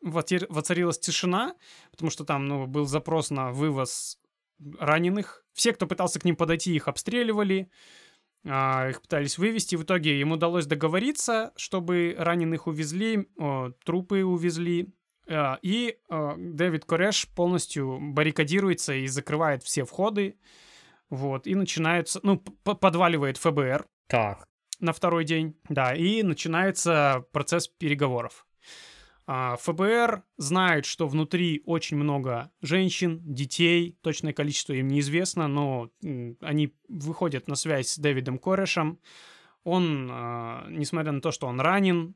воцарилась 0.00 0.98
тишина, 0.98 1.56
потому 1.90 2.10
что 2.10 2.24
там 2.24 2.46
ну, 2.46 2.66
был 2.66 2.86
запрос 2.86 3.30
на 3.30 3.50
вывоз 3.50 4.18
раненых. 4.78 5.44
Все, 5.54 5.72
кто 5.72 5.86
пытался 5.86 6.20
к 6.20 6.24
ним 6.24 6.36
подойти, 6.36 6.74
их 6.74 6.86
обстреливали, 6.86 7.70
а, 8.44 8.90
их 8.90 9.02
пытались 9.02 9.38
вывести. 9.38 9.76
В 9.76 9.82
итоге 9.82 10.20
им 10.20 10.32
удалось 10.32 10.66
договориться, 10.66 11.52
чтобы 11.56 12.14
раненых 12.16 12.66
увезли, 12.66 13.28
трупы 13.84 14.24
увезли. 14.24 14.92
А, 15.28 15.58
и 15.62 15.98
а, 16.08 16.34
Дэвид 16.36 16.84
Кореш 16.84 17.28
полностью 17.28 17.98
баррикадируется 18.00 18.94
и 18.94 19.06
закрывает 19.06 19.62
все 19.62 19.84
входы. 19.84 20.38
Вот, 21.10 21.46
и 21.46 21.54
начинается, 21.54 22.20
ну, 22.22 22.38
подваливает 22.38 23.38
ФБР. 23.38 23.86
Так. 24.08 24.46
На 24.78 24.92
второй 24.92 25.24
день, 25.24 25.58
да, 25.68 25.94
и 25.94 26.22
начинается 26.22 27.24
процесс 27.32 27.66
переговоров. 27.66 28.46
А, 29.26 29.56
ФБР 29.56 30.22
знает, 30.36 30.86
что 30.86 31.06
внутри 31.06 31.62
очень 31.66 31.96
много 31.96 32.50
женщин, 32.62 33.20
детей, 33.22 33.98
точное 34.02 34.32
количество 34.32 34.72
им 34.72 34.88
неизвестно, 34.88 35.48
но 35.48 35.90
они 36.40 36.74
выходят 36.88 37.48
на 37.48 37.54
связь 37.54 37.88
с 37.88 37.98
Дэвидом 37.98 38.38
Корешем. 38.38 39.00
Он, 39.64 40.06
несмотря 40.70 41.12
на 41.12 41.20
то, 41.20 41.30
что 41.30 41.46
он 41.46 41.60
ранен, 41.60 42.14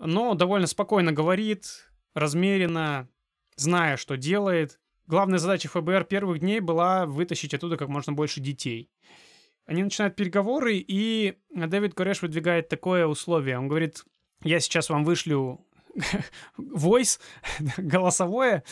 но 0.00 0.34
довольно 0.34 0.66
спокойно 0.66 1.12
говорит, 1.12 1.91
размеренно, 2.14 3.08
зная, 3.56 3.96
что 3.96 4.16
делает. 4.16 4.78
Главная 5.06 5.38
задача 5.38 5.68
ФБР 5.68 6.04
первых 6.04 6.38
дней 6.40 6.60
была 6.60 7.06
вытащить 7.06 7.54
оттуда 7.54 7.76
как 7.76 7.88
можно 7.88 8.12
больше 8.12 8.40
детей. 8.40 8.90
Они 9.66 9.82
начинают 9.82 10.16
переговоры, 10.16 10.76
и 10.76 11.38
Дэвид 11.54 11.94
Кореш 11.94 12.22
выдвигает 12.22 12.68
такое 12.68 13.06
условие. 13.06 13.58
Он 13.58 13.68
говорит, 13.68 14.04
я 14.42 14.60
сейчас 14.60 14.90
вам 14.90 15.04
вышлю 15.04 15.64
voice, 16.58 17.20
голосовое, 17.76 18.64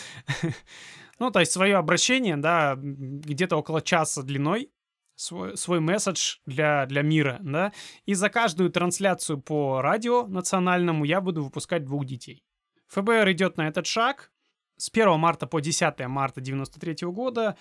ну, 1.19 1.31
то 1.31 1.41
есть 1.41 1.53
свое 1.53 1.77
обращение, 1.77 2.37
да, 2.37 2.77
где-то 2.77 3.57
около 3.57 3.83
часа 3.83 4.23
длиной, 4.23 4.71
свой, 5.15 5.57
свой 5.57 5.81
месседж 5.81 6.39
для, 6.47 6.87
для 6.87 7.03
мира, 7.03 7.39
да, 7.41 7.73
и 8.07 8.15
за 8.15 8.29
каждую 8.31 8.71
трансляцию 8.71 9.41
по 9.41 9.81
радио 9.83 10.27
национальному 10.27 11.05
я 11.05 11.21
буду 11.21 11.45
выпускать 11.45 11.85
двух 11.85 12.07
детей. 12.07 12.43
ФБР 12.91 13.33
идет 13.33 13.57
на 13.57 13.69
этот 13.69 13.87
шаг. 13.87 14.31
С 14.77 14.91
1 14.93 15.19
марта 15.19 15.47
по 15.47 15.61
10 15.61 15.83
марта 16.09 16.41
1993 16.41 17.09
года 17.09 17.57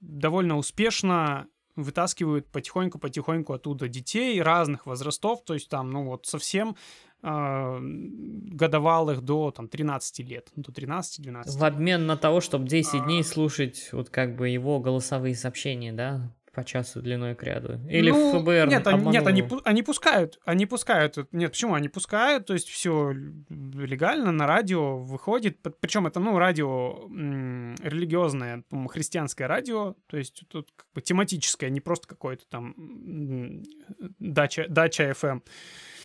довольно 0.00 0.56
успешно 0.56 1.48
вытаскивают 1.76 2.50
потихоньку-потихоньку 2.50 3.52
оттуда 3.54 3.88
детей 3.88 4.40
разных 4.42 4.86
возрастов, 4.86 5.42
то 5.44 5.54
есть 5.54 5.68
там, 5.68 5.90
ну 5.90 6.04
вот 6.04 6.26
совсем 6.26 6.76
э, 7.22 7.78
годовалых 7.80 9.22
до 9.22 9.50
там 9.52 9.68
13 9.68 10.18
лет, 10.28 10.50
до 10.54 10.70
13-12. 10.70 11.44
В 11.46 11.64
обмен 11.64 12.06
на 12.06 12.16
того, 12.16 12.40
чтобы 12.40 12.66
10 12.68 13.04
дней 13.04 13.24
слушать 13.24 13.88
вот 13.92 14.10
как 14.10 14.36
бы 14.36 14.48
его 14.48 14.80
голосовые 14.80 15.34
сообщения, 15.34 15.92
да? 15.92 16.34
По 16.52 16.64
часу 16.64 17.00
длиной 17.00 17.34
к 17.34 17.42
ряду? 17.42 17.80
Или 17.88 18.10
ну, 18.10 18.38
ФБР 18.38 18.68
Нет, 18.68 18.86
они, 18.86 19.08
нет 19.08 19.26
они, 19.26 19.48
они 19.64 19.82
пускают, 19.82 20.38
они 20.44 20.66
пускают. 20.66 21.16
Нет, 21.32 21.52
почему? 21.52 21.74
Они 21.74 21.88
пускают, 21.88 22.46
то 22.46 22.52
есть 22.52 22.68
все 22.68 23.12
легально 23.50 24.32
на 24.32 24.46
радио 24.46 24.98
выходит. 24.98 25.58
Причем 25.80 26.06
это, 26.06 26.20
ну, 26.20 26.38
радио 26.38 27.06
м- 27.08 27.74
религиозное, 27.82 28.64
христианское 28.90 29.46
радио, 29.46 29.96
то 30.06 30.18
есть 30.18 30.44
тут 30.48 30.70
как 30.76 30.86
бы 30.94 31.00
тематическое, 31.00 31.70
не 31.70 31.80
просто 31.80 32.06
какое-то 32.06 32.44
там 32.48 32.74
м- 32.76 33.62
дача, 34.18 34.66
дача 34.68 35.10
FM. 35.10 35.42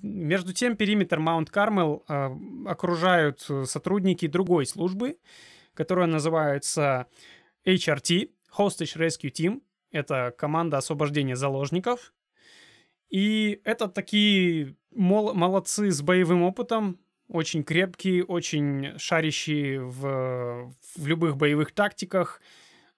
Между 0.02 0.54
тем, 0.54 0.78
периметр 0.78 1.20
Маунт 1.20 1.50
Кармел 1.50 2.06
э, 2.08 2.30
окружают 2.68 3.46
сотрудники 3.66 4.28
другой 4.28 4.66
службы, 4.66 5.18
которая 5.74 6.08
называется 6.08 7.08
HRT, 7.66 8.30
Hostage 8.58 8.96
Rescue 8.98 9.32
Team, 9.32 9.62
это 9.98 10.34
команда 10.38 10.78
освобождения 10.78 11.36
заложников. 11.36 12.14
И 13.10 13.62
это 13.64 13.88
такие 13.88 14.76
мол- 14.92 15.34
молодцы 15.34 15.92
с 15.92 16.02
боевым 16.02 16.44
опытом, 16.44 17.00
очень 17.30 17.64
крепкие, 17.64 18.24
очень 18.24 18.98
шарящие 18.98 19.82
в, 19.82 20.74
в 20.96 21.08
любых 21.08 21.38
боевых 21.38 21.72
тактиках, 21.74 22.42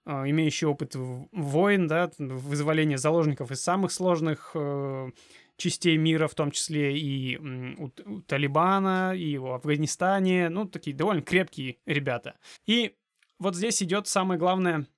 э, 0.06 0.10
имеющие 0.30 0.68
опыт 0.68 0.94
войн, 0.94 1.86
да, 1.86 2.10
вызволения 2.18 2.96
заложников 2.96 3.50
из 3.50 3.60
самых 3.60 3.92
сложных 3.92 4.52
э, 4.54 5.10
частей 5.56 5.96
мира, 5.96 6.28
в 6.28 6.34
том 6.34 6.50
числе 6.50 6.96
и 6.96 7.36
у, 7.38 7.90
у 8.06 8.20
Талибана, 8.22 9.14
и 9.16 9.36
в 9.38 9.52
Афганистане, 9.52 10.48
ну, 10.48 10.66
такие 10.66 10.96
довольно 10.96 11.22
крепкие 11.22 11.78
ребята. 11.86 12.36
И 12.66 12.96
вот 13.38 13.56
здесь 13.56 13.82
идет 13.82 14.06
самое 14.06 14.38
главное— 14.38 14.86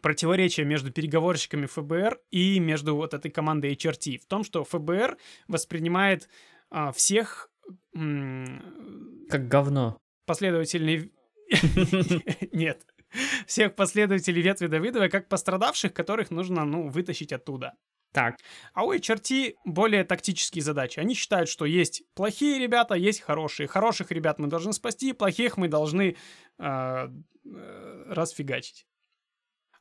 противоречие 0.00 0.66
между 0.66 0.90
переговорщиками 0.90 1.66
ФБР 1.66 2.20
и 2.30 2.58
между 2.58 2.96
вот 2.96 3.14
этой 3.14 3.30
командой 3.30 3.74
HRT 3.74 4.18
в 4.18 4.26
том, 4.26 4.44
что 4.44 4.64
ФБР 4.64 5.16
воспринимает 5.48 6.28
а, 6.70 6.92
всех... 6.92 7.50
Как 7.92 9.48
говно. 9.48 9.98
Последователей... 10.26 11.12
Нет. 12.52 12.86
Всех 13.46 13.74
последователей 13.74 14.40
ветви 14.40 14.66
Давидова 14.66 15.08
как 15.08 15.28
пострадавших, 15.28 15.92
которых 15.92 16.30
нужно, 16.30 16.64
ну, 16.64 16.88
вытащить 16.88 17.32
оттуда. 17.32 17.74
Так. 18.12 18.36
А 18.74 18.84
у 18.84 18.94
HRT 18.94 19.54
более 19.64 20.04
тактические 20.04 20.62
задачи. 20.62 21.00
Они 21.00 21.14
считают, 21.14 21.48
что 21.48 21.64
есть 21.64 22.02
плохие 22.14 22.58
ребята, 22.58 22.94
есть 22.94 23.20
хорошие. 23.22 23.66
Хороших 23.66 24.10
ребят 24.10 24.38
мы 24.38 24.48
должны 24.48 24.72
спасти, 24.72 25.12
плохих 25.12 25.56
мы 25.56 25.68
должны 25.68 26.16
э, 26.58 27.08
э, 27.44 28.04
расфигачить. 28.08 28.86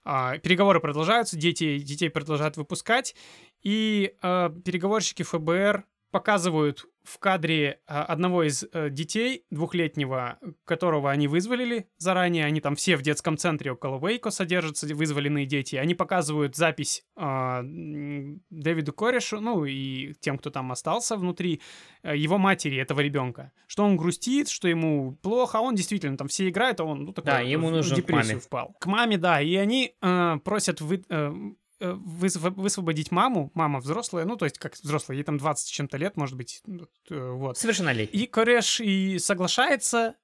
А, 0.03 0.37
переговоры 0.39 0.79
продолжаются, 0.79 1.37
дети, 1.37 1.79
детей 1.79 2.09
продолжают 2.09 2.57
выпускать, 2.57 3.15
и 3.61 4.15
а, 4.21 4.49
переговорщики 4.49 5.23
ФБР 5.23 5.85
показывают 6.11 6.85
в 7.03 7.17
кадре 7.17 7.79
а, 7.87 8.03
одного 8.03 8.43
из 8.43 8.63
а, 8.73 8.89
детей, 8.89 9.45
двухлетнего, 9.49 10.37
которого 10.65 11.09
они 11.09 11.27
вызволили 11.27 11.87
заранее. 11.97 12.45
Они 12.45 12.61
там 12.61 12.75
все 12.75 12.95
в 12.95 13.01
детском 13.01 13.37
центре 13.37 13.71
около 13.71 13.99
Вейко 14.05 14.29
содержатся, 14.29 14.93
вызволенные 14.93 15.45
дети. 15.45 15.77
Они 15.77 15.95
показывают 15.95 16.55
запись 16.55 17.03
а, 17.15 17.61
Дэвиду 17.63 18.93
Корешу, 18.93 19.39
ну 19.39 19.65
и 19.65 20.13
тем, 20.19 20.37
кто 20.37 20.49
там 20.51 20.71
остался 20.71 21.15
внутри, 21.15 21.61
а, 22.03 22.13
его 22.13 22.37
матери, 22.37 22.77
этого 22.77 22.99
ребенка. 22.99 23.51
Что 23.67 23.83
он 23.83 23.97
грустит, 23.97 24.49
что 24.49 24.67
ему 24.67 25.17
плохо. 25.21 25.57
А 25.57 25.61
он 25.61 25.75
действительно 25.75 26.17
там 26.17 26.27
все 26.27 26.49
играют, 26.49 26.79
а 26.81 26.83
он 26.83 27.05
ну, 27.05 27.13
такой, 27.13 27.31
да, 27.31 27.39
ему 27.39 27.69
в, 27.69 27.71
нужен 27.71 27.93
в 27.93 27.97
депрессию 27.97 28.35
маме. 28.35 28.39
впал. 28.41 28.75
К 28.79 28.85
маме, 28.85 29.17
да. 29.17 29.41
И 29.41 29.55
они 29.55 29.95
а, 30.01 30.37
просят 30.39 30.81
вы, 30.81 30.97
высв- 30.97 31.55
высвободить 31.81 33.11
маму, 33.11 33.51
мама 33.53 33.79
взрослая, 33.79 34.25
ну, 34.25 34.37
то 34.37 34.45
есть 34.45 34.57
как 34.57 34.75
взрослая, 34.75 35.17
ей 35.17 35.23
там 35.23 35.37
20 35.37 35.67
с 35.67 35.69
чем-то 35.69 35.97
лет, 35.97 36.17
может 36.17 36.37
быть, 36.37 36.61
вот. 37.09 37.57
Совершеннолетний. 37.57 38.23
И 38.23 38.27
Кореш 38.27 38.79
и 38.79 39.19
соглашается, 39.19 40.15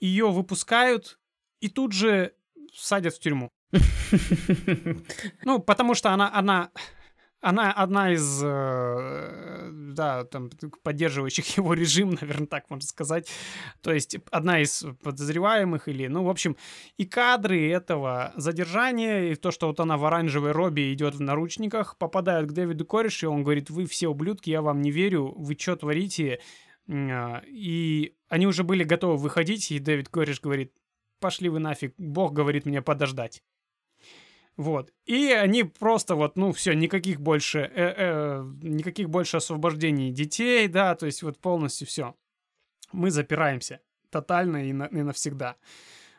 ее 0.00 0.30
выпускают, 0.30 1.18
и 1.60 1.68
тут 1.68 1.92
же 1.92 2.34
садят 2.74 3.14
в 3.14 3.20
тюрьму. 3.20 3.50
Ну, 5.44 5.60
потому 5.60 5.94
что 5.94 6.10
она, 6.10 6.32
она, 6.34 6.70
она 7.40 7.72
одна 7.72 8.12
из, 8.12 8.40
э, 8.42 9.70
да, 9.72 10.24
там, 10.24 10.50
поддерживающих 10.82 11.46
его 11.56 11.74
режим, 11.74 12.16
наверное, 12.20 12.46
так 12.46 12.68
можно 12.70 12.86
сказать. 12.86 13.30
То 13.80 13.92
есть 13.92 14.16
одна 14.30 14.60
из 14.60 14.84
подозреваемых 15.02 15.88
или, 15.88 16.06
ну, 16.06 16.24
в 16.24 16.30
общем, 16.30 16.56
и 16.96 17.06
кадры 17.06 17.70
этого 17.70 18.32
задержания, 18.36 19.32
и 19.32 19.34
то, 19.34 19.50
что 19.50 19.68
вот 19.68 19.80
она 19.80 19.96
в 19.96 20.04
оранжевой 20.04 20.52
робе 20.52 20.92
идет 20.92 21.14
в 21.14 21.20
наручниках, 21.20 21.96
попадают 21.96 22.50
к 22.50 22.52
Дэвиду 22.52 22.84
Коришу, 22.84 23.26
и 23.26 23.28
он 23.30 23.42
говорит, 23.42 23.70
вы 23.70 23.86
все 23.86 24.08
ублюдки, 24.08 24.50
я 24.50 24.62
вам 24.62 24.82
не 24.82 24.90
верю, 24.90 25.32
вы 25.36 25.56
что 25.58 25.76
творите? 25.76 26.40
И 26.88 28.14
они 28.28 28.46
уже 28.46 28.64
были 28.64 28.84
готовы 28.84 29.16
выходить, 29.16 29.70
и 29.70 29.78
Дэвид 29.78 30.08
Кореш 30.08 30.40
говорит, 30.40 30.72
пошли 31.20 31.48
вы 31.48 31.60
нафиг, 31.60 31.94
Бог 31.98 32.32
говорит 32.32 32.66
мне 32.66 32.82
подождать. 32.82 33.42
Вот. 34.60 34.92
И 35.06 35.32
они 35.32 35.64
просто 35.64 36.14
вот, 36.14 36.36
ну, 36.36 36.52
все, 36.52 36.74
никаких 36.74 37.18
больше, 37.18 37.60
э 37.60 37.94
-э, 37.96 38.58
никаких 38.62 39.08
больше 39.08 39.38
освобождений 39.38 40.12
детей, 40.12 40.68
да, 40.68 40.94
то 40.94 41.06
есть 41.06 41.22
вот 41.22 41.38
полностью 41.38 41.86
все. 41.86 42.14
Мы 42.92 43.10
запираемся 43.10 43.80
тотально 44.10 44.68
и, 44.68 44.74
на, 44.74 44.84
и 44.84 45.02
навсегда. 45.02 45.56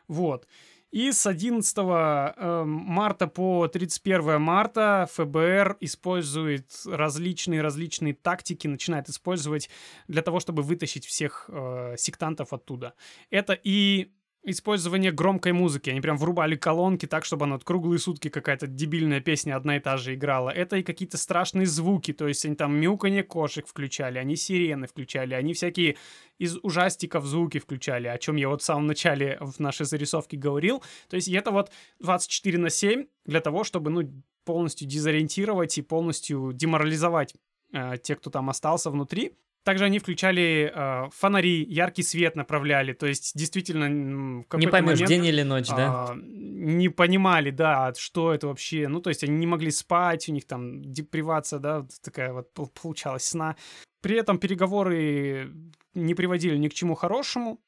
Вот. 0.08 0.48
И 0.90 1.12
с 1.12 1.24
11 1.24 1.78
э, 1.78 2.64
марта 2.64 3.28
по 3.28 3.68
31 3.68 4.40
марта 4.40 5.06
ФБР 5.12 5.76
использует 5.78 6.66
различные-различные 6.84 8.12
тактики, 8.12 8.66
начинает 8.66 9.08
использовать 9.08 9.70
для 10.08 10.22
того, 10.22 10.40
чтобы 10.40 10.62
вытащить 10.62 11.06
всех 11.06 11.48
э, 11.48 11.94
сектантов 11.96 12.52
оттуда. 12.52 12.94
Это 13.30 13.52
и 13.52 14.10
использование 14.44 15.12
громкой 15.12 15.52
музыки. 15.52 15.90
Они 15.90 16.00
прям 16.00 16.16
врубали 16.16 16.56
колонки 16.56 17.06
так, 17.06 17.24
чтобы 17.24 17.44
она 17.44 17.58
круглые 17.58 17.98
сутки 17.98 18.28
какая-то 18.28 18.66
дебильная 18.66 19.20
песня 19.20 19.56
одна 19.56 19.76
и 19.76 19.80
та 19.80 19.96
же 19.96 20.14
играла. 20.14 20.50
Это 20.50 20.76
и 20.76 20.82
какие-то 20.82 21.16
страшные 21.16 21.66
звуки, 21.66 22.12
то 22.12 22.26
есть 22.26 22.44
они 22.44 22.56
там 22.56 22.74
мяуканье 22.74 23.22
кошек 23.22 23.66
включали, 23.66 24.18
они 24.18 24.36
сирены 24.36 24.86
включали, 24.86 25.34
они 25.34 25.54
всякие 25.54 25.96
из 26.38 26.58
ужастиков 26.62 27.24
звуки 27.24 27.58
включали, 27.58 28.08
о 28.08 28.18
чем 28.18 28.36
я 28.36 28.48
вот 28.48 28.62
в 28.62 28.64
самом 28.64 28.86
начале 28.86 29.38
в 29.40 29.60
нашей 29.60 29.86
зарисовке 29.86 30.36
говорил. 30.36 30.82
То 31.08 31.16
есть 31.16 31.28
это 31.28 31.50
вот 31.52 31.70
24 32.00 32.58
на 32.58 32.70
7 32.70 33.06
для 33.24 33.40
того, 33.40 33.62
чтобы, 33.64 33.90
ну, 33.90 34.10
полностью 34.44 34.88
дезориентировать 34.88 35.78
и 35.78 35.82
полностью 35.82 36.52
деморализовать 36.52 37.34
э, 37.72 37.96
тех, 38.02 38.18
кто 38.18 38.30
там 38.30 38.50
остался 38.50 38.90
внутри. 38.90 39.36
Также 39.64 39.84
они 39.84 40.00
включали 40.00 40.72
э, 40.74 41.10
фонари, 41.12 41.64
яркий 41.64 42.02
свет 42.02 42.34
направляли, 42.34 42.94
то 42.94 43.06
есть 43.06 43.32
действительно 43.36 43.88
не 43.88 44.66
поймешь 44.66 45.00
момент, 45.00 45.08
день 45.08 45.24
или 45.24 45.42
ночь, 45.42 45.68
да? 45.68 46.08
Э, 46.10 46.14
не 46.16 46.88
понимали, 46.88 47.50
да, 47.50 47.92
что 47.96 48.34
это 48.34 48.48
вообще, 48.48 48.88
ну 48.88 49.00
то 49.00 49.10
есть 49.10 49.22
они 49.22 49.36
не 49.36 49.46
могли 49.46 49.70
спать, 49.70 50.28
у 50.28 50.32
них 50.32 50.46
там 50.46 50.82
депривация, 50.82 51.60
да, 51.60 51.86
такая 52.02 52.32
вот 52.32 52.52
получалась 52.52 53.24
сна. 53.24 53.56
При 54.00 54.16
этом 54.16 54.38
переговоры 54.38 55.52
не 55.94 56.14
приводили 56.14 56.56
ни 56.56 56.68
к 56.68 56.74
чему 56.74 56.96
хорошему. 56.96 57.60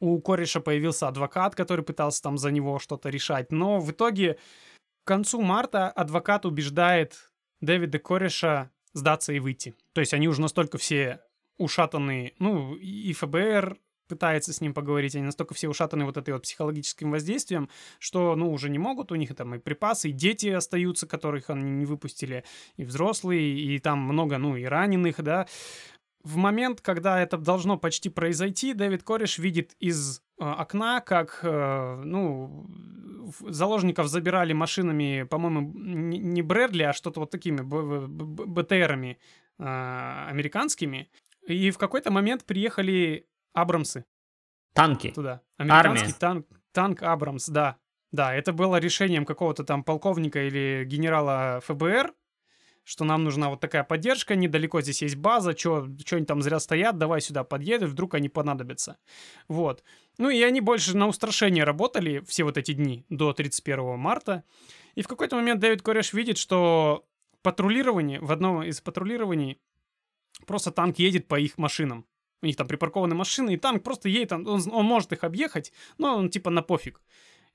У 0.00 0.20
кореша 0.20 0.60
появился 0.60 1.08
адвокат, 1.08 1.54
который 1.54 1.84
пытался 1.84 2.22
там 2.22 2.36
за 2.36 2.50
него 2.50 2.78
что-то 2.78 3.08
решать, 3.08 3.52
но 3.52 3.80
в 3.80 3.90
итоге 3.90 4.38
к 5.04 5.06
концу 5.06 5.40
марта 5.40 5.88
адвокат 5.88 6.44
убеждает 6.44 7.30
Дэвида 7.62 7.98
Кореша 7.98 8.70
сдаться 8.92 9.32
и 9.32 9.38
выйти. 9.38 9.74
То 9.92 10.00
есть 10.00 10.14
они 10.14 10.28
уже 10.28 10.40
настолько 10.40 10.78
все 10.78 11.20
ушатанные, 11.58 12.34
ну, 12.38 12.74
и 12.74 13.12
ФБР 13.12 13.78
пытается 14.08 14.52
с 14.52 14.60
ним 14.60 14.74
поговорить, 14.74 15.14
они 15.14 15.24
настолько 15.24 15.54
все 15.54 15.68
ушатаны 15.68 16.04
вот 16.04 16.16
этой 16.16 16.34
вот 16.34 16.42
психологическим 16.42 17.12
воздействием, 17.12 17.68
что, 18.00 18.34
ну, 18.34 18.50
уже 18.52 18.68
не 18.68 18.78
могут, 18.78 19.12
у 19.12 19.14
них 19.14 19.34
там 19.36 19.54
и 19.54 19.58
припасы, 19.58 20.08
и 20.08 20.12
дети 20.12 20.48
остаются, 20.48 21.06
которых 21.06 21.48
они 21.48 21.70
не 21.70 21.86
выпустили, 21.86 22.44
и 22.76 22.84
взрослые, 22.84 23.56
и 23.56 23.78
там 23.78 24.00
много, 24.00 24.38
ну, 24.38 24.56
и 24.56 24.64
раненых, 24.64 25.22
да. 25.22 25.46
В 26.22 26.36
момент, 26.36 26.80
когда 26.80 27.20
это 27.20 27.38
должно 27.38 27.78
почти 27.78 28.08
произойти, 28.10 28.74
Дэвид 28.74 29.02
Кореш 29.02 29.38
видит 29.38 29.74
из 29.78 30.20
э, 30.38 30.44
окна, 30.44 31.00
как, 31.00 31.40
э, 31.42 32.02
ну, 32.04 32.66
заложников 33.48 34.08
забирали 34.08 34.52
машинами, 34.52 35.22
по-моему, 35.22 35.60
не 35.60 36.42
Брэдли, 36.42 36.82
а 36.82 36.92
что-то 36.92 37.20
вот 37.20 37.30
такими 37.30 37.60
БТРами 37.62 39.18
э, 39.58 40.24
американскими. 40.28 41.10
И 41.46 41.70
в 41.70 41.78
какой-то 41.78 42.10
момент 42.10 42.44
приехали 42.44 43.26
Абрамсы. 43.54 44.04
Танки. 44.74 45.10
Туда. 45.10 45.40
Американский 45.56 46.12
танк, 46.12 46.46
танк 46.72 47.02
Абрамс, 47.02 47.48
да. 47.48 47.76
Да, 48.12 48.34
это 48.34 48.52
было 48.52 48.76
решением 48.76 49.24
какого-то 49.24 49.64
там 49.64 49.84
полковника 49.84 50.42
или 50.42 50.84
генерала 50.84 51.60
ФБР, 51.64 52.12
что 52.84 53.04
нам 53.04 53.24
нужна 53.24 53.50
вот 53.50 53.60
такая 53.60 53.84
поддержка, 53.84 54.34
недалеко 54.34 54.80
здесь 54.80 55.02
есть 55.02 55.16
база, 55.16 55.56
что 55.56 55.88
они 56.12 56.24
там 56.24 56.42
зря 56.42 56.58
стоят, 56.60 56.98
давай 56.98 57.20
сюда 57.20 57.44
подъедут, 57.44 57.90
вдруг 57.90 58.14
они 58.14 58.28
понадобятся. 58.28 58.96
Вот. 59.48 59.82
Ну 60.18 60.30
и 60.30 60.42
они 60.42 60.60
больше 60.60 60.96
на 60.96 61.06
устрашение 61.06 61.64
работали 61.64 62.22
все 62.26 62.44
вот 62.44 62.58
эти 62.58 62.72
дни 62.72 63.04
до 63.08 63.32
31 63.32 63.98
марта. 63.98 64.44
И 64.94 65.02
в 65.02 65.08
какой-то 65.08 65.36
момент 65.36 65.60
Дэвид 65.60 65.82
Кореш 65.82 66.12
видит, 66.12 66.38
что 66.38 67.06
патрулирование, 67.42 68.20
в 68.20 68.32
одном 68.32 68.62
из 68.62 68.80
патрулирований 68.80 69.58
просто 70.46 70.70
танк 70.70 70.98
едет 70.98 71.28
по 71.28 71.38
их 71.38 71.58
машинам. 71.58 72.06
У 72.42 72.46
них 72.46 72.56
там 72.56 72.66
припаркованы 72.66 73.14
машины, 73.14 73.54
и 73.54 73.56
танк 73.58 73.82
просто 73.82 74.08
едет, 74.08 74.32
он, 74.32 74.46
он 74.46 74.84
может 74.86 75.12
их 75.12 75.24
объехать, 75.24 75.72
но 75.98 76.16
он 76.16 76.30
типа 76.30 76.50
на 76.50 76.62
пофиг 76.62 77.02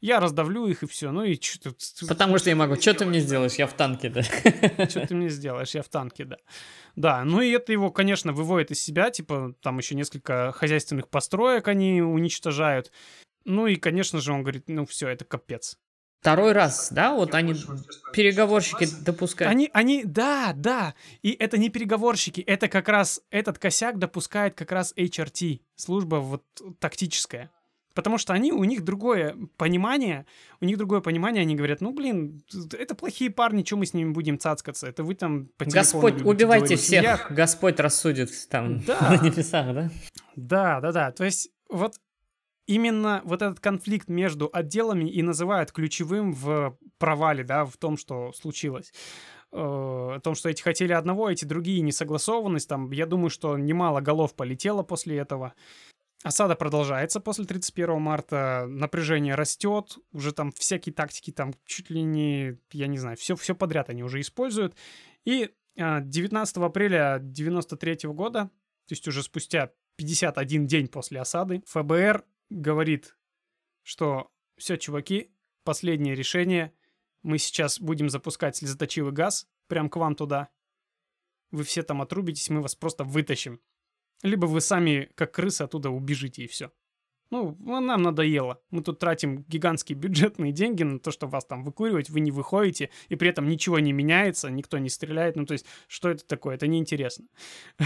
я 0.06 0.20
раздавлю 0.20 0.68
их 0.68 0.84
и 0.84 0.88
все. 0.88 1.12
Ну 1.12 1.24
и 1.24 1.40
что. 1.42 1.74
Потому 2.08 2.38
что 2.38 2.50
я 2.50 2.56
могу. 2.56 2.76
Что 2.76 2.94
ты 2.94 3.06
мне 3.06 3.20
сделаешь? 3.20 3.56
Я 3.56 3.68
в 3.68 3.74
танке, 3.74 4.10
да. 4.10 4.22
Что 4.90 5.08
ты 5.08 5.16
мне 5.16 5.30
сделаешь? 5.30 5.74
Я 5.74 5.82
в 5.82 5.90
танке, 5.90 6.26
да. 6.26 6.38
Да, 6.96 7.24
ну 7.24 7.42
и 7.42 7.50
это 7.50 7.72
его, 7.72 7.92
конечно, 7.92 8.32
выводит 8.32 8.72
из 8.72 8.82
себя. 8.82 9.10
Типа, 9.10 9.56
там 9.62 9.80
еще 9.80 9.96
несколько 9.96 10.52
хозяйственных 10.52 11.10
построек 11.10 11.68
они 11.68 12.02
уничтожают. 12.02 12.92
Ну 13.46 13.68
и, 13.68 13.76
конечно 13.76 14.22
же, 14.22 14.32
он 14.32 14.44
говорит, 14.44 14.66
ну 14.68 14.86
все, 14.86 15.08
это 15.08 15.26
капец. 15.26 15.78
Второй 16.22 16.54
раз, 16.54 16.92
да, 16.92 17.14
вот 17.14 17.36
они 17.36 17.54
переговорщики 18.12 18.88
допускают. 19.04 19.52
Они, 19.52 19.70
они, 19.74 20.04
да, 20.04 20.54
да. 20.56 20.96
И 21.22 21.32
это 21.32 21.60
не 21.60 21.70
переговорщики, 21.70 22.42
это 22.42 22.68
как 22.68 22.90
раз 22.90 23.22
этот 23.30 23.60
косяк 23.60 24.00
допускает 24.00 24.56
как 24.56 24.72
раз 24.72 24.92
HRT, 24.98 25.62
служба 25.76 26.16
вот 26.16 26.44
тактическая. 26.80 27.52
Потому 27.96 28.18
что 28.18 28.34
они, 28.34 28.52
у 28.52 28.64
них 28.66 28.84
другое 28.84 29.36
понимание, 29.56 30.26
у 30.60 30.66
них 30.66 30.78
другое 30.78 31.00
понимание, 31.00 31.42
они 31.42 31.56
говорят, 31.56 31.80
ну, 31.80 31.94
блин, 31.94 32.44
это 32.74 32.94
плохие 32.94 33.32
парни, 33.32 33.64
что 33.64 33.78
мы 33.78 33.86
с 33.86 33.94
ними 33.94 34.12
будем 34.12 34.38
цацкаться? 34.38 34.88
Это 34.88 35.04
вы 35.04 35.16
там 35.16 35.48
по 35.58 35.64
Господь, 35.66 36.22
убивайте 36.22 36.66
говорить. 36.66 36.80
всех, 36.82 37.04
Я... 37.04 37.20
Господь 37.30 37.80
рассудит 37.80 38.30
там 38.50 38.82
да. 38.86 39.12
на 39.12 39.24
небесах, 39.26 39.74
да? 39.74 39.90
Да, 40.36 40.82
да, 40.82 40.92
да, 40.92 41.12
то 41.12 41.24
есть 41.24 41.50
вот 41.70 41.96
именно 42.68 43.22
вот 43.24 43.42
этот 43.42 43.62
конфликт 43.62 44.10
между 44.10 44.50
отделами 44.52 45.10
и 45.10 45.22
называют 45.22 45.72
ключевым 45.72 46.34
в 46.34 46.78
провале, 46.98 47.46
да, 47.46 47.64
в 47.64 47.78
том, 47.78 47.96
что 47.96 48.34
случилось 48.34 48.92
э, 49.54 49.58
о 49.58 50.20
том, 50.22 50.36
что 50.36 50.50
эти 50.50 50.62
хотели 50.62 50.92
одного, 50.92 51.30
эти 51.30 51.46
другие 51.46 51.80
несогласованность, 51.82 52.68
там, 52.68 52.92
я 52.92 53.06
думаю, 53.06 53.30
что 53.30 53.58
немало 53.58 54.02
голов 54.02 54.36
полетело 54.36 54.84
после 54.84 55.18
этого. 55.18 55.54
Осада 56.26 56.56
продолжается 56.56 57.20
после 57.20 57.46
31 57.46 58.02
марта, 58.02 58.66
напряжение 58.68 59.36
растет, 59.36 60.00
уже 60.12 60.32
там 60.32 60.52
всякие 60.54 60.92
тактики, 60.92 61.30
там 61.30 61.54
чуть 61.68 61.92
ли 61.92 62.02
не, 62.02 62.58
я 62.72 62.88
не 62.88 62.98
знаю, 62.98 63.16
все, 63.16 63.36
все 63.36 63.54
подряд 63.54 63.92
они 63.92 64.04
уже 64.04 64.20
используют. 64.20 64.76
И 65.24 65.52
19 65.76 66.58
а, 66.58 66.66
апреля 66.66 67.20
93 67.22 68.10
года, 68.10 68.46
то 68.88 68.92
есть 68.92 69.08
уже 69.08 69.22
спустя 69.22 69.72
51 69.98 70.66
день 70.66 70.88
после 70.88 71.22
осады, 71.22 71.62
ФБР 71.68 72.26
говорит, 72.50 73.16
что 73.84 74.32
все, 74.58 74.78
чуваки, 74.78 75.32
последнее 75.64 76.16
решение, 76.16 76.74
мы 77.22 77.38
сейчас 77.38 77.80
будем 77.80 78.10
запускать 78.10 78.56
слезоточивый 78.56 79.12
газ 79.12 79.48
прям 79.68 79.92
к 79.92 79.98
вам 79.98 80.16
туда. 80.16 80.50
вы 81.52 81.64
все 81.64 81.84
там 81.84 82.02
отрубитесь, 82.02 82.50
мы 82.50 82.64
вас 82.64 82.74
просто 82.74 83.04
вытащим. 83.04 83.62
Либо 84.24 84.46
вы 84.46 84.62
сами, 84.62 85.10
как 85.16 85.34
крысы, 85.34 85.64
оттуда 85.64 85.90
убежите 85.90 86.44
и 86.44 86.48
все. 86.48 86.72
Ну, 87.32 87.58
нам 87.60 88.04
надоело. 88.04 88.62
Мы 88.70 88.82
тут 88.82 89.00
тратим 89.00 89.44
гигантские 89.48 89.98
бюджетные 89.98 90.52
деньги 90.52 90.84
на 90.84 91.00
то, 91.00 91.12
чтобы 91.12 91.34
вас 91.34 91.46
там 91.46 91.64
выкуривать, 91.64 92.10
вы 92.10 92.20
не 92.20 92.32
выходите, 92.32 92.92
и 93.10 93.16
при 93.16 93.30
этом 93.30 93.50
ничего 93.50 93.80
не 93.80 93.94
меняется, 93.94 94.50
никто 94.50 94.78
не 94.78 94.90
стреляет. 94.90 95.36
Ну, 95.36 95.46
то 95.46 95.54
есть, 95.54 95.66
что 95.88 96.10
это 96.10 96.26
такое? 96.26 96.56
Это 96.56 96.68
неинтересно. 96.68 97.26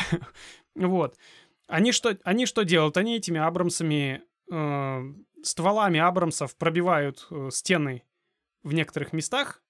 Вот. 0.75 1.17
Они 1.67 1.91
что, 1.91 2.17
они 2.23 2.45
что 2.45 2.63
делают? 2.63 2.95
Они 2.97 3.15
этими 3.17 3.39
Абрамсами, 3.39 4.21
э, 4.51 5.13
стволами 5.43 5.99
Абрамсов 5.99 6.55
пробивают 6.55 7.27
э, 7.29 7.49
стены 7.51 8.03
в 8.63 8.73
некоторых 8.73 9.13
местах, 9.13 9.61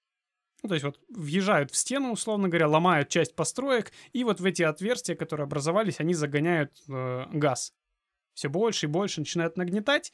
ну, 0.62 0.68
то 0.68 0.74
есть 0.74 0.84
вот 0.84 0.98
въезжают 1.08 1.70
в 1.70 1.76
стену, 1.76 2.12
условно 2.12 2.48
говоря, 2.48 2.68
ломают 2.68 3.08
часть 3.08 3.34
построек, 3.34 3.92
и 4.12 4.24
вот 4.24 4.40
в 4.40 4.44
эти 4.44 4.62
отверстия, 4.62 5.14
которые 5.14 5.44
образовались, 5.44 6.00
они 6.00 6.14
загоняют 6.14 6.72
э, 6.88 7.24
газ. 7.32 7.72
Все 8.34 8.48
больше 8.48 8.86
и 8.86 8.88
больше 8.88 9.20
начинают 9.20 9.56
нагнетать. 9.56 10.12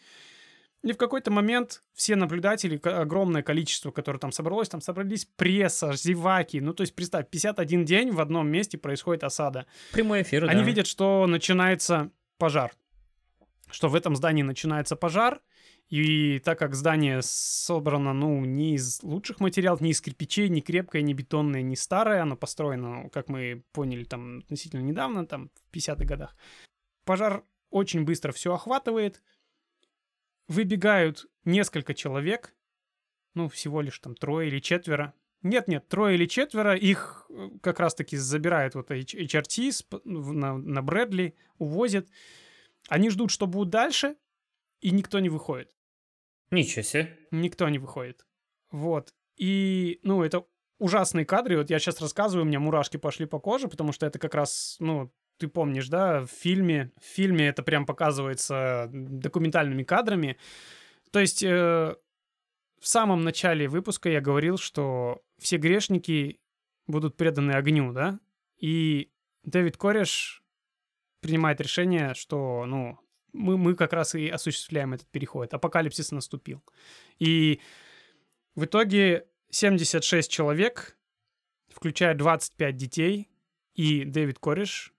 И 0.83 0.93
в 0.93 0.97
какой-то 0.97 1.31
момент 1.31 1.83
все 1.95 2.17
наблюдатели, 2.17 2.81
огромное 2.85 3.43
количество, 3.43 3.91
которое 3.91 4.19
там 4.19 4.31
собралось, 4.31 4.69
там 4.69 4.81
собрались 4.81 5.25
пресса, 5.25 5.93
зеваки. 5.97 6.61
Ну, 6.61 6.75
то 6.75 6.83
есть, 6.83 6.95
представь, 6.95 7.29
51 7.29 7.85
день 7.85 8.11
в 8.13 8.21
одном 8.21 8.49
месте 8.49 8.79
происходит 8.79 9.25
осада. 9.25 9.67
Прямой 9.93 10.23
эфир, 10.23 10.45
Они 10.45 10.61
да. 10.61 10.67
видят, 10.67 10.87
что 10.87 11.27
начинается 11.27 12.11
пожар. 12.39 12.73
Что 13.69 13.89
в 13.89 13.97
этом 13.97 14.15
здании 14.15 14.43
начинается 14.43 14.95
пожар, 14.95 15.41
и 15.89 16.41
так 16.41 16.59
как 16.59 16.75
здание 16.75 17.21
собрано, 17.23 18.13
ну, 18.13 18.45
не 18.45 18.75
из 18.75 19.03
лучших 19.05 19.39
материалов, 19.39 19.81
не 19.81 19.91
из 19.91 20.01
кирпичей, 20.01 20.49
не 20.49 20.61
крепкое, 20.61 21.03
не 21.03 21.15
бетонное, 21.15 21.63
не 21.63 21.77
старое, 21.77 22.23
оно 22.23 22.37
построено, 22.37 23.09
как 23.11 23.29
мы 23.29 23.63
поняли, 23.73 24.03
там, 24.03 24.39
относительно 24.39 24.81
недавно, 24.81 25.27
там, 25.27 25.51
в 25.71 25.77
50-х 25.77 26.05
годах. 26.05 26.37
Пожар 27.05 27.45
очень 27.71 28.05
быстро 28.05 28.33
все 28.33 28.53
охватывает. 28.53 29.23
Выбегают 30.49 31.27
несколько 31.45 31.95
человек, 31.95 32.55
ну, 33.35 33.49
всего 33.49 33.81
лишь 33.81 33.99
там 34.01 34.17
трое 34.17 34.49
или 34.49 34.59
четверо. 34.59 35.15
Нет-нет, 35.43 35.87
трое 35.87 36.17
или 36.17 36.27
четверо, 36.27 36.75
их 36.75 37.27
э, 37.29 37.51
как 37.63 37.79
раз-таки 37.79 38.17
забирают 38.17 38.75
вот 38.75 38.91
HRT 38.91 40.01
на, 40.05 40.57
на 40.57 40.83
Брэдли, 40.83 41.37
увозят. 41.59 42.09
Они 42.89 43.11
ждут, 43.11 43.31
что 43.31 43.47
будет 43.47 43.71
дальше, 43.71 44.17
и 44.81 44.91
никто 44.91 45.21
не 45.21 45.29
выходит. 45.29 45.76
Ничего 46.51 46.83
себе. 46.83 47.19
Никто 47.31 47.69
не 47.69 47.79
выходит. 47.79 48.27
Вот. 48.71 49.15
И, 49.37 50.01
ну, 50.03 50.23
это 50.23 50.47
ужасные 50.79 51.25
кадры. 51.25 51.59
Вот 51.59 51.71
я 51.71 51.79
сейчас 51.79 52.01
рассказываю, 52.01 52.45
у 52.45 52.49
меня 52.49 52.61
мурашки 52.61 52.97
пошли 52.97 53.27
по 53.27 53.39
коже, 53.39 53.69
потому 53.69 53.93
что 53.93 54.07
это 54.07 54.19
как 54.19 54.35
раз, 54.35 54.77
ну, 54.79 55.13
ты 55.39 55.49
помнишь, 55.49 55.89
да, 55.89 56.23
в 56.23 56.29
фильме, 56.29 56.93
в 57.01 57.05
фильме 57.05 57.49
это 57.49 57.63
прям 57.63 57.87
показывается 57.87 58.89
документальными 58.91 59.83
кадрами. 59.83 60.39
То 61.11 61.21
есть 61.21 61.43
э, 61.43 61.95
в 62.81 62.87
самом 62.87 63.23
начале 63.23 63.69
выпуска 63.69 64.09
я 64.09 64.21
говорил, 64.21 64.57
что 64.59 65.23
все 65.39 65.57
грешники 65.57 66.41
будут 66.87 67.17
преданы 67.17 67.53
огню, 67.53 67.93
да, 67.93 68.19
и 68.59 69.11
Дэвид 69.43 69.77
Кореш 69.77 70.43
принимает 71.21 71.61
решение, 71.61 72.15
что, 72.15 72.65
ну, 72.67 72.99
мы, 73.37 73.57
мы 73.57 73.75
как 73.75 73.93
раз 73.93 74.15
и 74.15 74.29
осуществляем 74.29 74.95
этот 74.95 75.09
переход. 75.09 75.53
Апокалипсис 75.55 76.11
наступил. 76.13 76.63
И 77.19 77.61
в 78.55 78.65
итоге 78.65 79.27
76 79.51 80.31
человек, 80.31 80.97
включая 81.69 82.15
25 82.15 82.77
детей, 82.77 83.29
и 83.75 84.05
Дэвид 84.05 84.39
Кореш 84.39 84.96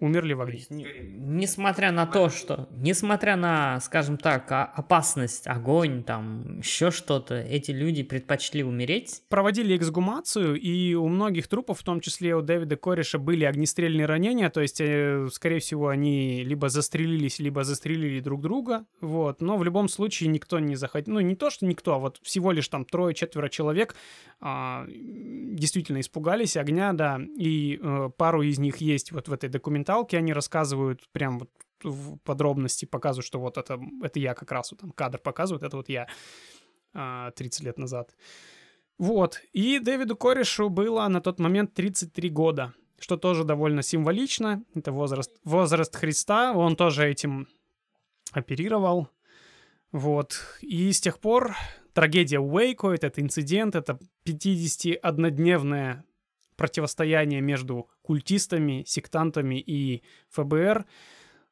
умерли 0.00 0.32
в 0.32 0.40
огне. 0.40 0.86
Несмотря 1.16 1.92
на 1.92 2.06
то, 2.06 2.28
что, 2.28 2.68
несмотря 2.72 3.36
на, 3.36 3.80
скажем 3.80 4.18
так, 4.18 4.50
опасность, 4.50 5.46
огонь, 5.46 6.02
там, 6.02 6.58
еще 6.58 6.90
что-то, 6.90 7.36
эти 7.36 7.70
люди 7.70 8.02
предпочли 8.02 8.64
умереть? 8.64 9.22
Проводили 9.28 9.76
эксгумацию, 9.76 10.56
и 10.56 10.94
у 10.94 11.06
многих 11.08 11.46
трупов, 11.46 11.78
в 11.80 11.84
том 11.84 12.00
числе 12.00 12.34
у 12.34 12.42
Дэвида 12.42 12.76
Кореша, 12.76 13.18
были 13.18 13.44
огнестрельные 13.44 14.06
ранения, 14.06 14.50
то 14.50 14.60
есть, 14.60 14.80
э, 14.80 15.28
скорее 15.32 15.60
всего, 15.60 15.88
они 15.88 16.42
либо 16.42 16.68
застрелились, 16.68 17.38
либо 17.38 17.62
застрелили 17.62 18.20
друг 18.20 18.40
друга, 18.40 18.84
вот, 19.00 19.40
но 19.40 19.56
в 19.56 19.64
любом 19.64 19.88
случае 19.88 20.28
никто 20.28 20.58
не 20.58 20.74
захотел, 20.74 21.14
ну, 21.14 21.20
не 21.20 21.36
то, 21.36 21.50
что 21.50 21.66
никто, 21.66 21.94
а 21.94 21.98
вот 21.98 22.18
всего 22.22 22.50
лишь 22.50 22.68
там 22.68 22.84
трое-четверо 22.84 23.48
человек 23.48 23.94
а, 24.40 24.86
действительно 24.88 26.00
испугались 26.00 26.56
огня, 26.56 26.92
да, 26.92 27.20
и 27.38 27.78
а, 27.80 28.08
пару 28.08 28.42
из 28.42 28.58
них 28.58 28.78
есть 28.78 29.12
вот 29.12 29.28
в 29.28 29.32
этой 29.32 29.48
документации, 29.48 29.84
документалке 29.94 30.18
они 30.18 30.32
рассказывают 30.32 31.08
прям 31.12 31.38
вот 31.38 31.50
в 31.82 32.16
подробности, 32.24 32.86
показывают, 32.86 33.26
что 33.26 33.38
вот 33.40 33.58
это, 33.58 33.78
это 34.02 34.18
я 34.18 34.34
как 34.34 34.50
раз, 34.52 34.72
вот 34.72 34.80
там 34.80 34.90
кадр 34.90 35.18
показывают, 35.18 35.62
это 35.62 35.76
вот 35.76 35.88
я 35.88 36.06
30 36.92 37.60
а, 37.60 37.64
лет 37.64 37.78
назад. 37.78 38.16
Вот. 38.98 39.40
И 39.52 39.78
Дэвиду 39.80 40.16
Корешу 40.16 40.70
было 40.70 41.06
на 41.08 41.20
тот 41.20 41.38
момент 41.40 41.74
33 41.74 42.30
года, 42.30 42.72
что 42.98 43.16
тоже 43.16 43.44
довольно 43.44 43.82
символично. 43.82 44.62
Это 44.74 44.92
возраст, 44.92 45.30
возраст 45.44 45.94
Христа, 45.94 46.52
он 46.54 46.76
тоже 46.76 47.06
этим 47.06 47.48
оперировал. 48.32 49.08
Вот. 49.92 50.40
И 50.62 50.90
с 50.90 51.00
тех 51.00 51.18
пор 51.18 51.54
трагедия 51.92 52.40
Уэйко, 52.40 52.92
этот 52.92 53.18
инцидент, 53.18 53.74
это 53.74 53.98
51-дневная 54.26 56.02
противостояние 56.56 57.40
между 57.40 57.88
культистами, 58.02 58.84
сектантами 58.86 59.60
и 59.60 60.02
ФБР. 60.30 60.86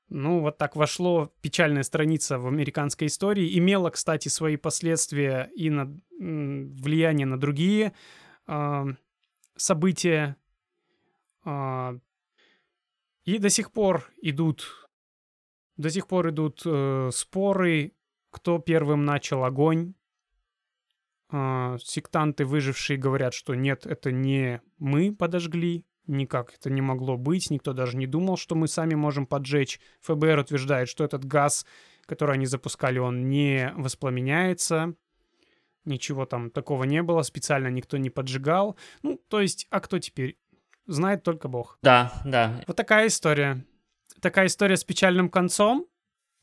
Ну, 0.08 0.40
вот 0.40 0.58
так 0.58 0.76
вошло 0.76 1.32
печальная 1.40 1.82
страница 1.82 2.38
в 2.38 2.46
американской 2.46 3.06
истории. 3.06 3.58
Имела, 3.58 3.90
кстати, 3.90 4.28
свои 4.28 4.56
последствия 4.56 5.50
и 5.56 5.70
на 5.70 5.94
влияние 6.18 7.26
на 7.26 7.38
другие 7.38 7.94
э, 8.46 8.84
события. 9.56 10.36
Э, 11.44 11.98
и 13.24 13.38
до 13.38 13.48
сих 13.48 13.72
пор 13.72 14.10
идут, 14.20 14.88
до 15.76 15.90
сих 15.90 16.06
пор 16.06 16.30
идут 16.30 16.62
э, 16.66 17.10
споры, 17.12 17.92
кто 18.30 18.58
первым 18.58 19.04
начал 19.04 19.44
огонь 19.44 19.94
э, 21.32 21.78
сектанты, 21.82 22.44
выжившие, 22.44 22.98
говорят, 22.98 23.34
что 23.34 23.54
нет, 23.54 23.86
это 23.86 24.12
не 24.12 24.60
мы 24.78 25.14
подожгли, 25.14 25.84
никак 26.06 26.54
это 26.54 26.70
не 26.70 26.80
могло 26.80 27.16
быть, 27.16 27.50
никто 27.50 27.72
даже 27.72 27.96
не 27.96 28.06
думал, 28.06 28.36
что 28.36 28.54
мы 28.54 28.68
сами 28.68 28.94
можем 28.94 29.26
поджечь. 29.26 29.80
ФБР 30.02 30.38
утверждает, 30.38 30.88
что 30.88 31.04
этот 31.04 31.24
газ, 31.24 31.66
который 32.06 32.34
они 32.34 32.46
запускали, 32.46 32.98
он 32.98 33.28
не 33.28 33.72
воспламеняется, 33.76 34.94
ничего 35.84 36.26
там 36.26 36.50
такого 36.50 36.84
не 36.84 37.02
было, 37.02 37.22
специально 37.22 37.68
никто 37.68 37.96
не 37.96 38.10
поджигал. 38.10 38.76
Ну, 39.02 39.20
то 39.28 39.40
есть, 39.40 39.66
а 39.70 39.80
кто 39.80 39.98
теперь? 39.98 40.38
Знает 40.86 41.22
только 41.22 41.48
Бог. 41.48 41.78
Да, 41.82 42.12
да. 42.24 42.60
Вот 42.66 42.76
такая 42.76 43.06
история. 43.06 43.64
Такая 44.20 44.46
история 44.46 44.76
с 44.76 44.84
печальным 44.84 45.28
концом. 45.28 45.86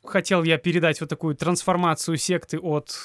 Хотел 0.03 0.43
я 0.43 0.57
передать 0.57 1.01
вот 1.01 1.09
такую 1.09 1.35
трансформацию 1.35 2.15
секты 2.17 2.57
от 2.57 2.95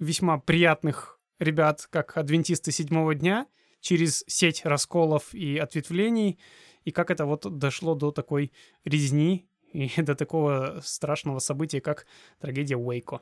весьма 0.00 0.38
приятных 0.38 1.20
ребят, 1.38 1.86
как 1.90 2.16
адвентисты 2.16 2.72
седьмого 2.72 3.14
дня, 3.14 3.46
через 3.80 4.24
сеть 4.26 4.64
расколов 4.64 5.32
и 5.34 5.56
ответвлений, 5.56 6.38
и 6.84 6.90
как 6.90 7.10
это 7.10 7.26
вот 7.26 7.58
дошло 7.58 7.94
до 7.94 8.10
такой 8.10 8.52
резни 8.84 9.48
и 9.72 9.90
до 10.02 10.14
такого 10.14 10.80
страшного 10.82 11.38
события, 11.38 11.80
как 11.80 12.06
трагедия 12.40 12.76
Уэйко. 12.76 13.20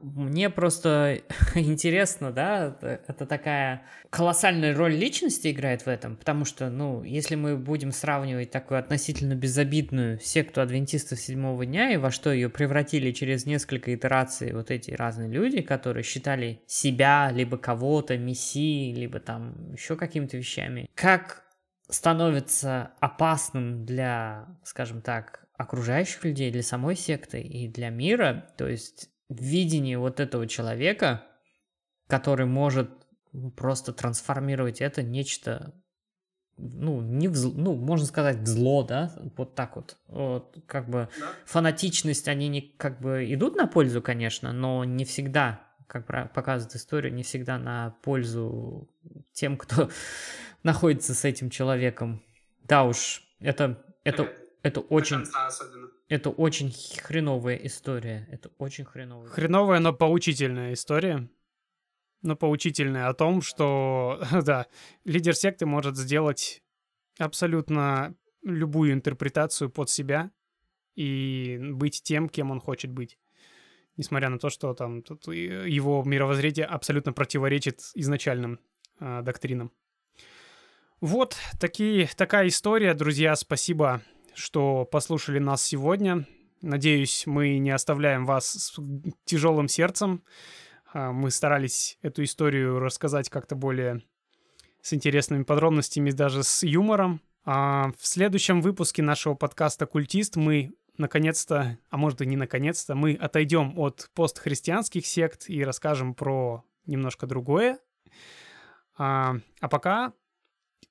Мне 0.00 0.48
просто 0.48 1.20
интересно, 1.54 2.32
да, 2.32 2.76
это 2.80 3.26
такая 3.26 3.82
колоссальная 4.08 4.74
роль 4.74 4.94
личности 4.94 5.50
играет 5.50 5.82
в 5.82 5.88
этом, 5.88 6.16
потому 6.16 6.44
что, 6.44 6.70
ну, 6.70 7.02
если 7.02 7.34
мы 7.34 7.56
будем 7.56 7.92
сравнивать 7.92 8.50
такую 8.50 8.80
относительно 8.80 9.34
безобидную 9.34 10.18
секту 10.20 10.62
адвентистов 10.62 11.20
седьмого 11.20 11.66
дня 11.66 11.92
и 11.92 11.98
во 11.98 12.10
что 12.10 12.32
ее 12.32 12.48
превратили 12.48 13.12
через 13.12 13.44
несколько 13.44 13.94
итераций 13.94 14.52
вот 14.54 14.70
эти 14.70 14.90
разные 14.92 15.28
люди, 15.28 15.60
которые 15.60 16.02
считали 16.02 16.62
себя, 16.66 17.30
либо 17.30 17.58
кого-то 17.58 18.16
мессией, 18.16 18.94
либо 18.94 19.20
там 19.20 19.72
еще 19.72 19.96
какими-то 19.96 20.38
вещами, 20.38 20.88
как 20.94 21.42
становится 21.90 22.92
опасным 23.00 23.84
для, 23.84 24.46
скажем 24.64 25.02
так, 25.02 25.44
окружающих 25.56 26.24
людей, 26.24 26.50
для 26.50 26.62
самой 26.62 26.96
секты 26.96 27.40
и 27.40 27.68
для 27.68 27.90
мира, 27.90 28.48
то 28.56 28.66
есть 28.66 29.11
видение 29.40 29.98
вот 29.98 30.20
этого 30.20 30.46
человека, 30.46 31.24
который 32.08 32.46
может 32.46 32.90
просто 33.56 33.92
трансформировать 33.92 34.80
это 34.80 35.02
нечто, 35.02 35.74
ну, 36.58 37.00
не 37.00 37.28
в, 37.28 37.36
зло, 37.36 37.52
ну, 37.56 37.74
можно 37.74 38.06
сказать, 38.06 38.38
в 38.38 38.46
зло, 38.46 38.82
да, 38.82 39.12
вот 39.36 39.54
так 39.54 39.76
вот. 39.76 39.96
вот 40.06 40.56
как 40.66 40.88
бы 40.88 41.08
да. 41.18 41.30
фанатичность, 41.46 42.28
они 42.28 42.48
не, 42.48 42.60
как 42.60 43.00
бы 43.00 43.24
идут 43.32 43.56
на 43.56 43.66
пользу, 43.66 44.02
конечно, 44.02 44.52
но 44.52 44.84
не 44.84 45.04
всегда, 45.04 45.62
как 45.86 46.06
показывает 46.32 46.76
история, 46.76 47.10
не 47.10 47.22
всегда 47.22 47.58
на 47.58 47.96
пользу 48.02 48.90
тем, 49.32 49.56
кто 49.56 49.90
находится 50.62 51.14
с 51.14 51.24
этим 51.24 51.50
человеком. 51.50 52.22
Да 52.64 52.84
уж, 52.84 53.22
это, 53.40 53.82
это, 54.04 54.32
это 54.62 54.80
очень... 54.80 55.24
Это 56.12 56.28
очень 56.28 56.70
хреновая 57.02 57.56
история. 57.56 58.28
Это 58.30 58.50
очень 58.58 58.84
хреновая. 58.84 59.30
Хреновая, 59.30 59.80
но 59.80 59.94
поучительная 59.94 60.74
история. 60.74 61.26
Но 62.20 62.36
поучительная 62.36 63.08
о 63.08 63.14
том, 63.14 63.40
что, 63.40 64.22
да, 64.44 64.66
лидер 65.06 65.34
секты 65.34 65.64
может 65.64 65.96
сделать 65.96 66.62
абсолютно 67.18 68.14
любую 68.42 68.92
интерпретацию 68.92 69.70
под 69.70 69.88
себя 69.88 70.30
и 70.96 71.58
быть 71.58 72.02
тем, 72.02 72.28
кем 72.28 72.50
он 72.50 72.60
хочет 72.60 72.90
быть. 72.90 73.18
Несмотря 73.96 74.28
на 74.28 74.38
то, 74.38 74.50
что 74.50 74.74
там 74.74 75.02
тут 75.02 75.28
его 75.28 76.02
мировоззрение 76.04 76.66
абсолютно 76.66 77.14
противоречит 77.14 77.80
изначальным 77.94 78.60
э, 79.00 79.22
доктринам. 79.22 79.72
Вот 81.00 81.38
такие, 81.58 82.06
такая 82.06 82.48
история, 82.48 82.92
друзья. 82.92 83.34
Спасибо, 83.34 84.02
что 84.34 84.84
послушали 84.84 85.38
нас 85.38 85.62
сегодня. 85.62 86.26
Надеюсь, 86.60 87.26
мы 87.26 87.58
не 87.58 87.70
оставляем 87.70 88.24
вас 88.24 88.46
с 88.46 88.80
тяжелым 89.24 89.68
сердцем. 89.68 90.22
А, 90.92 91.12
мы 91.12 91.30
старались 91.30 91.98
эту 92.02 92.22
историю 92.22 92.78
рассказать 92.78 93.28
как-то 93.30 93.56
более 93.56 94.02
с 94.80 94.92
интересными 94.92 95.44
подробностями, 95.44 96.10
даже 96.10 96.42
с 96.42 96.62
юмором. 96.62 97.20
А 97.44 97.90
в 97.98 98.06
следующем 98.06 98.60
выпуске 98.60 99.02
нашего 99.02 99.34
подкаста 99.34 99.86
«Культист» 99.86 100.36
мы 100.36 100.72
наконец-то, 100.98 101.78
а 101.90 101.96
может 101.96 102.20
и 102.20 102.26
не 102.26 102.36
наконец-то, 102.36 102.94
мы 102.94 103.14
отойдем 103.14 103.78
от 103.78 104.10
постхристианских 104.14 105.06
сект 105.06 105.48
и 105.48 105.64
расскажем 105.64 106.14
про 106.14 106.64
немножко 106.86 107.26
другое. 107.26 107.78
А, 108.96 109.36
а 109.60 109.68
пока, 109.68 110.12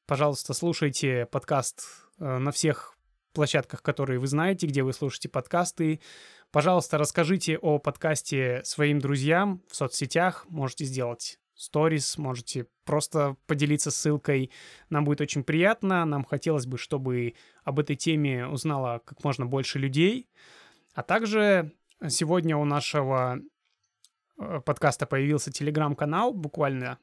пожалуйста, 0.05 0.53
слушайте 0.53 1.27
подкаст 1.27 1.85
э, 2.19 2.37
на 2.37 2.51
всех 2.51 2.97
площадках, 3.31 3.81
которые 3.81 4.19
вы 4.19 4.27
знаете, 4.27 4.67
где 4.67 4.83
вы 4.83 4.93
слушаете 4.93 5.29
подкасты. 5.29 6.01
Пожалуйста, 6.51 6.97
расскажите 6.97 7.57
о 7.57 7.79
подкасте 7.79 8.61
своим 8.63 8.99
друзьям 8.99 9.61
в 9.69 9.75
соцсетях. 9.75 10.45
Можете 10.49 10.85
сделать 10.85 11.39
сторис, 11.55 12.17
можете 12.17 12.67
просто 12.85 13.35
поделиться 13.45 13.91
ссылкой. 13.91 14.51
Нам 14.89 15.05
будет 15.05 15.21
очень 15.21 15.43
приятно. 15.43 16.03
Нам 16.05 16.23
хотелось 16.23 16.65
бы, 16.65 16.77
чтобы 16.77 17.35
об 17.63 17.79
этой 17.79 17.95
теме 17.95 18.47
узнало 18.47 19.01
как 19.05 19.23
можно 19.23 19.45
больше 19.45 19.79
людей. 19.79 20.29
А 20.93 21.03
также 21.03 21.71
сегодня 22.07 22.57
у 22.57 22.65
нашего 22.65 23.39
э, 24.37 24.61
подкаста 24.65 25.05
появился 25.05 25.51
телеграм-канал, 25.51 26.33
буквально 26.33 26.97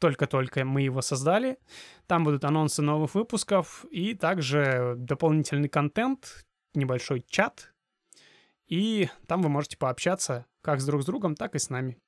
только-только 0.00 0.64
мы 0.64 0.82
его 0.82 1.02
создали. 1.02 1.58
Там 2.06 2.24
будут 2.24 2.44
анонсы 2.44 2.82
новых 2.82 3.14
выпусков 3.14 3.84
и 3.90 4.14
также 4.14 4.94
дополнительный 4.96 5.68
контент, 5.68 6.44
небольшой 6.74 7.24
чат. 7.28 7.72
И 8.66 9.08
там 9.26 9.42
вы 9.42 9.48
можете 9.48 9.76
пообщаться 9.76 10.46
как 10.62 10.80
с 10.80 10.86
друг 10.86 11.02
с 11.02 11.06
другом, 11.06 11.34
так 11.36 11.54
и 11.54 11.58
с 11.58 11.70
нами 11.70 11.98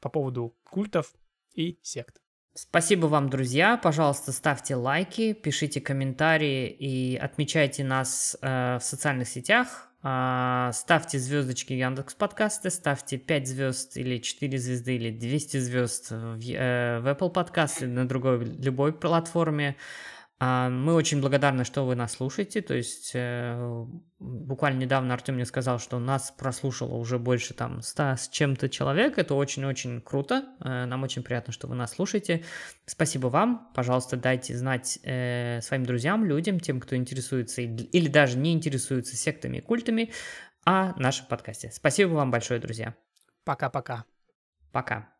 по 0.00 0.08
поводу 0.08 0.56
культов 0.64 1.12
и 1.54 1.78
сект. 1.82 2.20
Спасибо 2.56 3.06
вам, 3.06 3.30
друзья. 3.30 3.76
Пожалуйста, 3.76 4.30
ставьте 4.30 4.76
лайки, 4.76 5.32
пишите 5.32 5.80
комментарии 5.80 6.68
и 6.68 7.16
отмечайте 7.16 7.82
нас 7.82 8.36
э, 8.40 8.78
в 8.78 8.84
социальных 8.84 9.28
сетях. 9.28 9.90
Э, 10.04 10.70
ставьте 10.74 11.18
звездочки 11.18 11.72
Яндекс 11.72 12.14
подкасты, 12.14 12.68
ставьте 12.68 13.16
5 13.16 13.48
звезд 13.48 13.96
или 13.96 14.18
4 14.18 14.58
звезды 14.58 14.96
или 14.96 15.10
200 15.10 15.56
звезд 15.56 16.10
в, 16.10 16.38
э, 16.46 17.00
в 17.00 17.06
Apple 17.06 17.30
подкасты 17.30 17.86
на 17.86 18.06
другой 18.06 18.44
любой 18.44 18.92
платформе. 18.92 19.76
А, 20.40 20.68
мы 20.68 20.94
очень 20.94 21.20
благодарны, 21.20 21.64
что 21.64 21.84
вы 21.86 21.94
нас 21.94 22.12
слушаете. 22.12 22.60
То 22.60 22.74
есть 22.74 23.12
э, 23.14 23.84
буквально 24.18 24.80
недавно 24.80 25.14
Артем 25.14 25.34
мне 25.34 25.44
сказал, 25.44 25.78
что 25.78 25.98
нас 25.98 26.32
прослушало 26.36 26.94
уже 26.94 27.18
больше 27.18 27.54
там 27.54 27.82
100 27.82 28.02
с 28.16 28.28
чем-то 28.28 28.68
человек. 28.68 29.18
Это 29.18 29.34
очень-очень 29.34 30.00
круто. 30.00 30.44
Э, 30.60 30.86
нам 30.86 31.02
очень 31.04 31.22
приятно, 31.22 31.52
что 31.52 31.68
вы 31.68 31.76
нас 31.76 31.92
слушаете. 31.92 32.44
Спасибо 32.84 33.28
вам. 33.28 33.70
Пожалуйста, 33.74 34.16
дайте 34.16 34.56
знать 34.56 34.98
э, 35.04 35.60
своим 35.62 35.84
друзьям, 35.86 36.24
людям, 36.24 36.58
тем, 36.58 36.80
кто 36.80 36.96
интересуется 36.96 37.62
или 37.62 38.08
даже 38.08 38.36
не 38.36 38.52
интересуется 38.52 39.16
сектами 39.16 39.58
и 39.58 39.60
культами 39.60 40.10
о 40.64 40.98
нашем 40.98 41.26
подкасте. 41.26 41.70
Спасибо 41.72 42.10
вам 42.10 42.30
большое, 42.30 42.58
друзья. 42.58 42.94
Пока-пока. 43.44 44.04
Пока. 44.72 44.94
-пока. 44.94 45.00
Пока. 45.00 45.13